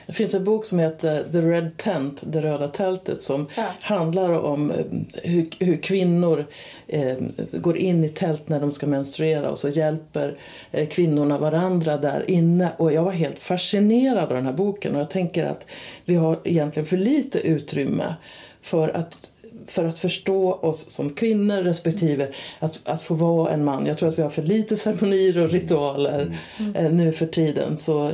Det 0.07 0.13
finns 0.13 0.35
en 0.35 0.45
bok 0.45 0.65
som 0.65 0.79
heter 0.79 1.25
The 1.33 1.39
Red 1.41 1.77
Tent, 1.77 2.21
Det 2.27 2.41
röda 2.43 2.69
tältet 2.69 3.21
som 3.21 3.47
Ja. 3.57 3.65
handlar 3.81 4.31
om 4.31 4.71
eh, 4.71 4.77
hur, 5.23 5.47
hur 5.59 5.77
kvinnor 5.77 6.47
eh, 6.87 7.15
går 7.53 7.77
in 7.77 8.05
i 8.05 8.09
tält 8.09 8.49
när 8.49 8.61
de 8.61 8.73
ska 8.73 8.87
menstruera 8.87 9.51
och 9.51 9.59
så 9.59 9.69
hjälper 9.69 10.39
eh, 10.73 10.89
kvinnorna 10.89 11.39
varandra 11.39 11.97
där 11.97 12.31
inne. 12.31 12.69
Och 12.77 12.93
jag 12.93 13.03
var 13.03 13.13
helt 13.13 13.39
fascinerad 13.39 14.19
av 14.25 14.29
den 14.35 14.47
här 14.47 14.53
boken 14.53 14.95
och 14.95 15.01
jag 15.01 15.11
tänker 15.11 15.45
att 15.45 15.67
vi 16.05 16.15
har 16.15 16.39
egentligen 16.45 16.87
för 16.87 16.97
lite 16.97 17.39
utrymme 17.39 18.15
för 18.63 18.89
att 18.89 19.31
för 19.67 19.85
att 19.85 19.99
förstå 19.99 20.53
oss 20.53 20.91
som 20.91 21.11
kvinnor 21.11 21.63
respektive 21.63 22.29
att, 22.59 22.81
att 22.85 23.03
få 23.03 23.15
vara 23.15 23.51
en 23.53 23.65
man. 23.65 23.87
Jag 23.87 23.99
tror 23.99 24.09
att 24.09 24.19
vi 24.19 24.23
har 24.23 24.31
för 24.31 24.43
lite 24.43 24.77
ceremonier 24.77 25.39
och 25.45 25.51
ritualer 25.51 26.39
eh, 26.75 26.93
nu 26.93 27.13
för 27.13 27.27
tiden. 27.27 27.77
Så 27.77 28.11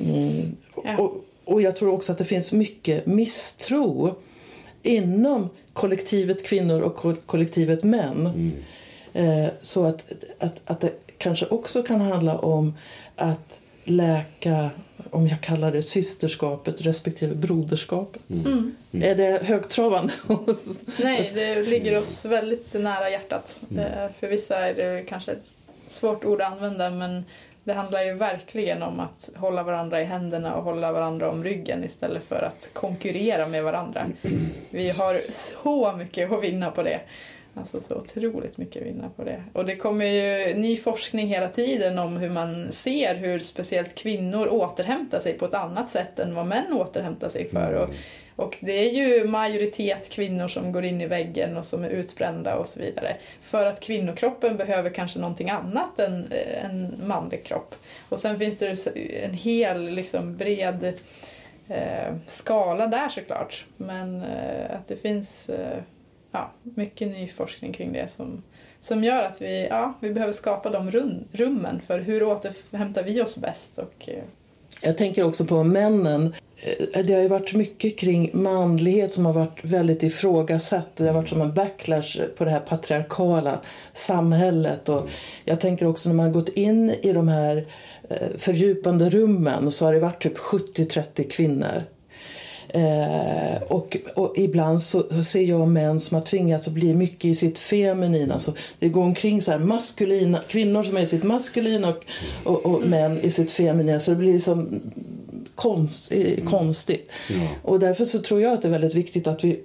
Mm. 0.00 0.56
Ja. 0.84 0.98
Och, 0.98 1.24
och 1.44 1.62
jag 1.62 1.76
tror 1.76 1.92
också 1.94 2.12
att 2.12 2.18
det 2.18 2.24
finns 2.24 2.52
mycket 2.52 3.06
misstro 3.06 4.14
inom 4.82 5.48
kollektivet 5.72 6.44
kvinnor 6.46 6.80
och 6.80 6.96
ko- 6.96 7.16
kollektivet 7.26 7.84
män. 7.84 8.52
Eh, 9.12 9.46
så 9.62 9.84
att, 9.84 10.04
att, 10.38 10.60
att 10.64 10.80
det 10.80 10.92
kanske 11.18 11.46
också 11.46 11.82
kan 11.82 12.00
handla 12.00 12.38
om 12.38 12.74
att 13.16 13.58
läka, 13.84 14.70
om 15.10 15.26
jag 15.28 15.40
kallar 15.40 15.72
det 15.72 15.82
systerskapet 15.82 16.80
respektive 16.80 17.34
broderskapet. 17.34 18.22
Mm. 18.30 18.74
Är 18.92 19.14
det 19.14 19.42
högtravande? 19.44 20.12
Nej, 20.98 21.30
det 21.34 21.62
ligger 21.62 21.98
oss 21.98 22.24
väldigt 22.24 22.74
nära 22.74 23.10
hjärtat. 23.10 23.60
Eh, 23.78 24.08
För 24.20 24.28
vissa 24.28 24.56
är 24.68 24.74
det 24.74 25.02
kanske 25.02 25.32
ett 25.32 25.52
svårt 25.88 26.24
ord 26.24 26.40
att 26.40 26.52
använda 26.52 26.90
men 26.90 27.24
det 27.70 27.74
handlar 27.74 28.02
ju 28.02 28.14
verkligen 28.14 28.82
om 28.82 29.00
att 29.00 29.30
hålla 29.36 29.62
varandra 29.62 30.00
i 30.00 30.04
händerna 30.04 30.54
och 30.54 30.62
hålla 30.62 30.92
varandra 30.92 31.30
om 31.30 31.44
ryggen 31.44 31.84
istället 31.84 32.22
för 32.22 32.42
att 32.42 32.70
konkurrera 32.72 33.46
med 33.46 33.64
varandra. 33.64 34.06
Vi 34.70 34.90
har 34.90 35.20
så 35.30 35.92
mycket 35.92 36.32
att 36.32 36.42
vinna 36.42 36.70
på 36.70 36.82
det. 36.82 37.00
Alltså 37.54 37.80
så 37.80 37.94
otroligt 37.94 38.58
mycket 38.58 38.82
att 38.82 38.88
vinna 38.88 39.08
på 39.16 39.24
det. 39.24 39.44
Och 39.52 39.66
det 39.66 39.76
kommer 39.76 40.04
ju 40.04 40.54
ny 40.54 40.76
forskning 40.76 41.28
hela 41.28 41.48
tiden 41.48 41.98
om 41.98 42.16
hur 42.16 42.30
man 42.30 42.72
ser 42.72 43.14
hur 43.14 43.38
speciellt 43.38 43.94
kvinnor 43.94 44.48
återhämtar 44.48 45.18
sig 45.18 45.32
på 45.32 45.44
ett 45.44 45.54
annat 45.54 45.90
sätt 45.90 46.18
än 46.18 46.34
vad 46.34 46.46
män 46.46 46.72
återhämtar 46.72 47.28
sig 47.28 47.48
för. 47.48 47.72
Och, 47.72 47.88
och 48.40 48.56
det 48.60 48.72
är 48.72 48.90
ju 48.90 49.24
majoritet 49.24 50.10
kvinnor 50.10 50.48
som 50.48 50.72
går 50.72 50.84
in 50.84 51.00
i 51.00 51.06
väggen 51.06 51.56
och 51.56 51.64
som 51.66 51.84
är 51.84 51.88
utbrända 51.88 52.56
och 52.56 52.68
så 52.68 52.80
vidare. 52.80 53.16
För 53.42 53.66
att 53.66 53.80
kvinnokroppen 53.80 54.56
behöver 54.56 54.90
kanske 54.90 55.18
någonting 55.18 55.50
annat 55.50 55.98
än 55.98 56.32
eh, 56.32 56.64
en 56.64 56.94
manlig 57.06 57.44
kropp. 57.44 57.74
Och 58.08 58.20
sen 58.20 58.38
finns 58.38 58.58
det 58.58 58.86
en 59.24 59.34
hel 59.34 59.90
liksom, 59.90 60.36
bred 60.36 60.94
eh, 61.68 62.14
skala 62.26 62.86
där 62.86 63.08
såklart. 63.08 63.64
Men 63.76 64.22
eh, 64.22 64.76
att 64.76 64.88
det 64.88 64.96
finns 64.96 65.48
eh, 65.48 65.78
ja, 66.32 66.50
mycket 66.62 67.08
ny 67.08 67.28
forskning 67.28 67.72
kring 67.72 67.92
det 67.92 68.10
som, 68.10 68.42
som 68.78 69.04
gör 69.04 69.22
att 69.22 69.42
vi, 69.42 69.66
ja, 69.70 69.94
vi 70.00 70.12
behöver 70.12 70.32
skapa 70.32 70.70
de 70.70 70.90
rum, 70.90 71.24
rummen 71.32 71.80
för 71.86 72.00
hur 72.00 72.22
återhämtar 72.22 73.02
vi 73.02 73.22
oss 73.22 73.36
bäst. 73.36 73.78
Och, 73.78 74.08
eh, 74.08 74.22
Jag 74.82 74.98
tänker 74.98 75.24
också 75.24 75.44
på 75.44 75.62
männen. 75.62 76.34
Eh, 76.62 77.04
det 77.04 77.14
har 77.14 77.22
ju 77.22 77.28
varit 77.28 77.54
mycket 77.54 77.98
kring 77.98 78.30
manlighet 78.32 79.14
som 79.14 79.26
har 79.26 79.32
varit 79.32 79.64
väldigt 79.64 80.02
ifrågasatt. 80.02 80.96
Det 80.96 81.06
har 81.06 81.14
varit 81.14 81.28
som 81.28 81.40
en 81.40 81.54
backlash 81.54 82.20
på 82.36 82.44
det 82.44 82.50
här 82.50 82.60
patriarkala 82.60 83.60
samhället. 83.94 84.88
Och 84.88 85.08
jag 85.44 85.60
tänker 85.60 85.86
också 85.86 86.08
när 86.08 86.16
man 86.16 86.26
har 86.26 86.32
gått 86.32 86.48
in 86.48 86.90
i 86.90 87.12
de 87.12 87.28
här 87.28 87.66
eh, 88.08 88.28
fördjupande 88.38 89.10
rummen 89.10 89.70
så 89.70 89.84
har 89.84 89.92
det 89.92 90.00
varit 90.00 90.22
typ 90.22 90.38
70-30 90.38 91.30
kvinnor. 91.30 91.82
Eh, 92.68 93.62
och, 93.62 93.96
och 94.14 94.34
ibland 94.36 94.82
så 94.82 95.24
ser 95.24 95.42
jag 95.42 95.68
män 95.68 96.00
som 96.00 96.14
har 96.14 96.22
tvingats 96.22 96.66
att 96.66 96.72
bli 96.72 96.94
mycket 96.94 97.24
i 97.24 97.34
sitt 97.34 97.58
feminina. 97.58 98.38
Så 98.38 98.52
det 98.78 98.88
går 98.88 99.02
omkring 99.02 99.40
så 99.40 99.50
här 99.50 99.58
maskulina, 99.58 100.40
kvinnor 100.48 100.82
som 100.82 100.96
är 100.96 101.00
i 101.00 101.06
sitt 101.06 101.22
maskulina 101.22 101.88
och, 101.88 102.04
och, 102.44 102.66
och 102.66 102.86
män 102.86 103.20
i 103.20 103.30
sitt 103.30 103.50
feminina. 103.50 104.00
Så 104.00 104.10
det 104.10 104.16
blir 104.16 104.32
liksom 104.32 104.80
konst, 105.60 106.12
eh, 106.12 106.44
konstigt. 106.44 107.10
Ja. 107.30 107.48
Och 107.62 107.80
därför 107.80 108.04
så 108.04 108.18
tror 108.18 108.40
jag 108.40 108.52
att 108.52 108.62
det 108.62 108.68
är 108.68 108.72
väldigt 108.72 108.94
viktigt 108.94 109.26
att 109.26 109.44
vi 109.44 109.60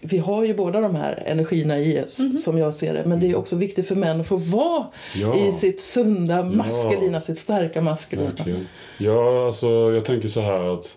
vi 0.00 0.18
har 0.18 0.44
ju 0.44 0.54
båda 0.54 0.80
de 0.80 0.94
här 0.94 1.22
energierna 1.26 1.78
i 1.78 2.04
oss 2.04 2.20
som 2.44 2.58
jag 2.58 2.74
ser 2.74 2.94
det. 2.94 3.04
Men 3.06 3.20
det 3.20 3.30
är 3.30 3.36
också 3.36 3.56
viktigt 3.56 3.88
för 3.88 3.94
män 3.94 4.20
att 4.20 4.26
få 4.26 4.36
vara 4.36 4.86
Ja. 5.16 5.36
i 5.36 5.52
sitt 5.52 5.80
sunda 5.80 6.44
maskulina, 6.44 7.20
sitt 7.20 7.38
starka 7.38 7.80
maskulina. 7.80 8.28
Verkligen. 8.30 8.68
Ja, 8.98 9.46
alltså 9.46 9.68
jag 9.68 10.04
tänker 10.04 10.28
så 10.28 10.40
här 10.40 10.74
att 10.74 10.96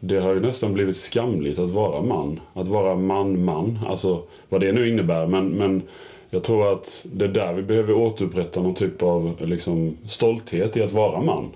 det 0.00 0.18
har 0.18 0.34
ju 0.34 0.40
nästan 0.40 0.72
blivit 0.72 0.96
skamligt 0.96 1.58
att 1.58 1.70
vara 1.70 2.02
man. 2.02 2.40
Att 2.54 2.68
vara 2.68 2.94
man-man. 2.94 3.78
Alltså 3.88 4.22
vad 4.48 4.60
det 4.60 4.72
nu 4.72 4.88
innebär. 4.88 5.26
Men, 5.26 5.48
men 5.48 5.82
jag 6.30 6.42
tror 6.42 6.72
att 6.72 7.06
det 7.12 7.24
är 7.24 7.28
där 7.28 7.52
vi 7.52 7.62
behöver 7.62 7.92
återupprätta 7.92 8.60
någon 8.60 8.74
typ 8.74 9.02
av 9.02 9.36
liksom, 9.40 9.96
stolthet 10.06 10.76
i 10.76 10.82
att 10.82 10.92
vara 10.92 11.20
man. 11.20 11.48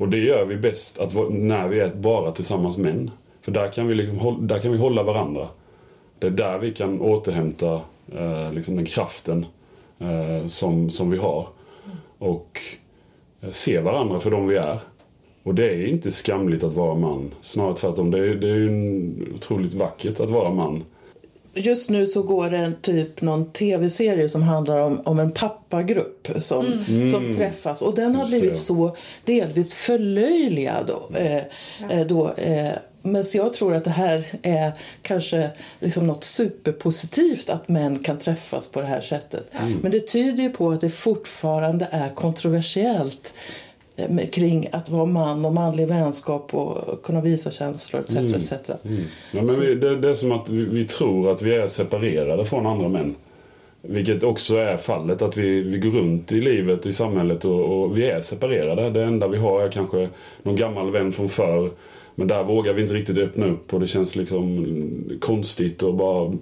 Och 0.00 0.08
det 0.08 0.18
gör 0.18 0.44
vi 0.44 0.56
bäst 0.56 0.98
att, 0.98 1.14
när 1.30 1.68
vi 1.68 1.80
är 1.80 1.94
bara 1.94 2.32
tillsammans 2.32 2.78
män. 2.78 3.10
För 3.40 3.52
där 3.52 3.70
kan 3.70 3.86
vi, 3.86 3.94
liksom, 3.94 4.46
där 4.46 4.58
kan 4.58 4.72
vi 4.72 4.78
hålla 4.78 5.02
varandra. 5.02 5.48
Det 6.18 6.26
är 6.26 6.30
där 6.30 6.58
vi 6.58 6.72
kan 6.74 7.00
återhämta 7.00 7.80
eh, 8.12 8.52
liksom 8.52 8.76
den 8.76 8.84
kraften 8.84 9.46
eh, 9.98 10.46
som, 10.46 10.90
som 10.90 11.10
vi 11.10 11.18
har. 11.18 11.46
Och 12.18 12.60
eh, 13.40 13.50
se 13.50 13.80
varandra 13.80 14.20
för 14.20 14.30
de 14.30 14.46
vi 14.46 14.56
är. 14.56 14.78
Och 15.42 15.54
det 15.54 15.66
är 15.66 15.86
inte 15.86 16.10
skamligt 16.10 16.64
att 16.64 16.72
vara 16.72 16.94
man. 16.94 17.34
Snarare 17.40 17.76
tvärtom. 17.76 18.10
Det 18.10 18.18
är, 18.18 18.34
det 18.34 18.48
är 18.48 18.56
ju 18.56 19.12
otroligt 19.34 19.74
vackert 19.74 20.20
att 20.20 20.30
vara 20.30 20.50
man. 20.50 20.84
Just 21.54 21.90
nu 21.90 22.06
så 22.06 22.22
går 22.22 22.50
det 22.50 22.58
en 22.58 22.74
typ 22.82 23.20
någon 23.20 23.52
tv-serie 23.52 24.28
som 24.28 24.42
handlar 24.42 24.76
om, 24.76 25.00
om 25.04 25.18
en 25.18 25.30
pappagrupp 25.30 26.28
som, 26.38 26.84
som 27.10 27.32
träffas. 27.32 27.82
Och 27.82 27.94
den 27.94 28.14
har 28.14 28.22
Just 28.22 28.32
det, 28.32 28.38
blivit 28.38 28.54
ja. 28.54 28.64
så 28.64 28.96
delvis 29.24 29.74
förlöjligad. 29.74 30.90
Eh, 31.14 31.36
eh, 31.90 32.06
då, 32.06 32.32
eh, 32.32 32.72
men 33.02 33.24
så 33.24 33.36
jag 33.36 33.52
tror 33.52 33.74
att 33.74 33.84
det 33.84 33.90
här 33.90 34.26
är 34.42 34.72
kanske 35.02 35.50
liksom 35.80 36.06
något 36.06 36.24
superpositivt 36.24 37.50
att 37.50 37.68
män 37.68 37.98
kan 37.98 38.18
träffas 38.18 38.66
på 38.66 38.80
det 38.80 38.86
här 38.86 39.00
sättet. 39.00 39.52
Men 39.82 39.92
det 39.92 40.00
tyder 40.00 40.42
ju 40.42 40.50
på 40.50 40.70
att 40.70 40.80
det 40.80 40.90
fortfarande 40.90 41.88
är 41.90 42.08
kontroversiellt 42.08 43.34
eh, 43.34 43.69
kring 44.32 44.68
att 44.72 44.88
vara 44.88 45.04
man 45.04 45.44
och 45.44 45.54
manlig 45.54 45.88
vänskap 45.88 46.54
och 46.54 47.02
kunna 47.02 47.20
visa 47.20 47.50
känslor 47.50 48.02
etc. 48.02 48.52
etc. 48.52 48.70
Mm. 48.84 49.04
Ja, 49.32 49.42
men 49.42 49.60
vi, 49.60 49.74
det, 49.74 49.96
det 49.96 50.08
är 50.08 50.14
som 50.14 50.32
att 50.32 50.48
vi, 50.48 50.64
vi 50.64 50.84
tror 50.84 51.30
att 51.30 51.42
vi 51.42 51.54
är 51.54 51.68
separerade 51.68 52.44
från 52.44 52.66
andra 52.66 52.88
män. 52.88 53.14
Vilket 53.82 54.22
också 54.22 54.56
är 54.56 54.76
fallet. 54.76 55.22
Att 55.22 55.36
vi, 55.36 55.60
vi 55.60 55.78
går 55.78 55.90
runt 55.90 56.32
i 56.32 56.40
livet, 56.40 56.86
i 56.86 56.92
samhället 56.92 57.44
och, 57.44 57.82
och 57.82 57.98
vi 57.98 58.10
är 58.10 58.20
separerade. 58.20 58.90
Det 58.90 59.04
enda 59.04 59.28
vi 59.28 59.38
har 59.38 59.62
är 59.62 59.70
kanske 59.70 60.08
någon 60.42 60.56
gammal 60.56 60.90
vän 60.90 61.12
från 61.12 61.28
förr. 61.28 61.70
Men 62.14 62.28
där 62.28 62.44
vågar 62.44 62.72
vi 62.72 62.82
inte 62.82 62.94
riktigt 62.94 63.18
öppna 63.18 63.46
upp 63.46 63.74
och 63.74 63.80
det 63.80 63.86
känns 63.86 64.16
liksom 64.16 64.66
konstigt 65.20 65.82
och 65.82 65.94
bara... 65.94 66.32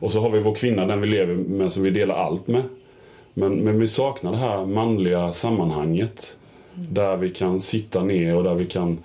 Och 0.00 0.12
så 0.12 0.20
har 0.20 0.30
vi 0.30 0.38
vår 0.38 0.54
kvinna, 0.54 0.86
den 0.86 1.00
vi 1.00 1.06
lever 1.06 1.34
med, 1.34 1.72
som 1.72 1.82
vi 1.82 1.90
delar 1.90 2.14
allt 2.14 2.48
med. 2.48 2.62
Men, 3.34 3.54
men 3.54 3.80
vi 3.80 3.88
saknar 3.88 4.30
det 4.32 4.38
här 4.38 4.66
manliga 4.66 5.32
sammanhanget. 5.32 6.36
Där 6.90 7.16
vi 7.16 7.30
kan 7.30 7.60
sitta 7.60 8.04
ner 8.04 8.34
och 8.36 8.44
där 8.44 8.54
vi 8.54 8.66
kan 8.66 8.98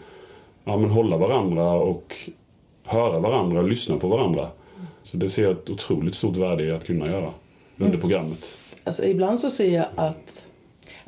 ja, 0.64 0.78
men 0.78 0.90
hålla 0.90 1.18
varandra 1.18 1.72
och 1.72 2.16
höra 2.84 3.20
varandra 3.20 3.60
och 3.60 3.70
lyssna 3.70 3.98
på 3.98 4.08
varandra. 4.08 4.48
Så 5.04 5.18
det 5.18 5.30
ser 5.30 5.44
jag 5.44 5.52
ett 5.52 5.70
otroligt 5.70 6.16
stort 6.16 6.38
värde 6.38 6.64
i 6.64 6.72
att 6.72 6.86
kunna 6.86 7.08
göra 7.08 7.32
under 7.78 7.98
programmet. 7.98 8.58
Alltså, 8.84 9.04
ibland 9.04 9.40
så 9.40 9.50
ser 9.50 9.76
jag 9.76 9.86
att 9.96 10.46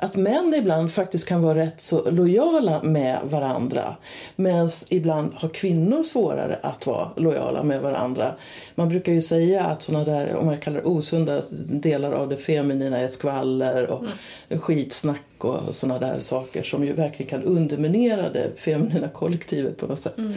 att 0.05 0.15
män 0.15 0.53
ibland 0.57 0.91
faktiskt 0.91 1.27
kan 1.27 1.41
vara 1.41 1.59
rätt 1.59 1.81
så 1.81 2.09
lojala 2.09 2.83
med 2.83 3.19
varandra 3.23 3.95
medan 4.35 4.69
ibland 4.89 5.33
har 5.33 5.49
kvinnor 5.49 6.03
svårare 6.03 6.59
att 6.61 6.87
vara 6.87 7.09
lojala 7.15 7.63
med 7.63 7.81
varandra. 7.81 8.31
Man 8.75 8.89
brukar 8.89 9.13
ju 9.13 9.21
säga 9.21 9.65
att 9.65 9.81
sådana 9.81 10.05
där, 10.05 10.35
om 10.35 10.45
man 10.45 10.57
kallar 10.57 10.81
det 10.81 10.85
osunda 10.87 11.41
delar 11.51 12.11
av 12.11 12.29
det 12.29 12.37
feminina 12.37 12.97
är 12.97 13.07
skvaller 13.07 13.91
och 13.91 14.03
mm. 14.49 14.61
skitsnack 14.61 15.21
och 15.37 15.75
sådana 15.75 15.99
där 15.99 16.19
saker 16.19 16.63
som 16.63 16.85
ju 16.85 16.93
verkligen 16.93 17.29
kan 17.29 17.43
underminera 17.43 18.29
det 18.29 18.59
feminina 18.59 19.07
kollektivet 19.07 19.77
på 19.77 19.87
något 19.87 19.99
sätt. 19.99 20.17
Mm. 20.17 20.33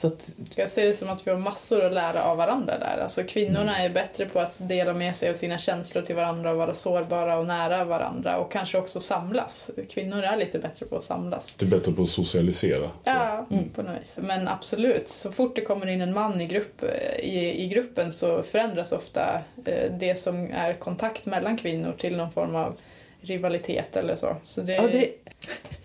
Så 0.00 0.06
att, 0.06 0.28
jag 0.54 0.70
ser 0.70 0.86
det 0.86 0.92
som 0.92 1.10
att 1.10 1.26
vi 1.26 1.30
har 1.30 1.38
massor 1.38 1.84
att 1.84 1.92
lära 1.92 2.24
av 2.24 2.36
varandra 2.36 2.78
där. 2.78 2.98
Alltså 3.02 3.22
kvinnorna 3.22 3.78
är 3.78 3.88
bättre 3.88 4.26
på 4.26 4.40
att 4.40 4.68
dela 4.68 4.94
med 4.94 5.16
sig 5.16 5.30
av 5.30 5.34
sina 5.34 5.58
känslor 5.58 6.02
till 6.02 6.16
varandra 6.16 6.50
och 6.50 6.56
vara 6.56 6.74
sårbara 6.74 7.38
och 7.38 7.46
nära 7.46 7.84
varandra 7.84 8.38
och 8.38 8.52
kanske 8.52 8.78
också 8.78 9.00
samlas. 9.00 9.70
Kvinnor 9.90 10.22
är 10.22 10.36
lite 10.36 10.58
bättre 10.58 10.86
på 10.86 10.96
att 10.96 11.02
samlas. 11.02 11.56
Du 11.56 11.66
är 11.66 11.70
bättre 11.70 11.92
på 11.92 12.02
att 12.02 12.08
socialisera. 12.08 12.90
Ja, 13.04 13.46
mm. 13.50 13.68
på 13.68 13.82
något 13.82 14.00
vis. 14.00 14.18
Men 14.22 14.48
absolut, 14.48 15.08
så 15.08 15.32
fort 15.32 15.56
det 15.56 15.62
kommer 15.62 15.86
in 15.86 16.00
en 16.00 16.14
man 16.14 16.40
i, 16.40 16.46
grupp, 16.46 16.84
i, 17.18 17.64
i 17.64 17.68
gruppen 17.68 18.12
så 18.12 18.42
förändras 18.42 18.92
ofta 18.92 19.40
eh, 19.64 19.92
det 19.92 20.14
som 20.14 20.52
är 20.52 20.74
kontakt 20.74 21.26
mellan 21.26 21.56
kvinnor 21.56 21.94
till 21.98 22.16
någon 22.16 22.32
form 22.32 22.56
av 22.56 22.74
rivalitet 23.22 23.96
eller 23.96 24.16
så. 24.16 24.36
så 24.44 24.60
det... 24.60 24.74
Ja, 24.74 24.82
det... 24.82 25.08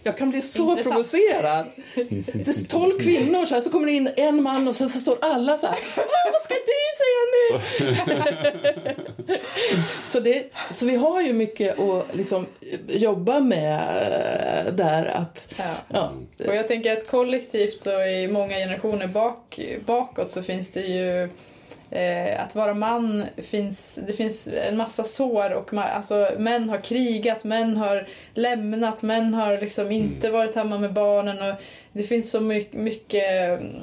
Jag 0.04 0.18
kan 0.18 0.30
bli 0.30 0.42
så 0.42 0.70
Intressant. 0.70 0.94
provocerad. 0.94 1.66
Det 2.34 2.48
är 2.48 2.68
tolv 2.68 3.00
kvinnor 3.04 3.46
så, 3.46 3.56
här, 3.56 3.62
så 3.62 3.70
kommer 3.70 3.86
det 3.86 3.92
in 3.92 4.10
en 4.16 4.44
man 4.44 4.68
och 4.68 4.76
sen 4.76 4.90
så 4.90 5.00
står 5.00 5.18
alla 5.22 5.58
så 5.58 5.68
här. 5.68 5.80
Vad 6.32 6.42
ska 6.42 6.54
du 6.54 6.86
säga 7.02 7.22
nu? 7.36 7.60
så, 10.06 10.20
det, 10.20 10.54
så 10.72 10.86
vi 10.86 10.96
har 10.96 11.22
ju 11.22 11.34
mycket 11.34 11.80
att 11.80 12.16
liksom 12.16 12.46
jobba 12.88 13.40
med 13.40 13.80
eh, 14.68 14.74
där. 14.74 15.06
Att, 15.06 15.54
ja. 15.58 15.74
ja. 15.88 16.12
Och 16.48 16.56
jag 16.56 16.68
tänker 16.68 16.98
att 16.98 17.08
kollektivt 17.08 17.86
och 17.86 18.08
i 18.08 18.28
många 18.32 18.56
generationer 18.56 19.08
bak, 19.08 19.60
bakåt 19.86 20.30
så 20.30 20.44
finns 20.44 20.72
det 20.72 20.82
ju 20.82 21.30
Eh, 21.96 22.44
att 22.44 22.56
vara 22.56 22.74
man 22.74 23.24
finns, 23.38 24.00
det 24.08 24.14
finns 24.14 24.48
en 24.48 24.78
massa 24.78 25.04
sår 25.04 25.54
och 25.54 25.74
ma 25.74 25.84
alltså, 25.84 26.30
män 26.38 26.70
har 26.70 26.78
krigat, 26.78 27.44
män 27.44 27.78
har 27.78 28.08
lämnat, 28.34 29.04
män 29.04 29.34
har 29.34 29.58
liksom 29.58 29.92
inte 29.92 30.28
mm. 30.28 30.40
varit 30.40 30.56
hemma 30.56 30.78
med 30.78 30.94
barnen 30.94 31.38
och 31.50 31.56
det 31.92 32.04
finns 32.04 32.32
så 32.32 32.42
mycket, 32.42 32.74
mycket 32.74 33.60
mm, 33.60 33.74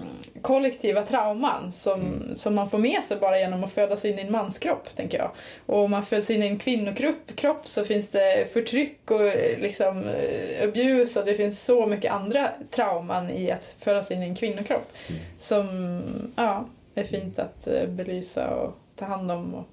kollektiva 0.42 1.02
trauman 1.02 1.72
som, 1.72 2.00
mm. 2.00 2.34
som 2.34 2.54
man 2.54 2.70
får 2.70 2.78
med 2.78 3.04
sig 3.04 3.16
bara 3.16 3.38
genom 3.38 3.64
att 3.64 3.72
födas 3.72 4.04
in 4.04 4.18
i 4.18 4.22
en 4.22 4.32
manskropp, 4.32 4.96
tänker 4.96 5.18
jag. 5.18 5.30
Och 5.66 5.84
om 5.84 5.90
man 5.90 6.02
föds 6.02 6.30
in 6.30 6.42
i 6.42 6.46
en 6.46 6.58
kvinnokropp 6.58 7.36
kropp 7.36 7.68
så 7.68 7.84
finns 7.84 8.12
det 8.12 8.52
förtryck 8.52 9.10
och 9.10 9.20
liksom 9.58 9.98
eh, 9.98 10.68
abuse 10.68 11.20
och 11.20 11.26
det 11.26 11.34
finns 11.34 11.64
så 11.64 11.86
mycket 11.86 12.12
andra 12.12 12.50
trauman 12.70 13.30
i 13.30 13.50
att 13.50 13.76
födas 13.80 14.10
in 14.10 14.22
i 14.22 14.26
en 14.26 14.36
kvinnokropp. 14.36 14.92
Mm. 15.08 15.20
Som, 15.36 16.02
ja, 16.36 16.66
är 16.94 17.04
fint 17.04 17.38
att 17.38 17.66
eh, 17.66 17.86
belysa 17.86 18.54
och 18.54 18.78
ta 18.96 19.04
hand 19.04 19.30
om 19.30 19.54
och 19.54 19.68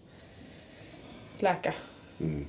läka. 1.40 1.74
Mm. 2.20 2.46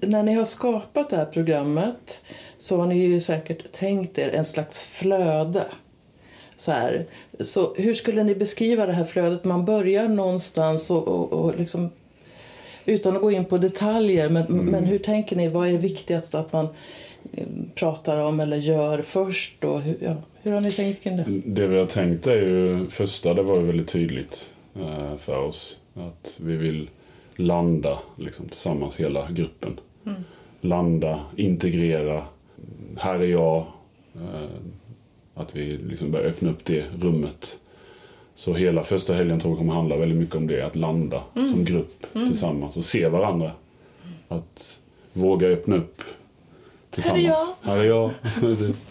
När 0.00 0.22
ni 0.22 0.34
har 0.34 0.44
skapat 0.44 1.10
det 1.10 1.16
här 1.16 1.24
programmet 1.24 2.20
så 2.58 2.76
har 2.76 2.86
ni 2.86 2.98
ju 2.98 3.20
säkert 3.20 3.72
tänkt 3.72 4.18
er 4.18 4.28
en 4.34 4.44
slags 4.44 4.86
flöde. 4.86 5.64
Så, 6.56 6.72
här. 6.72 7.06
så 7.40 7.74
hur 7.74 7.94
skulle 7.94 8.24
ni 8.24 8.34
beskriva 8.34 8.86
det 8.86 8.92
här 8.92 9.04
flödet? 9.04 9.44
Man 9.44 9.64
börjar 9.64 10.08
någonstans 10.08 10.90
och, 10.90 11.08
och, 11.08 11.32
och 11.32 11.58
liksom, 11.58 11.90
utan 12.84 13.16
att 13.16 13.22
gå 13.22 13.30
in 13.30 13.44
på 13.44 13.58
detaljer, 13.58 14.28
men, 14.28 14.46
mm. 14.46 14.66
men 14.66 14.84
hur 14.84 14.98
tänker 14.98 15.36
ni? 15.36 15.48
Vad 15.48 15.68
är 15.68 15.78
viktigast 15.78 16.34
att 16.34 16.52
man 16.52 16.68
pratar 17.74 18.18
om 18.18 18.40
eller 18.40 18.56
gör 18.56 19.02
först? 19.02 19.64
Och 19.64 19.80
hur, 19.80 19.96
ja, 20.00 20.14
hur 20.42 20.52
har 20.52 20.60
ni 20.60 20.72
tänkt 20.72 21.02
kring 21.02 21.16
det? 21.16 21.24
Det 21.46 21.66
vi 21.66 21.78
har 21.78 21.86
tänkt 21.86 22.26
är 22.26 22.36
ju, 22.36 22.86
första 22.86 23.34
det 23.34 23.42
var 23.42 23.56
ju 23.56 23.66
väldigt 23.66 23.88
tydligt 23.88 24.52
eh, 24.74 25.16
för 25.16 25.38
oss. 25.38 25.78
Att 25.94 26.40
vi 26.44 26.56
vill 26.56 26.90
landa 27.36 27.98
liksom, 28.16 28.48
tillsammans 28.48 29.00
hela 29.00 29.30
gruppen. 29.30 29.80
Mm. 30.06 30.24
Landa, 30.60 31.20
integrera. 31.36 32.24
Här 32.96 33.14
är 33.14 33.26
jag. 33.26 33.64
Eh, 34.14 34.48
att 35.34 35.56
vi 35.56 35.76
liksom 35.76 36.10
börjar 36.10 36.26
öppna 36.26 36.50
upp 36.50 36.64
det 36.64 36.84
rummet. 37.00 37.58
Så 38.34 38.54
hela 38.54 38.84
första 38.84 39.14
helgen 39.14 39.40
tror 39.40 39.52
jag 39.52 39.58
kommer 39.58 39.72
handla 39.72 39.96
väldigt 39.96 40.18
mycket 40.18 40.36
om 40.36 40.46
det. 40.46 40.66
Att 40.66 40.76
landa 40.76 41.22
mm. 41.36 41.48
som 41.48 41.64
grupp 41.64 42.06
mm. 42.14 42.28
tillsammans 42.28 42.76
och 42.76 42.84
se 42.84 43.08
varandra. 43.08 43.52
Att 44.28 44.80
våga 45.12 45.48
öppna 45.48 45.76
upp 45.76 46.02
tillsammans. 46.92 47.56
Här 47.62 47.76
är 47.76 47.76
jag. 47.76 47.76
Här 47.76 47.84
är 47.84 47.88
jag. 47.88 48.10
Precis. 48.40 48.84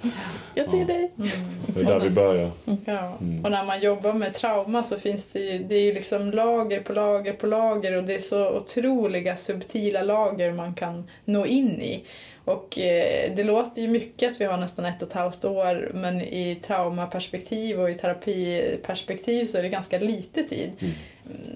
Jag 0.55 0.65
ser 0.65 0.79
ja. 0.79 0.85
dig. 0.85 1.11
Mm. 1.17 1.29
Det 1.67 1.79
är 1.79 1.85
där 1.85 1.99
vi 1.99 2.09
börjar. 2.09 2.51
Ja. 2.85 3.17
Mm. 3.21 3.45
Och 3.45 3.51
när 3.51 3.65
man 3.65 3.81
jobbar 3.81 4.13
med 4.13 4.33
trauma 4.33 4.83
så 4.83 4.99
finns 4.99 5.33
det 5.33 5.39
ju, 5.39 5.63
det 5.63 5.75
är 5.75 5.81
ju 5.81 5.93
liksom 5.93 6.31
lager 6.31 6.79
på 6.79 6.93
lager 6.93 7.33
på 7.33 7.47
lager 7.47 7.97
och 7.97 8.03
det 8.03 8.15
är 8.15 8.19
så 8.19 8.57
otroliga 8.57 9.35
subtila 9.35 10.03
lager 10.03 10.51
man 10.51 10.73
kan 10.73 11.09
nå 11.25 11.45
in 11.45 11.81
i. 11.81 12.03
Och 12.45 12.79
eh, 12.79 13.35
det 13.35 13.43
låter 13.43 13.81
ju 13.81 13.87
mycket 13.87 14.31
att 14.31 14.41
vi 14.41 14.45
har 14.45 14.57
nästan 14.57 14.85
ett 14.85 15.01
och 15.01 15.07
ett 15.07 15.13
halvt 15.13 15.45
år 15.45 15.91
men 15.93 16.21
i 16.21 16.59
traumaperspektiv 16.67 17.81
och 17.81 17.89
i 17.89 17.95
terapiperspektiv 17.95 19.45
så 19.45 19.57
är 19.57 19.63
det 19.63 19.69
ganska 19.69 19.99
lite 19.99 20.43
tid. 20.43 20.71
Mm. 20.79 20.93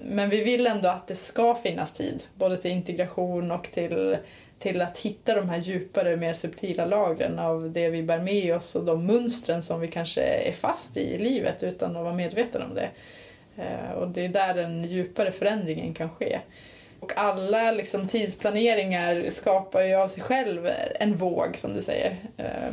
Men 0.04 0.30
vi 0.30 0.44
vill 0.44 0.66
ändå 0.66 0.88
att 0.88 1.06
det 1.06 1.14
ska 1.14 1.54
finnas 1.54 1.92
tid, 1.92 2.22
både 2.34 2.56
till 2.56 2.70
integration 2.70 3.50
och 3.50 3.70
till 3.70 4.16
till 4.58 4.82
att 4.82 4.98
hitta 4.98 5.34
de 5.34 5.48
här 5.48 5.58
djupare, 5.58 6.16
mer 6.16 6.32
subtila 6.32 6.84
lagren 6.84 7.38
av 7.38 7.70
det 7.70 7.88
vi 7.88 8.02
bär 8.02 8.18
med 8.18 8.56
oss 8.56 8.74
och 8.74 8.84
de 8.84 9.06
mönstren 9.06 9.62
som 9.62 9.80
vi 9.80 9.88
kanske 9.88 10.22
är 10.22 10.52
fast 10.52 10.96
i 10.96 11.00
i 11.00 11.18
livet 11.18 11.62
utan 11.62 11.96
att 11.96 12.02
vara 12.02 12.14
medvetna 12.14 12.64
om 12.64 12.74
det. 12.74 12.90
Eh, 13.56 13.90
och 13.90 14.08
det 14.08 14.24
är 14.24 14.28
där 14.28 14.54
den 14.54 14.84
djupare 14.84 15.32
förändringen 15.32 15.94
kan 15.94 16.10
ske. 16.10 16.40
Och 17.00 17.12
alla 17.16 17.72
liksom, 17.72 18.06
tidsplaneringar 18.06 19.30
skapar 19.30 19.82
ju 19.82 19.94
av 19.94 20.08
sig 20.08 20.22
själv 20.22 20.70
en 21.00 21.16
våg, 21.16 21.58
som 21.58 21.74
du 21.74 21.82
säger. 21.82 22.16
Eh, 22.36 22.72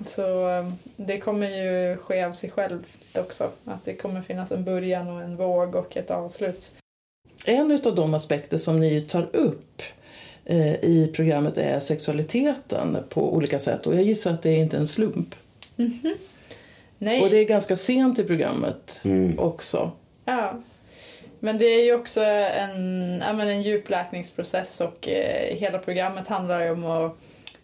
så 0.00 0.48
eh, 0.48 0.72
det 0.96 1.18
kommer 1.18 1.48
ju 1.48 1.96
ske 1.96 2.24
av 2.24 2.32
sig 2.32 2.50
självt 2.50 3.18
också. 3.18 3.50
Att 3.64 3.84
det 3.84 3.94
kommer 3.94 4.22
finnas 4.22 4.52
en 4.52 4.64
början 4.64 5.08
och 5.08 5.22
en 5.22 5.36
våg 5.36 5.74
och 5.74 5.96
ett 5.96 6.10
avslut. 6.10 6.72
En 7.44 7.80
av 7.84 7.94
de 7.94 8.14
aspekter 8.14 8.58
som 8.58 8.80
ni 8.80 9.00
tar 9.00 9.36
upp 9.36 9.82
i 10.82 11.10
programmet 11.14 11.58
är 11.58 11.80
sexualiteten 11.80 12.98
på 13.08 13.34
olika 13.34 13.58
sätt. 13.58 13.86
Och 13.86 13.94
jag 13.94 14.02
gissar 14.02 14.32
att 14.32 14.42
det 14.42 14.50
är 14.50 14.58
inte 14.58 14.76
en 14.76 14.88
slump. 14.88 15.34
Mm 15.76 15.92
-hmm. 15.92 16.14
Nej. 16.98 17.22
Och 17.22 17.30
det 17.30 17.36
är 17.36 17.44
ganska 17.44 17.76
sent 17.76 18.18
i 18.18 18.24
programmet 18.24 18.98
mm. 19.04 19.38
också. 19.38 19.90
Ja. 20.24 20.60
Men 21.40 21.58
det 21.58 21.66
är 21.66 21.84
ju 21.84 21.94
också 21.94 22.22
en, 22.22 23.22
ja, 23.26 23.32
men 23.32 23.48
en 23.48 23.62
djupläkningsprocess 23.62 24.80
och 24.80 25.08
eh, 25.08 25.56
hela 25.56 25.78
programmet 25.78 26.28
handlar 26.28 26.64
ju 26.64 26.70
om 26.70 26.86
att 26.86 27.16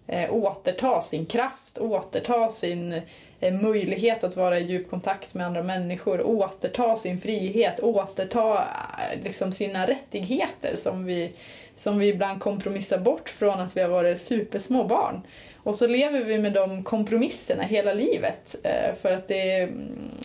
eh, 0.07 0.35
återta 0.35 1.01
sin 1.01 1.27
kraft, 1.27 1.79
återta 1.79 2.49
sin 2.49 3.03
eh, 3.41 3.55
möjlighet 3.55 4.25
att 4.25 4.37
vara 4.37 4.59
i 4.59 4.65
djup 4.65 4.91
kontakt 4.91 5.35
med 5.35 5.47
andra 5.47 5.63
människor, 5.63 6.23
återta 6.23 6.97
sin 6.97 7.21
frihet, 7.21 7.81
återta 7.81 8.55
eh, 8.59 9.25
liksom, 9.25 9.53
sina 9.53 9.87
rättigheter 9.87 10.77
som 10.77 11.05
vi 11.05 11.33
som 11.75 11.99
vi 11.99 12.09
ibland 12.09 12.41
kompromissar 12.41 12.99
bort 12.99 13.29
från 13.29 13.61
att 13.61 13.77
vi 13.77 13.81
har 13.81 13.89
varit 13.89 14.21
supersmå 14.21 14.85
barn. 14.85 15.23
Och 15.57 15.77
så 15.77 15.87
lever 15.87 16.25
vi 16.25 16.39
med 16.39 16.53
de 16.53 16.85
kompromisserna 16.85 17.63
hela 17.63 17.93
livet 17.93 18.57
eh, 18.63 18.95
för 18.95 19.13
att 19.13 19.29
det 19.29 19.61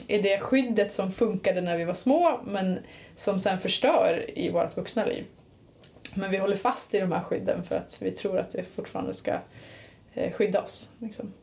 är 0.07 0.23
det 0.23 0.39
skyddet 0.39 0.93
som 0.93 1.11
funkade 1.11 1.61
när 1.61 1.77
vi 1.77 1.83
var 1.83 1.93
små 1.93 2.39
men 2.45 2.79
som 3.15 3.39
sen 3.39 3.59
förstör 3.59 4.25
i 4.35 4.49
vårt 4.49 4.77
vuxna 4.77 5.05
liv. 5.05 5.25
Men 6.13 6.31
vi 6.31 6.37
håller 6.37 6.55
fast 6.55 6.93
i 6.93 6.99
de 6.99 7.11
här 7.11 7.21
skydden 7.21 7.63
för 7.63 7.75
att 7.75 7.97
vi 8.01 8.11
tror 8.11 8.39
att 8.39 8.49
det 8.49 8.63
fortfarande 8.63 9.13
ska 9.13 9.37
eh, 10.13 10.31
skydda 10.31 10.61
oss. 10.61 10.91
Liksom. 10.99 11.33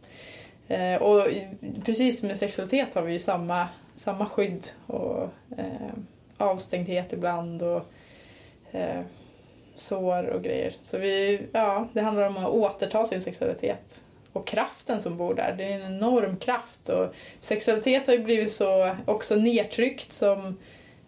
Eh, 0.68 0.94
och 0.94 1.26
precis 1.84 2.22
med 2.22 2.36
sexualitet 2.36 2.94
har 2.94 3.02
vi 3.02 3.12
ju 3.12 3.18
samma, 3.18 3.68
samma 3.94 4.26
skydd 4.26 4.66
och 4.86 5.28
avstängdhet 6.38 7.12
ibland 7.12 7.62
och 7.62 7.92
sår 9.76 10.26
och 10.26 10.42
grejer. 10.42 10.74
Så 10.80 10.98
vi, 10.98 11.40
ja, 11.52 11.88
det 11.92 12.00
handlar 12.00 12.26
om 12.26 12.36
att 12.36 12.50
återta 12.50 13.04
sin 13.04 13.22
sexualitet 13.22 14.04
och 14.32 14.46
kraften 14.46 15.00
som 15.00 15.16
bor 15.16 15.34
där. 15.34 15.54
Det 15.58 15.64
är 15.64 15.80
en 15.80 15.94
enorm 15.94 16.36
kraft 16.36 16.88
och 16.88 17.14
sexualitet 17.40 18.06
har 18.06 18.14
ju 18.14 18.24
blivit 18.24 18.52
så 18.52 18.96
också 19.06 19.34
nedtryckt 19.34 20.12
som 20.12 20.58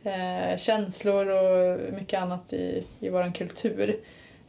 eh, 0.04 0.56
känslor 0.56 1.28
och 1.28 1.80
mycket 1.94 2.20
annat 2.20 2.52
i, 2.52 2.86
i 3.00 3.08
vår 3.08 3.34
kultur. 3.34 4.00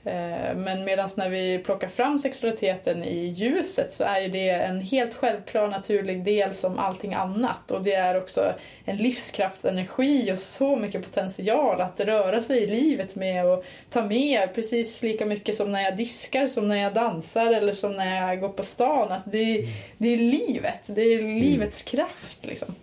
Eh, 0.08 0.56
Men 0.56 0.84
medan 0.84 1.10
när 1.18 1.30
vi 1.30 1.60
plockar 1.60 1.88
fram 1.88 2.20
sexualiteten 2.20 3.04
i 3.04 3.26
ljuset 3.26 3.92
så 3.92 4.04
är 4.04 4.20
ju 4.22 4.28
det 4.28 4.50
en 4.50 4.82
helt 4.82 5.14
självklar 5.14 5.68
naturlig 5.68 6.24
del 6.24 6.56
som 6.56 6.80
allting 6.80 7.14
annat. 7.14 7.72
Och 7.72 7.84
det 7.84 7.94
är 7.94 8.18
också 8.18 8.54
en 8.86 8.98
livskraftsenergi 8.98 10.32
och 10.34 10.40
så 10.40 10.76
mycket 10.76 11.04
potential 11.04 11.82
att 11.82 12.00
röra 12.00 12.42
sig 12.42 12.64
i 12.64 12.68
livet 12.68 13.16
med 13.16 13.46
och 13.46 13.66
ta 13.90 14.02
med 14.02 14.54
precis 14.56 15.04
lika 15.04 15.26
mycket 15.26 15.56
som 15.56 15.72
när 15.72 15.82
jag 15.82 15.98
diskar, 15.98 16.48
som 16.48 16.68
när 16.68 16.82
jag 16.82 16.94
dansar 16.94 17.54
eller 17.54 17.74
som 17.74 17.94
när 17.94 18.28
jag 18.28 18.40
går 18.40 18.50
på 18.50 18.64
stan. 18.64 19.12
Alltså 19.12 19.30
det, 19.30 19.38
är, 19.38 19.68
det 19.98 20.08
är 20.10 20.18
livet, 20.18 20.82
det 20.86 21.02
är 21.02 21.22
livets 21.22 21.84
kraft 21.84 22.38
liksom. 22.42 22.76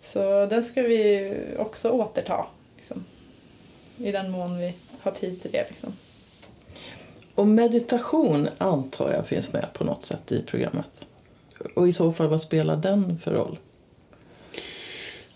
Så 0.00 0.46
den 0.46 0.62
ska 0.62 0.82
vi 0.82 1.34
också 1.58 1.90
återta. 1.90 2.46
Liksom. 2.76 3.04
I 3.98 4.12
den 4.12 4.30
mån 4.30 4.58
vi 4.58 4.74
har 5.00 5.12
tid 5.12 5.42
till 5.42 5.50
det. 5.50 5.66
Liksom. 5.68 5.92
Och 7.38 7.46
meditation 7.46 8.48
antar 8.58 9.12
jag 9.12 9.26
finns 9.26 9.52
med 9.52 9.66
på 9.72 9.84
något 9.84 10.04
sätt 10.04 10.32
i 10.32 10.42
programmet. 10.42 10.90
Och 11.74 11.88
i 11.88 11.92
så 11.92 12.12
fall, 12.12 12.28
vad 12.28 12.40
spelar 12.40 12.76
den 12.76 13.18
för 13.18 13.30
roll? 13.32 13.58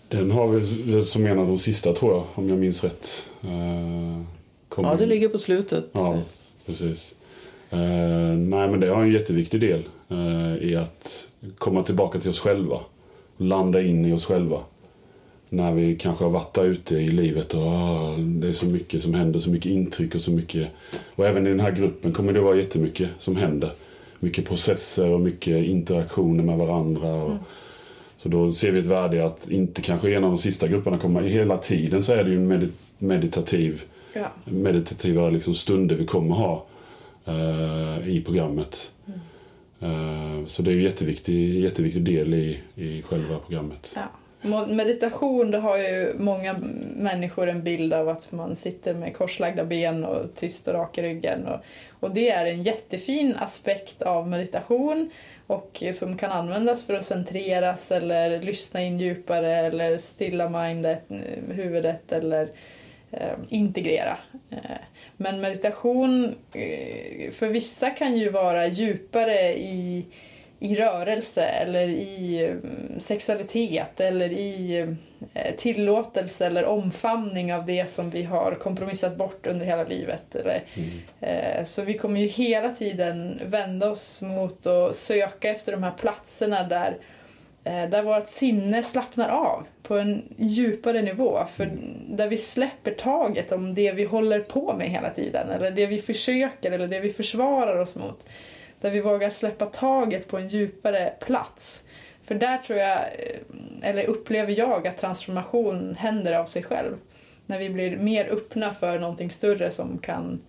Den 0.09 0.31
har 0.31 0.47
vi 0.47 1.01
som 1.05 1.25
en 1.27 1.39
av 1.39 1.47
de 1.47 1.57
sista 1.57 1.93
tror 1.93 2.13
jag, 2.13 2.25
om 2.35 2.49
jag 2.49 2.57
minns 2.57 2.83
rätt. 2.83 3.27
Eh, 3.41 4.23
kommer- 4.69 4.89
Ja, 4.89 4.95
det 4.97 5.05
ligger 5.05 5.29
på 5.29 5.37
slutet. 5.37 5.85
Ja, 5.91 6.21
precis. 6.65 7.13
Eh, 7.69 7.79
nej, 8.37 8.69
men 8.69 8.79
det 8.79 8.87
har 8.87 9.01
en 9.01 9.11
jätteviktig 9.11 9.61
del 9.61 9.83
eh, 10.09 10.69
i 10.69 10.75
att 10.75 11.29
komma 11.57 11.83
tillbaka 11.83 12.19
till 12.19 12.29
oss 12.29 12.39
själva. 12.39 12.79
Landa 13.37 13.81
in 13.81 14.05
i 14.05 14.13
oss 14.13 14.25
själva. 14.25 14.59
När 15.53 15.71
vi 15.71 15.95
kanske 15.95 16.23
har 16.23 16.31
varit 16.31 16.53
där 16.53 16.65
ute 16.65 16.95
i 16.97 17.07
livet 17.07 17.53
och 17.53 17.61
ah, 17.67 18.15
det 18.17 18.47
är 18.47 18.53
så 18.53 18.65
mycket 18.65 19.01
som 19.01 19.13
händer, 19.13 19.39
så 19.39 19.49
mycket 19.49 19.71
intryck 19.71 20.15
och 20.15 20.21
så 20.21 20.31
mycket. 20.31 20.67
Och 21.15 21.25
även 21.27 21.47
i 21.47 21.49
den 21.49 21.59
här 21.59 21.71
gruppen 21.71 22.11
kommer 22.11 22.33
det 22.33 22.39
vara 22.41 22.55
jättemycket 22.55 23.09
som 23.19 23.35
händer. 23.35 23.71
Mycket 24.19 24.45
processer 24.47 25.09
och 25.09 25.19
mycket 25.19 25.65
interaktioner 25.65 26.43
med 26.43 26.57
varandra. 26.57 27.13
Och, 27.13 27.31
Så 28.17 28.29
då 28.29 28.53
ser 28.53 28.71
vi 28.71 28.79
ett 28.79 28.85
värde 28.85 29.17
i 29.17 29.21
att 29.21 29.49
inte 29.49 29.81
kanske 29.81 30.13
en 30.15 30.23
av 30.23 30.29
de 30.31 30.37
sista 30.37 30.67
grupperna 30.67 30.97
komma, 30.97 31.21
hela 31.21 31.57
tiden 31.57 32.03
så 32.03 32.13
är 32.13 32.23
det 32.23 32.29
ju 32.29 32.35
en 32.37 32.47
medit- 32.51 32.83
meditativ 32.97 33.81
Ja. 34.13 34.27
meditativa 34.45 35.29
liksom, 35.29 35.55
stunder 35.55 35.95
vi 35.95 36.05
kommer 36.05 36.35
ha 36.35 36.65
eh, 37.25 38.07
i 38.09 38.21
programmet. 38.25 38.91
Eh, 39.79 40.45
så 40.47 40.61
det 40.61 40.71
är 40.71 40.75
en 40.75 40.81
jätteviktig, 40.83 41.59
jätteviktig 41.59 42.01
del 42.03 42.33
i, 42.33 42.59
i 42.75 43.01
själva 43.01 43.39
programmet. 43.39 43.91
Ja. 43.95 44.01
Meditation, 44.67 45.51
då 45.51 45.59
har 45.59 45.77
ju 45.77 46.13
många 46.17 46.55
människor 46.95 47.49
en 47.49 47.63
bild 47.63 47.93
av 47.93 48.09
att 48.09 48.31
man 48.31 48.55
sitter 48.55 48.93
med 48.93 49.15
korslagda 49.15 49.65
ben 49.65 50.05
och 50.05 50.35
tyst 50.35 50.67
och 50.67 50.73
rak 50.73 50.97
i 50.97 51.01
ryggen. 51.01 51.47
Och, 51.47 51.59
och 51.99 52.13
det 52.13 52.29
är 52.29 52.45
en 52.45 52.63
jättefin 52.63 53.35
aspekt 53.39 54.01
av 54.01 54.27
meditation 54.27 55.09
och 55.47 55.83
eh, 55.83 55.91
som 55.91 56.17
kan 56.17 56.31
användas 56.31 56.85
för 56.85 56.93
att 56.93 57.05
centreras 57.05 57.91
eller 57.91 58.41
lyssna 58.41 58.81
in 58.81 58.99
djupare 58.99 59.55
eller 59.55 59.97
stilla 59.97 60.49
mindet, 60.49 61.11
eh, 61.11 61.55
huvudet 61.55 62.11
eller 62.11 62.49
eh, 63.11 63.33
integrera. 63.49 64.17
Eh, 64.49 64.77
men 65.17 65.41
meditation 65.41 66.35
eh, 66.53 67.31
för 67.31 67.47
vissa 67.47 67.89
kan 67.89 68.17
ju 68.17 68.29
vara 68.29 68.67
djupare 68.67 69.57
i 69.57 70.05
i 70.63 70.75
rörelse 70.75 71.43
eller 71.43 71.87
i 71.87 72.45
mm, 72.45 72.99
sexualitet 72.99 73.99
eller 73.99 74.29
i 74.31 74.79
eh, 75.33 75.55
tillåtelse 75.55 76.45
eller 76.45 76.65
omfamning 76.65 77.53
av 77.53 77.65
det 77.65 77.89
som 77.89 78.09
vi 78.09 78.23
har 78.23 78.55
kompromissat 78.55 79.17
bort 79.17 79.47
under 79.47 79.65
hela 79.65 79.83
livet. 79.83 80.35
Eller, 80.35 80.63
eh, 81.21 81.63
Så 81.63 81.81
vi 81.81 81.93
kommer 81.93 82.19
ju 82.19 82.27
hela 82.27 82.71
tiden 82.71 83.41
vända 83.45 83.89
oss 83.89 84.21
mot 84.21 84.67
att 84.67 84.95
söka 84.95 85.49
efter 85.49 85.71
de 85.71 85.83
här 85.83 85.91
platserna 85.91 86.63
där, 86.63 86.97
eh, 87.63 87.89
där 87.89 88.03
vårt 88.03 88.27
sinne 88.27 88.83
slappnar 88.83 89.29
av 89.29 89.67
på 89.83 89.97
en 89.97 90.23
djupare 90.37 91.01
nivå. 91.01 91.45
För 91.55 91.71
där 92.09 92.27
vi 92.27 92.37
släpper 92.37 92.91
taget 92.91 93.51
om 93.51 93.73
det 93.73 93.91
vi 93.91 94.03
håller 94.03 94.39
på 94.39 94.73
med 94.73 94.89
hela 94.89 95.09
tiden 95.09 95.49
eller 95.49 95.71
det 95.71 95.85
vi 95.85 96.01
försöker 96.01 96.71
eller 96.71 96.87
det 96.87 96.99
vi 96.99 97.09
försvarar 97.09 97.79
oss 97.79 97.95
mot. 97.95 98.25
Där 98.83 98.91
vi 98.91 99.01
vågar 99.01 99.29
släppa 99.29 99.65
taget 99.65 100.27
på 100.27 100.37
en 100.37 100.47
djupare 100.47 101.13
plats. 101.19 101.83
För 102.23 102.35
där 102.35 102.57
tror 102.57 102.79
jag, 102.79 102.97
eh, 102.97 103.39
eller 103.81 104.05
upplever 104.05 104.59
jag, 104.59 104.87
att 104.87 104.97
transformation 104.97 105.95
händer 105.99 106.33
av 106.33 106.45
sig 106.45 106.63
själv. 106.63 106.97
När 107.45 107.59
vi 107.59 107.69
blir 107.69 107.97
mer 107.97 108.25
öppna 108.25 108.73
för 108.73 108.99
någonting 108.99 109.31
större 109.31 109.71
som 109.71 109.97
kan 109.97 110.41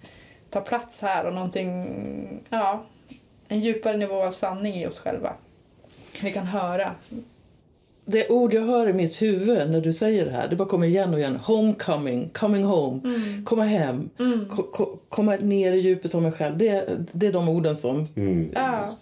ta 0.50 0.60
plats 0.60 1.02
här 1.02 1.26
och 1.26 1.34
någonting, 1.34 2.44
ja, 2.48 2.84
en 3.48 3.60
djupare 3.60 3.96
nivå 3.96 4.22
av 4.22 4.30
sanning 4.30 4.74
i 4.74 4.86
oss 4.86 5.00
själva. 5.00 5.34
Vi 6.22 6.32
kan 6.32 6.46
höra. 6.46 6.94
Det 8.06 8.28
ord 8.28 8.54
jag 8.54 8.62
hör 8.62 8.88
i 8.88 8.92
mitt 8.92 9.22
huvud 9.22 9.70
när 9.70 9.80
du 9.80 9.92
säger 9.92 10.24
det 10.24 10.30
här, 10.30 10.48
det 10.48 10.56
bara 10.56 10.68
kommer 10.68 10.86
igen 10.86 11.12
och 11.14 11.18
igen. 11.20 11.36
Homecoming, 11.36 12.28
coming 12.32 12.64
home, 12.64 13.00
komma 13.44 13.64
hem, 13.64 14.10
ko- 14.50 14.62
ko- 14.72 14.98
komma 15.08 15.36
ner 15.36 15.72
i 15.72 15.78
djupet 15.78 16.14
av 16.14 16.22
mig 16.22 16.32
själv. 16.32 16.58
Det, 16.58 16.84
det 17.12 17.26
är 17.26 17.32
de 17.32 17.48
orden 17.48 17.76
som... 17.76 18.08
Mm. 18.16 18.50
Ja. 18.54 18.96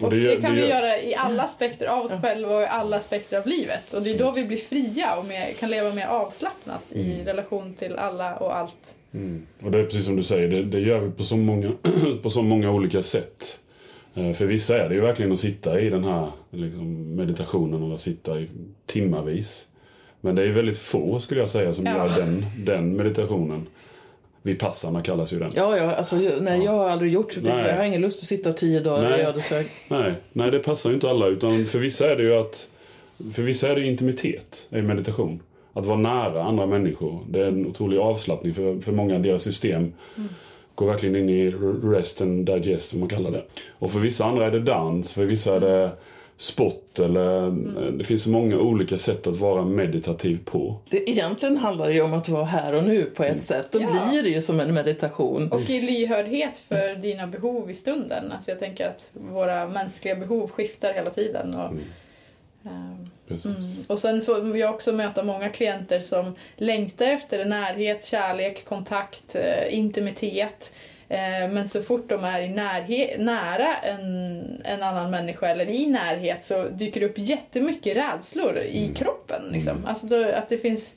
Och 0.00 0.10
det 0.10 0.16
det, 0.20 0.40
kan 0.40 0.54
det 0.54 0.60
vi 0.60 0.68
gör- 0.68 0.68
göra 0.82 0.98
i 1.02 1.14
alla 1.14 1.42
aspekter 1.42 1.86
av 1.86 2.04
oss 2.04 2.12
själva 2.22 2.56
och 2.56 2.62
i 2.62 2.66
alla 2.66 2.96
aspekter 2.96 3.38
av 3.38 3.46
livet. 3.46 3.92
Och 3.92 4.02
det 4.02 4.10
är 4.10 4.18
då 4.18 4.30
vi 4.30 4.44
blir 4.44 4.56
fria 4.56 5.16
och 5.16 5.24
mer, 5.26 5.52
kan 5.58 5.70
leva 5.70 5.94
mer 5.94 6.06
avslappnat 6.06 6.92
i 6.92 7.22
relation 7.24 7.74
till 7.74 7.96
alla 7.96 8.36
och 8.36 8.56
allt. 8.56 8.94
Mm. 9.14 9.46
Och 9.64 9.70
det 9.70 9.78
är 9.78 9.84
precis 9.84 10.04
som 10.04 10.16
du 10.16 10.22
säger, 10.22 10.48
det, 10.48 10.62
det 10.62 10.80
gör 10.80 11.00
vi 11.00 11.10
på 11.10 11.22
så 11.22 11.36
många, 11.36 11.72
på 12.22 12.30
så 12.30 12.42
många 12.42 12.70
olika 12.70 13.02
sätt. 13.02 13.60
Eh, 14.14 14.32
För 14.32 14.44
vissa 14.46 14.78
är 14.84 14.88
det 14.88 14.94
ju 14.94 15.00
verkligen 15.00 15.32
att 15.32 15.40
sitta 15.40 15.80
i 15.80 15.90
den 15.90 16.04
här 16.04 16.30
liksom, 16.50 17.14
meditationen 17.16 17.82
eller 17.82 17.96
sitta 17.96 18.40
i 18.40 18.48
timmavis. 18.86 19.66
Men 20.20 20.34
det 20.34 20.42
är 20.42 20.48
väldigt 20.48 20.78
få 20.78 21.20
skulle 21.20 21.40
jag 21.40 21.50
säga 21.50 21.74
som 21.74 21.86
Ja. 21.86 21.92
gör 21.96 22.16
den, 22.16 22.44
den 22.64 22.96
meditationen. 22.96 23.66
Vipassana 24.42 25.02
kallas 25.02 25.32
ju 25.32 25.38
den. 25.38 25.50
Ja, 25.54 25.76
ja, 25.76 25.90
alltså, 25.94 26.16
nej, 26.40 26.64
jag 26.64 26.72
har 26.72 26.88
aldrig 26.88 27.12
gjort 27.12 27.34
det. 27.34 27.54
Nej. 27.54 27.66
Jag 27.68 27.76
har 27.76 27.84
ingen 27.84 28.00
lust 28.00 28.22
att 28.22 28.28
sitta 28.28 28.52
tio 28.52 28.80
dagar 28.80 29.10
Nej. 29.10 29.20
i 29.20 29.22
ödeshög. 29.22 29.66
Nej, 29.90 30.12
nej, 30.32 30.50
det 30.50 30.58
passar 30.58 30.90
ju 30.90 30.94
inte 30.94 31.10
alla. 31.10 31.26
Utan 31.26 31.64
för 31.64 31.78
vissa 31.78 32.10
är 32.12 32.16
det 32.16 32.22
ju 32.22 32.34
att... 32.34 32.68
För 33.34 33.42
vissa 33.42 33.68
är 33.70 33.74
det 33.74 33.86
intimitet 33.86 34.66
i 34.70 34.82
meditation. 34.82 35.40
Att 35.72 35.86
vara 35.86 35.98
nära 35.98 36.42
andra 36.42 36.66
människor. 36.66 37.18
Det 37.28 37.40
är 37.40 37.46
en 37.48 37.66
otrolig 37.66 37.98
avslappning 37.98 38.54
för, 38.54 38.80
för 38.80 38.92
många 38.92 39.14
av 39.14 39.22
deras 39.22 39.42
system. 39.42 39.92
Går 40.80 40.86
verkligen 40.86 41.16
in 41.16 41.28
i 41.28 41.50
rest 41.96 42.20
and 42.22 42.46
digest 42.46 42.90
som 42.90 43.00
man 43.00 43.08
kallar 43.08 43.30
det. 43.30 43.42
Och 43.78 43.92
för 43.92 43.98
vissa 43.98 44.24
andra 44.24 44.46
är 44.46 44.50
det 44.50 44.60
dans. 44.60 45.12
För 45.14 45.24
vissa 45.24 45.56
är 45.56 45.60
det 45.60 45.90
sport 46.36 46.98
eller... 46.98 47.50
Det 47.98 48.04
finns 48.04 48.22
så 48.22 48.30
många 48.30 48.58
olika 48.58 48.98
sätt 48.98 49.26
att 49.26 49.36
vara 49.36 49.64
meditativ 49.64 50.38
på. 50.44 50.76
Det, 50.90 51.10
egentligen 51.10 51.56
handlar 51.56 51.86
det 51.86 51.92
ju 51.94 52.02
om 52.02 52.12
att 52.14 52.28
vara 52.28 52.44
här 52.44 52.72
och 52.74 52.84
nu 52.84 53.02
på 53.04 53.24
ett 53.24 53.42
sätt. 53.42 53.68
Då 53.72 53.80
Ja. 53.80 53.88
blir 54.10 54.22
det 54.22 54.28
ju 54.28 54.40
som 54.40 54.60
en 54.60 54.74
meditation. 54.74 55.52
Och 55.52 55.70
i 55.70 55.80
lyhördhet 55.80 56.56
för 56.68 56.94
dina 57.02 57.26
behov 57.26 57.70
i 57.70 57.74
stunden. 57.74 58.32
Alltså 58.32 58.50
jag 58.50 58.58
tänker 58.58 58.86
att 58.88 59.10
våra 59.12 59.68
mänskliga 59.68 60.16
behov 60.16 60.50
skiftar 60.50 60.92
hela 60.92 61.10
tiden. 61.10 61.54
Och, 61.54 61.70
Precis. 61.70 61.86
Mm. 62.64 63.84
Och 63.86 63.98
sen 63.98 64.22
får 64.24 64.58
jag 64.58 64.74
också 64.74 64.92
möta 64.92 65.22
många 65.22 65.48
klienter 65.48 66.00
som 66.00 66.34
längtar 66.56 67.06
efter 67.06 67.44
närhet, 67.44 68.04
kärlek, 68.04 68.64
kontakt, 68.64 69.34
eh, 69.36 69.74
intimitet. 69.78 70.74
Eh, 71.08 71.48
Men 71.52 71.68
så 71.68 71.82
fort 71.82 72.08
de 72.08 72.24
är 72.24 72.42
i 72.42 72.48
närhe- 72.48 73.18
nära 73.18 73.76
en, 73.76 74.62
en 74.64 74.82
annan 74.82 75.10
människa 75.10 75.48
eller 75.48 75.66
i 75.70 75.86
närhet 75.86 76.44
så 76.44 76.64
dyker 76.68 77.00
det 77.00 77.06
upp 77.06 77.18
jättemycket 77.18 77.96
rädslor 77.96 78.58
i 78.58 78.94
kroppen. 78.96 79.42
Liksom. 79.52 79.86
Alltså 79.86 80.06
då, 80.06 80.28
att 80.32 80.48
det 80.48 80.58
finns 80.58 80.96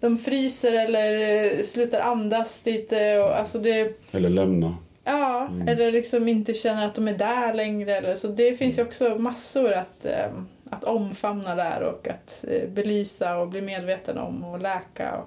de 0.00 0.18
fryser 0.18 0.72
eller 0.72 1.42
eh, 1.44 1.62
slutar 1.62 2.00
andas 2.00 2.66
lite. 2.66 3.18
Och, 3.18 3.38
alltså 3.38 3.58
det, 3.58 3.92
Eller 4.12 4.28
lämna. 4.28 4.76
Ja, 5.04 5.50
eller 5.68 5.92
liksom 5.92 6.28
inte 6.28 6.54
känner 6.54 6.86
att 6.86 6.94
de 6.94 7.08
är 7.08 7.18
där 7.18 7.54
längre. 7.54 7.96
Eller, 7.96 8.14
så 8.14 8.28
det 8.28 8.54
finns 8.56 8.78
ju 8.78 8.82
också 8.82 9.08
massor 9.18 9.72
att, 9.72 10.06
eh, 10.06 10.26
att 10.70 10.84
omfamna 10.84 11.54
där 11.54 11.80
och 11.82 12.08
att 12.08 12.44
eh, 12.48 12.68
belysa 12.68 13.38
och 13.38 13.48
bli 13.48 13.60
medveten 13.60 14.18
om 14.18 14.44
och 14.44 14.60
läka. 14.60 15.20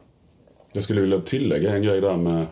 Jag 0.71 0.83
skulle 0.83 1.01
vilja 1.01 1.19
tillägga 1.19 1.75
en 1.75 1.83
grej 1.83 2.01
där 2.01 2.17
med, 2.17 2.45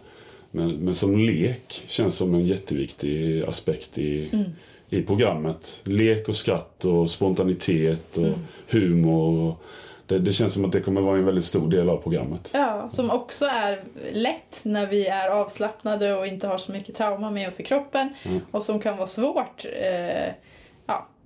med, 0.51 0.79
med 0.79 0.95
som 0.95 1.17
lek 1.17 1.83
känns 1.87 2.15
som 2.15 2.35
en 2.35 2.45
jätteviktig 2.45 3.43
aspekt 3.43 3.97
i, 3.97 4.45
i 4.89 5.01
programmet. 5.01 5.81
Lek 5.83 6.29
och 6.29 6.35
skratt 6.35 6.85
och 6.85 7.09
spontanitet 7.09 8.17
och 8.17 8.33
humor. 8.69 9.47
Och 9.47 9.63
det, 10.05 10.19
det 10.19 10.33
känns 10.33 10.53
som 10.53 10.65
att 10.65 10.71
det 10.71 10.81
kommer 10.81 11.01
vara 11.01 11.17
en 11.17 11.25
väldigt 11.25 11.45
stor 11.45 11.69
del 11.69 11.89
av 11.89 11.97
programmet. 11.97 12.49
ja, 12.53 12.89
som 12.91 13.11
också 13.11 13.45
är 13.45 13.79
lätt 14.11 14.61
när 14.65 14.87
vi 14.87 15.07
är 15.07 15.29
avslappnade 15.29 16.15
och 16.15 16.27
inte 16.27 16.47
har 16.47 16.57
så 16.57 16.71
mycket 16.71 16.95
trauma 16.95 17.31
med 17.31 17.47
oss 17.47 17.59
i 17.59 17.63
kroppen. 17.63 18.13
Och 18.51 18.63
som 18.63 18.79
kan 18.79 18.97
vara 18.97 19.07
svårt. 19.07 19.65
Eh. 19.81 20.33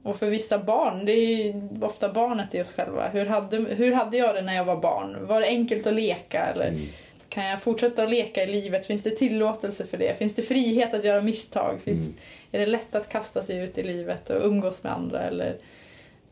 Och 0.04 0.16
för 0.18 0.30
vissa 0.30 0.60
barn, 0.60 1.06
det 1.06 1.12
är 1.12 1.43
ju 1.45 1.54
ofta 1.82 2.14
barnet 2.14 2.56
i 2.56 2.62
oss 2.62 2.74
själva. 2.74 3.10
Hur 3.10 3.26
hade, 3.26 3.58
hur 3.58 3.91
hade 3.91 4.18
jag 4.18 4.36
det 4.36 4.41
när 4.41 4.56
jag 4.56 4.66
var 4.66 4.78
barn? 4.78 5.28
Var 5.28 5.41
det 5.41 5.47
enkelt 5.47 5.88
att 5.88 5.93
leka? 5.93 6.45
Eller, 6.45 6.82
kan 7.30 7.45
jag 7.45 7.62
fortsätta 7.62 8.04
att 8.04 8.10
leka 8.10 8.43
i 8.43 8.47
livet? 8.47 8.86
Finns 8.86 9.04
det 9.04 9.10
tillåtelse 9.16 9.86
för 9.86 9.97
det? 9.97 10.18
Finns 10.18 10.36
det 10.36 10.41
frihet 10.41 10.93
att 10.93 11.04
göra 11.04 11.22
misstag? 11.22 11.80
Finns, 11.84 11.99
Mm. 11.99 12.14
Är 12.52 12.60
det 12.60 12.66
lätt 12.66 12.95
att 12.95 13.10
kasta 13.10 13.43
sig 13.43 13.58
ut 13.64 13.78
i 13.78 13.84
livet 13.84 14.30
och 14.30 14.45
umgås 14.45 14.84
med 14.84 14.93
andra? 14.93 15.20
Eller, 15.22 15.56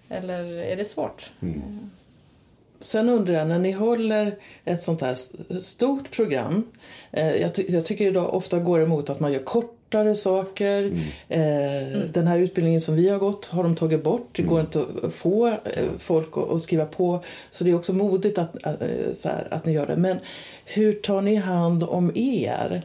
eller 0.10 0.44
är 0.64 0.76
det 0.76 0.86
svårt? 0.86 1.32
Mm. 1.42 1.62
Sen 2.80 3.10
undrar 3.10 3.34
jag, 3.34 3.48
när 3.48 3.60
ni 3.60 3.72
håller 3.72 4.36
ett 4.66 4.82
sånt 4.82 5.02
här 5.02 5.16
stort 5.60 6.12
program. 6.12 6.68
Eh, 7.12 7.36
jag, 7.36 7.56
ty- 7.56 7.66
jag 7.70 7.86
tycker 7.86 8.08
idag 8.08 8.34
ofta 8.34 8.60
går 8.60 8.82
emot 8.82 9.10
att 9.10 9.20
man 9.20 9.34
gör 9.34 9.44
kortare 9.90 10.16
saker. 10.16 10.92
Eh, 11.30 12.00
Den 12.14 12.28
här 12.28 12.40
utbildningen 12.40 12.82
som 12.82 12.96
vi 12.96 13.10
har 13.10 13.20
gått 13.20 13.46
har 13.46 13.64
de 13.64 13.76
tagit 13.76 14.04
bort. 14.04 14.30
Det 14.36 14.44
går 14.44 14.60
inte 14.60 14.86
att 15.04 15.14
få 15.14 15.48
eh, 15.48 15.54
folk 15.98 16.38
att, 16.38 16.50
att 16.52 16.62
skriva 16.62 16.86
på. 16.86 17.24
Så 17.50 17.64
det 17.64 17.72
är 17.72 17.76
också 17.76 17.94
modigt 17.94 18.38
att, 18.38 18.64
att, 18.64 18.82
eh, 18.82 19.14
så 19.14 19.30
här, 19.30 19.48
att 19.52 19.66
ni 19.66 19.72
gör 19.74 19.88
det. 19.88 19.98
Men 19.98 20.18
hur 20.66 20.94
tar 20.94 21.22
ni 21.22 21.36
hand 21.36 21.84
om 21.84 22.12
er? 22.16 22.82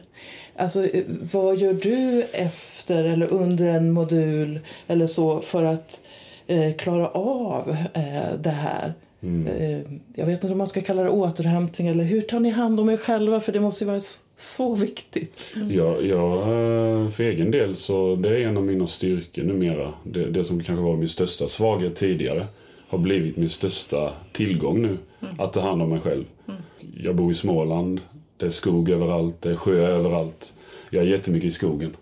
Alltså, 0.55 0.85
eh, 0.85 1.03
vad 1.33 1.57
gör 1.57 1.73
du 1.73 2.23
efter 2.31 3.03
eller 3.03 3.33
under 3.33 3.65
en 3.65 3.91
modul 3.91 4.59
eller 4.87 5.07
så 5.07 5.41
för 5.41 5.63
att 5.63 5.99
eh, 6.47 6.73
klara 6.73 7.07
av 7.09 7.77
eh, 7.93 8.33
det 8.39 8.49
här? 8.49 8.93
Eh, 9.21 9.79
jag 10.15 10.25
vet 10.25 10.43
inte 10.43 10.51
om 10.51 10.57
man 10.57 10.67
ska 10.67 10.81
kalla 10.81 11.03
det 11.03 11.09
återhämtning 11.09 11.87
eller 11.87 12.03
hur 12.03 12.21
tar 12.21 12.39
ni 12.39 12.49
hand 12.49 12.79
om 12.79 12.89
er 12.89 12.97
själva? 12.97 13.39
För 13.39 13.51
det 13.51 13.59
måste 13.59 13.83
ju 13.83 13.89
vara 13.89 14.01
så, 14.35 14.75
viktigt. 14.75 15.39
Jag, 15.69 16.05
jag, 16.05 16.37
eh, 16.39 17.09
för 17.09 17.23
egen 17.23 17.51
del 17.51 17.75
så 17.75 18.15
det 18.15 18.29
är 18.29 18.47
en 18.47 18.57
av 18.57 18.63
mina 18.63 18.87
styrkor 18.87 19.43
numera. 19.43 19.93
Det, 20.03 20.25
det 20.31 20.43
som 20.43 20.63
kanske 20.63 20.83
var 20.83 20.95
min 20.97 21.09
största 21.09 21.47
svaghet 21.47 21.95
tidigare 21.95 22.45
har 22.87 22.97
blivit 22.97 23.37
min 23.37 23.49
största 23.49 24.13
tillgång 24.31 24.81
nu. 24.81 24.97
Att 25.37 25.53
ta 25.53 25.59
hand 25.61 25.81
om 25.81 25.89
mig 25.89 25.99
själv. 25.99 26.23
Jag 27.03 27.15
bor 27.15 27.31
i 27.31 27.35
Småland. 27.35 28.01
Det 28.37 28.45
är 28.45 28.49
skog 28.49 28.89
överallt, 28.89 29.41
det 29.41 29.49
är 29.49 29.55
sjö 29.55 29.73
överallt. 29.87 30.53
Jag 30.89 31.03
är 31.03 31.07
jättemycket 31.07 31.47
i 31.47 31.51
skogen. 31.51 31.95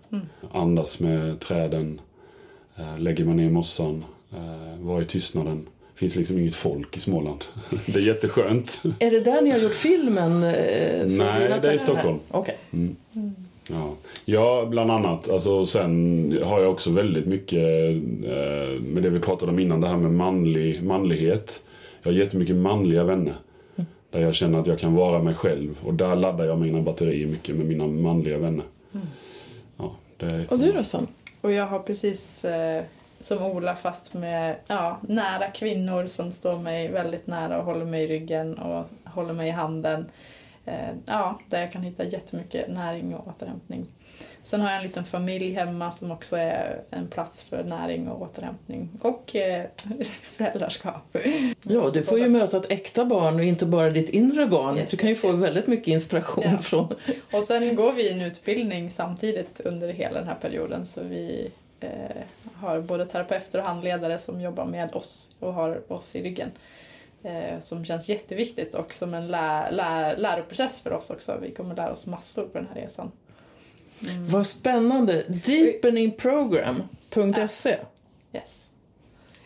Andas 0.52 1.00
med 1.00 1.40
träden. 1.40 2.00
eh, 2.76 2.98
Lägger 2.98 3.24
mig 3.24 3.34
ner 3.34 3.44
i 3.46 3.50
mossan. 3.50 4.04
Var 4.80 5.02
i 5.02 5.04
tystnaden. 5.04 5.66
Det 5.94 5.98
finns 6.00 6.16
liksom 6.16 6.38
inget 6.38 6.54
folk 6.54 6.96
i 6.96 7.00
Småland. 7.00 7.44
Det 7.86 7.98
är 7.98 8.02
jätteskönt. 8.02 8.82
Är 8.98 9.10
det 9.10 9.20
där 9.20 9.42
ni 9.42 9.50
har 9.50 9.58
gjort 9.58 9.74
filmen? 9.74 10.42
Eh, 10.42 10.50
för 10.52 11.06
Nej, 11.08 11.58
det 11.62 11.68
är 11.68 11.72
i? 11.72 11.78
Stockholm. 11.78 12.18
Okej. 12.30 12.56
Ja. 13.68 13.94
ja, 14.24 14.66
bland 14.70 14.90
annat. 14.90 15.30
Alltså, 15.30 15.66
sen 15.66 16.38
har 16.44 16.60
jag 16.60 16.70
också 16.70 16.90
väldigt 16.90 17.26
mycket 17.26 17.58
eh, 17.58 18.80
med 18.82 19.02
det 19.02 19.10
vi 19.10 19.20
pratade 19.20 19.52
om 19.52 19.58
innan, 19.58 19.80
det 19.80 19.88
här 19.88 19.96
med 19.96 20.10
manlig, 20.10 20.82
manlighet. 20.82 21.62
Jag 22.02 22.10
har 22.12 22.18
jättemycket 22.18 22.56
manliga 22.56 23.04
vänner. 23.04 23.34
Där 24.10 24.20
jag 24.20 24.34
känner 24.34 24.60
att 24.60 24.66
jag 24.66 24.78
kan 24.78 24.94
vara 24.94 25.22
mig 25.22 25.34
själv. 25.34 25.78
Och 25.84 25.94
där 25.94 26.16
laddar 26.16 26.44
jag 26.44 26.58
mina 26.60 26.80
batterier 26.80 27.26
mycket 27.26 27.56
med 27.56 27.66
mina 27.66 27.86
manliga 27.86 28.38
vänner. 28.38 28.64
Ja, 29.76 29.92
det 30.16 30.26
är 30.26 30.40
ett- 30.40 30.52
Och 30.52 30.58
du 30.58 30.72
då 30.72 30.82
Sam? 30.84 31.06
Och 31.40 31.52
jag 31.52 31.66
har 31.66 31.78
precis 31.78 32.44
eh, 32.44 32.82
som 33.20 33.42
Ola 33.42 33.76
fast 33.76 34.14
med 34.14 34.56
ja, 34.66 34.98
nära 35.02 35.50
kvinnor 35.50 36.06
som 36.06 36.32
står 36.32 36.58
mig 36.58 36.88
väldigt 36.88 37.26
nära 37.26 37.58
och 37.58 37.64
håller 37.64 37.84
mig 37.84 38.04
i 38.04 38.06
ryggen 38.06 38.58
och 38.58 38.86
håller 39.04 39.32
mig 39.32 39.48
i 39.48 39.52
handen. 39.52 40.10
Eh, 40.64 40.90
ja, 41.06 41.40
där 41.50 41.60
jag 41.60 41.72
kan 41.72 41.82
hitta 41.82 42.04
jättemycket 42.04 42.68
näring 42.68 43.14
och 43.14 43.28
återhämtning. 43.28 43.86
Sen 44.42 44.60
har 44.60 44.70
jag 44.70 44.76
en 44.76 44.82
liten 44.82 45.04
familj 45.04 45.52
hemma 45.52 45.90
som 45.90 46.10
också 46.10 46.36
är 46.36 46.82
en 46.90 47.06
plats 47.06 47.42
för 47.42 47.64
näring 47.64 48.08
och 48.08 48.22
återhämtning 48.22 48.90
och 49.02 49.36
eh, 49.36 49.64
föräldraskap. 50.22 51.16
Ja, 51.62 51.90
du 51.90 52.02
får 52.02 52.18
ju 52.18 52.28
möta 52.28 52.56
ett 52.56 52.70
äkta 52.70 53.04
barn 53.04 53.34
och 53.34 53.44
inte 53.44 53.66
bara 53.66 53.90
ditt 53.90 54.10
inre 54.10 54.46
barn. 54.46 54.78
Yes, 54.78 54.90
du 54.90 54.96
kan 54.96 55.08
ju 55.08 55.12
yes, 55.12 55.22
få 55.22 55.28
yes. 55.28 55.42
väldigt 55.42 55.66
mycket 55.66 55.88
inspiration 55.88 56.44
Ja. 56.44 56.58
från... 56.58 56.94
Och 57.32 57.44
sen 57.44 57.76
går 57.76 57.92
vi 57.92 58.10
en 58.10 58.20
utbildning 58.20 58.90
samtidigt 58.90 59.60
under 59.60 59.88
hela 59.88 60.18
den 60.18 60.28
här 60.28 60.38
perioden 60.40 60.86
så 60.86 61.02
vi 61.02 61.50
har 62.54 62.80
både 62.80 63.06
terapeuter 63.06 63.58
och 63.58 63.64
handledare 63.64 64.18
som 64.18 64.40
jobbar 64.40 64.64
med 64.64 64.94
oss 64.94 65.30
och 65.40 65.54
har 65.54 65.92
oss 65.92 66.16
i 66.16 66.22
ryggen. 66.22 66.50
Eh, 67.22 67.58
som 67.60 67.84
känns 67.84 68.08
jätteviktigt 68.08 68.74
och 68.74 68.94
som 68.94 69.14
en 69.14 69.28
lä- 69.28 69.70
lä- 69.70 70.16
läroprocess 70.16 70.80
för 70.80 70.92
oss 70.92 71.10
också. 71.10 71.38
Vi 71.42 71.50
kommer 71.50 71.76
lära 71.76 71.92
oss 71.92 72.06
massor 72.06 72.42
på 72.44 72.58
den 72.58 72.68
här 72.74 72.80
resan. 72.80 73.12
Vad 74.28 74.46
spännande! 74.46 75.24
Deepeningprogram.se. 75.28 77.76
Yes. 78.32 78.66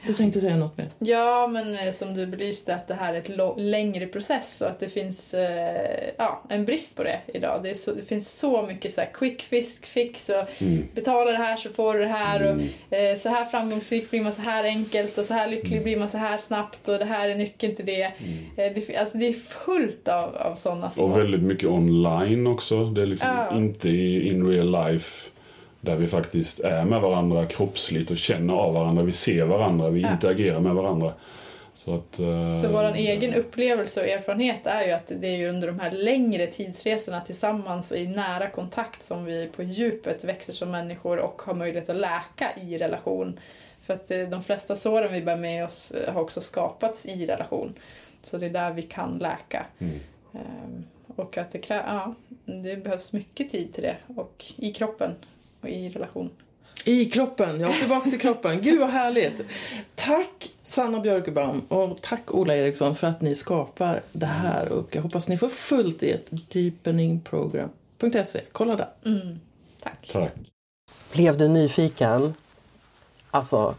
Du 0.08 0.14
tänkte 0.14 0.40
säga 0.40 0.56
något 0.56 0.78
mer? 0.78 0.88
Ja, 0.98 1.46
men 1.52 1.74
eh, 1.86 1.92
som 1.92 2.14
du 2.14 2.26
belyste 2.26 2.74
att 2.74 2.88
det 2.88 2.94
här 2.94 3.14
är 3.14 3.18
ett 3.18 3.28
lo- 3.36 3.54
längre 3.58 4.06
process 4.06 4.60
och 4.60 4.68
att 4.68 4.78
det 4.80 4.88
finns 4.88 5.34
eh, 5.34 6.10
ja, 6.18 6.42
en 6.48 6.64
brist 6.64 6.96
på 6.96 7.02
det 7.02 7.20
idag. 7.34 7.60
Det, 7.62 7.74
så, 7.74 7.94
det 7.94 8.02
finns 8.02 8.38
så 8.38 8.62
mycket 8.62 8.92
så 8.92 9.00
här 9.00 9.08
quick 9.14 9.42
fisk, 9.42 9.86
fix 9.86 10.28
och 10.28 10.62
betala 10.94 11.30
det 11.30 11.36
här 11.36 11.56
så 11.56 11.68
får 11.70 11.94
du 11.94 12.00
det 12.00 12.06
här 12.08 12.42
och 12.42 12.94
eh, 12.96 13.16
så 13.16 13.28
här 13.28 13.44
framgångsrik 13.44 14.10
blir 14.10 14.20
man 14.20 14.32
så 14.32 14.42
här 14.42 14.64
enkelt 14.64 15.18
och 15.18 15.24
så 15.24 15.34
här 15.34 15.50
lycklig 15.50 15.82
blir 15.82 15.98
man 15.98 16.08
så 16.08 16.18
här 16.18 16.38
snabbt 16.38 16.88
och 16.88 16.98
det 16.98 17.04
här 17.04 17.28
är 17.28 17.34
nyckeln 17.34 17.76
till 17.76 17.86
det. 17.86 18.02
Eh, 18.02 18.12
det, 18.56 18.96
alltså 18.96 19.18
det 19.18 19.26
är 19.28 19.32
fullt 19.32 20.08
av, 20.08 20.36
av 20.36 20.54
sådana 20.54 20.90
små... 20.90 21.04
Och 21.04 21.18
väldigt 21.18 21.42
mycket 21.42 21.68
online 21.68 22.46
också. 22.46 22.84
Det 22.84 23.02
är 23.02 23.06
liksom 23.06 23.28
Ja. 23.50 23.56
inte 23.56 23.88
i 23.88 24.28
in 24.28 24.46
real 24.46 24.70
life. 24.92 25.30
Där 25.80 25.96
vi 25.96 26.06
faktiskt 26.06 26.60
är 26.60 26.84
med 26.84 27.00
varandra 27.00 27.46
kroppsligt 27.46 28.10
och 28.10 28.18
känner 28.18 28.54
av 28.54 28.74
varandra. 28.74 29.02
Vi 29.02 29.12
ser 29.12 29.44
varandra, 29.44 29.90
vi 29.90 30.00
Ja. 30.00 30.12
interagerar 30.12 30.60
med 30.60 30.74
varandra. 30.74 31.12
Så 31.74 31.94
att... 31.94 32.18
eh, 32.18 32.60
Så 32.62 32.68
vår 32.72 32.84
egen 32.84 33.34
upplevelse 33.34 34.00
och 34.00 34.08
erfarenhet 34.08 34.66
är 34.66 34.82
ju 34.86 34.92
att 34.92 35.12
det 35.20 35.28
är 35.28 35.36
ju 35.36 35.48
under 35.48 35.66
de 35.66 35.80
här 35.80 35.90
längre 35.90 36.46
tidsresorna 36.46 37.20
tillsammans 37.20 37.90
och 37.90 37.96
i 37.98 38.06
nära 38.06 38.50
kontakt 38.50 39.02
som 39.02 39.24
vi 39.24 39.48
på 39.56 39.62
djupet 39.62 40.24
växer 40.24 40.52
som 40.52 40.70
människor 40.70 41.18
och 41.18 41.42
har 41.42 41.54
möjlighet 41.54 41.88
att 41.88 41.96
läka 41.96 42.50
i 42.62 42.78
relation. 42.78 43.40
För 43.86 43.94
att 43.94 44.10
eh, 44.10 44.20
de 44.20 44.42
flesta 44.42 44.76
såren 44.76 45.12
vi 45.12 45.22
bär 45.22 45.36
med 45.36 45.64
oss 45.64 45.90
eh, 45.90 46.12
har 46.14 46.20
också 46.20 46.40
skapats 46.40 47.06
i 47.06 47.26
relation. 47.26 47.74
Så 48.22 48.38
det 48.38 48.46
är 48.46 48.50
där 48.50 48.72
vi 48.72 48.82
kan 48.82 49.18
läka. 49.18 49.66
Mm. 49.78 49.98
Ehm, 50.34 50.84
Och 51.16 51.38
att 51.38 51.50
det, 51.50 51.58
krä- 51.58 51.82
ja, 51.86 52.14
det 52.44 52.76
behövs 52.76 53.12
mycket 53.12 53.48
tid 53.50 53.72
till 53.74 53.82
det 53.82 53.96
och 54.16 54.44
i 54.56 54.72
kroppen 54.72 55.14
och 55.60 55.68
i 55.68 55.88
relation. 55.88 56.30
I 56.84 57.04
kroppen, 57.04 57.60
ja 57.60 57.72
tillbaka 57.72 58.10
till 58.10 58.20
kroppen. 58.20 58.62
Gud 58.62 58.80
vad 58.80 58.90
härligt! 58.90 59.40
Tack 59.94 60.50
Sanna 60.62 61.00
Björkebaum 61.00 61.60
och 61.60 62.02
tack 62.02 62.34
Ola 62.34 62.56
Eriksson 62.56 62.94
för 62.94 63.06
att 63.06 63.20
ni 63.20 63.34
skapar 63.34 64.02
det 64.12 64.26
här 64.26 64.72
och 64.72 64.96
jag 64.96 65.02
hoppas 65.02 65.28
ni 65.28 65.38
får 65.38 65.48
fullt 65.48 66.02
i 66.02 66.10
ett 66.10 66.52
deepeningprogram.se. 66.52 68.40
Kolla 68.52 68.76
där. 68.76 68.88
Mm. 69.04 69.40
Tack. 69.82 70.08
Tack. 70.12 70.32
Blev 71.14 71.38
du 71.38 71.48
nyfiken? 71.48 72.34
Alltså, 73.30 73.74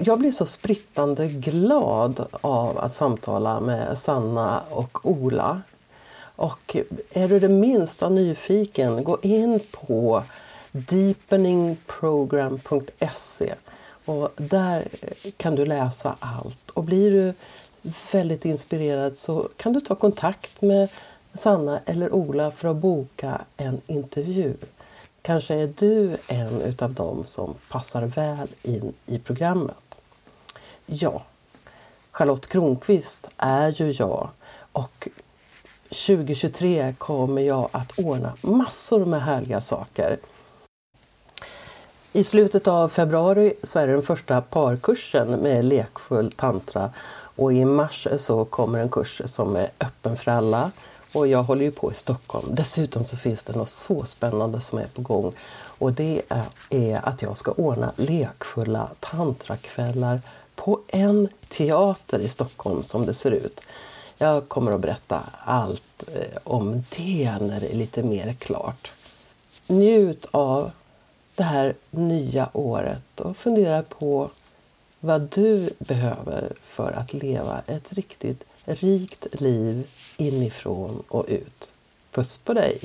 jag 0.00 0.18
blir 0.18 0.32
så 0.32 0.46
sprittande 0.46 1.28
glad 1.28 2.26
av 2.40 2.78
att 2.78 2.94
samtala 2.94 3.60
med 3.60 3.98
Sanna 3.98 4.62
och 4.70 5.06
Ola. 5.06 5.62
Och 6.36 6.76
är 7.10 7.28
du 7.28 7.38
det 7.38 7.48
minsta 7.48 8.08
nyfiken, 8.08 9.04
gå 9.04 9.18
in 9.22 9.60
på 9.70 10.22
deepeningprogram.se 10.72 13.54
och 14.04 14.30
där 14.36 14.88
kan 15.36 15.54
du 15.54 15.64
läsa 15.64 16.16
allt. 16.20 16.70
Och 16.70 16.84
blir 16.84 17.10
du 17.10 17.34
väldigt 18.12 18.44
inspirerad 18.44 19.16
så 19.16 19.48
kan 19.56 19.72
du 19.72 19.80
ta 19.80 19.94
kontakt 19.94 20.62
med 20.62 20.88
Sanna 21.34 21.80
eller 21.86 22.14
Ola 22.14 22.50
för 22.50 22.68
att 22.68 22.76
boka 22.76 23.40
en 23.56 23.80
intervju. 23.86 24.54
Kanske 25.22 25.54
är 25.54 25.70
du 25.76 26.16
en 26.28 26.62
utav 26.62 26.94
dem 26.94 27.24
som 27.24 27.54
passar 27.70 28.02
väl 28.02 28.48
in 28.62 28.92
i 29.06 29.18
programmet. 29.18 29.98
Ja, 30.86 31.22
Charlotte 32.10 32.46
Kronqvist 32.46 33.28
är 33.36 33.82
ju 33.82 33.90
jag 33.90 34.28
och 34.72 35.08
2023 35.94 36.94
kommer 36.98 37.42
jag 37.42 37.68
att 37.72 37.98
ordna 37.98 38.32
massor 38.40 39.04
med 39.04 39.22
härliga 39.22 39.60
saker. 39.60 40.18
I 42.12 42.24
slutet 42.24 42.68
av 42.68 42.88
februari 42.88 43.54
så 43.62 43.78
är 43.78 43.86
det 43.86 43.92
den 43.92 44.02
första 44.02 44.40
parkursen 44.40 45.30
med 45.30 45.64
lekfull 45.64 46.32
tantra 46.32 46.90
och 47.36 47.52
i 47.52 47.64
mars 47.64 48.08
så 48.16 48.44
kommer 48.44 48.78
en 48.78 48.88
kurs 48.88 49.22
som 49.24 49.56
är 49.56 49.66
öppen 49.80 50.16
för 50.16 50.30
alla 50.30 50.70
och 51.14 51.26
jag 51.26 51.42
håller 51.42 51.64
ju 51.64 51.70
på 51.70 51.92
i 51.92 51.94
Stockholm. 51.94 52.48
Dessutom 52.50 53.04
så 53.04 53.16
finns 53.16 53.44
det 53.44 53.56
något 53.56 53.68
så 53.68 54.04
spännande 54.04 54.60
som 54.60 54.78
är 54.78 54.86
på 54.86 55.02
gång 55.02 55.32
och 55.78 55.92
det 55.92 56.22
är, 56.70 57.00
att 57.08 57.22
jag 57.22 57.38
ska 57.38 57.52
ordna 57.52 57.92
lekfulla 57.98 58.90
tantrakvällar 59.00 60.20
på 60.54 60.80
en 60.88 61.28
teater 61.48 62.18
i 62.18 62.28
Stockholm 62.28 62.82
som 62.82 63.06
det 63.06 63.14
ser 63.14 63.30
ut. 63.30 63.60
Jag 64.24 64.48
kommer 64.48 64.72
att 64.72 64.80
berätta 64.80 65.22
allt 65.40 66.04
eh, 66.16 66.38
om 66.44 66.82
det 66.96 67.38
när 67.40 67.60
det 67.60 67.72
är 67.72 67.76
lite 67.76 68.02
mer 68.02 68.32
klart. 68.32 68.92
Njut 69.66 70.26
av 70.30 70.70
det 71.34 71.42
här 71.42 71.74
nya 71.90 72.48
året 72.52 73.20
och 73.20 73.36
fundera 73.36 73.82
på 73.82 74.30
vad 75.00 75.22
du 75.22 75.70
behöver 75.78 76.52
för 76.62 76.92
att 76.92 77.12
leva 77.12 77.62
ett 77.66 77.92
riktigt 77.92 78.44
rikt 78.64 79.26
liv 79.40 79.86
inifrån 80.16 81.02
och 81.08 81.24
ut. 81.28 81.72
Puss 82.10 82.38
på 82.38 82.52
dig! 82.52 82.78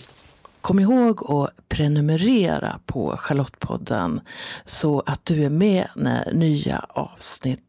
Kom 0.61 0.79
ihåg 0.79 1.31
att 1.31 1.69
prenumerera 1.69 2.79
på 2.85 3.17
Charlottepodden 3.17 4.21
så 4.65 5.03
att 5.05 5.25
du 5.25 5.45
är 5.45 5.49
med 5.49 5.87
när 5.95 6.33
nya 6.33 6.85
avsnitt 6.89 7.68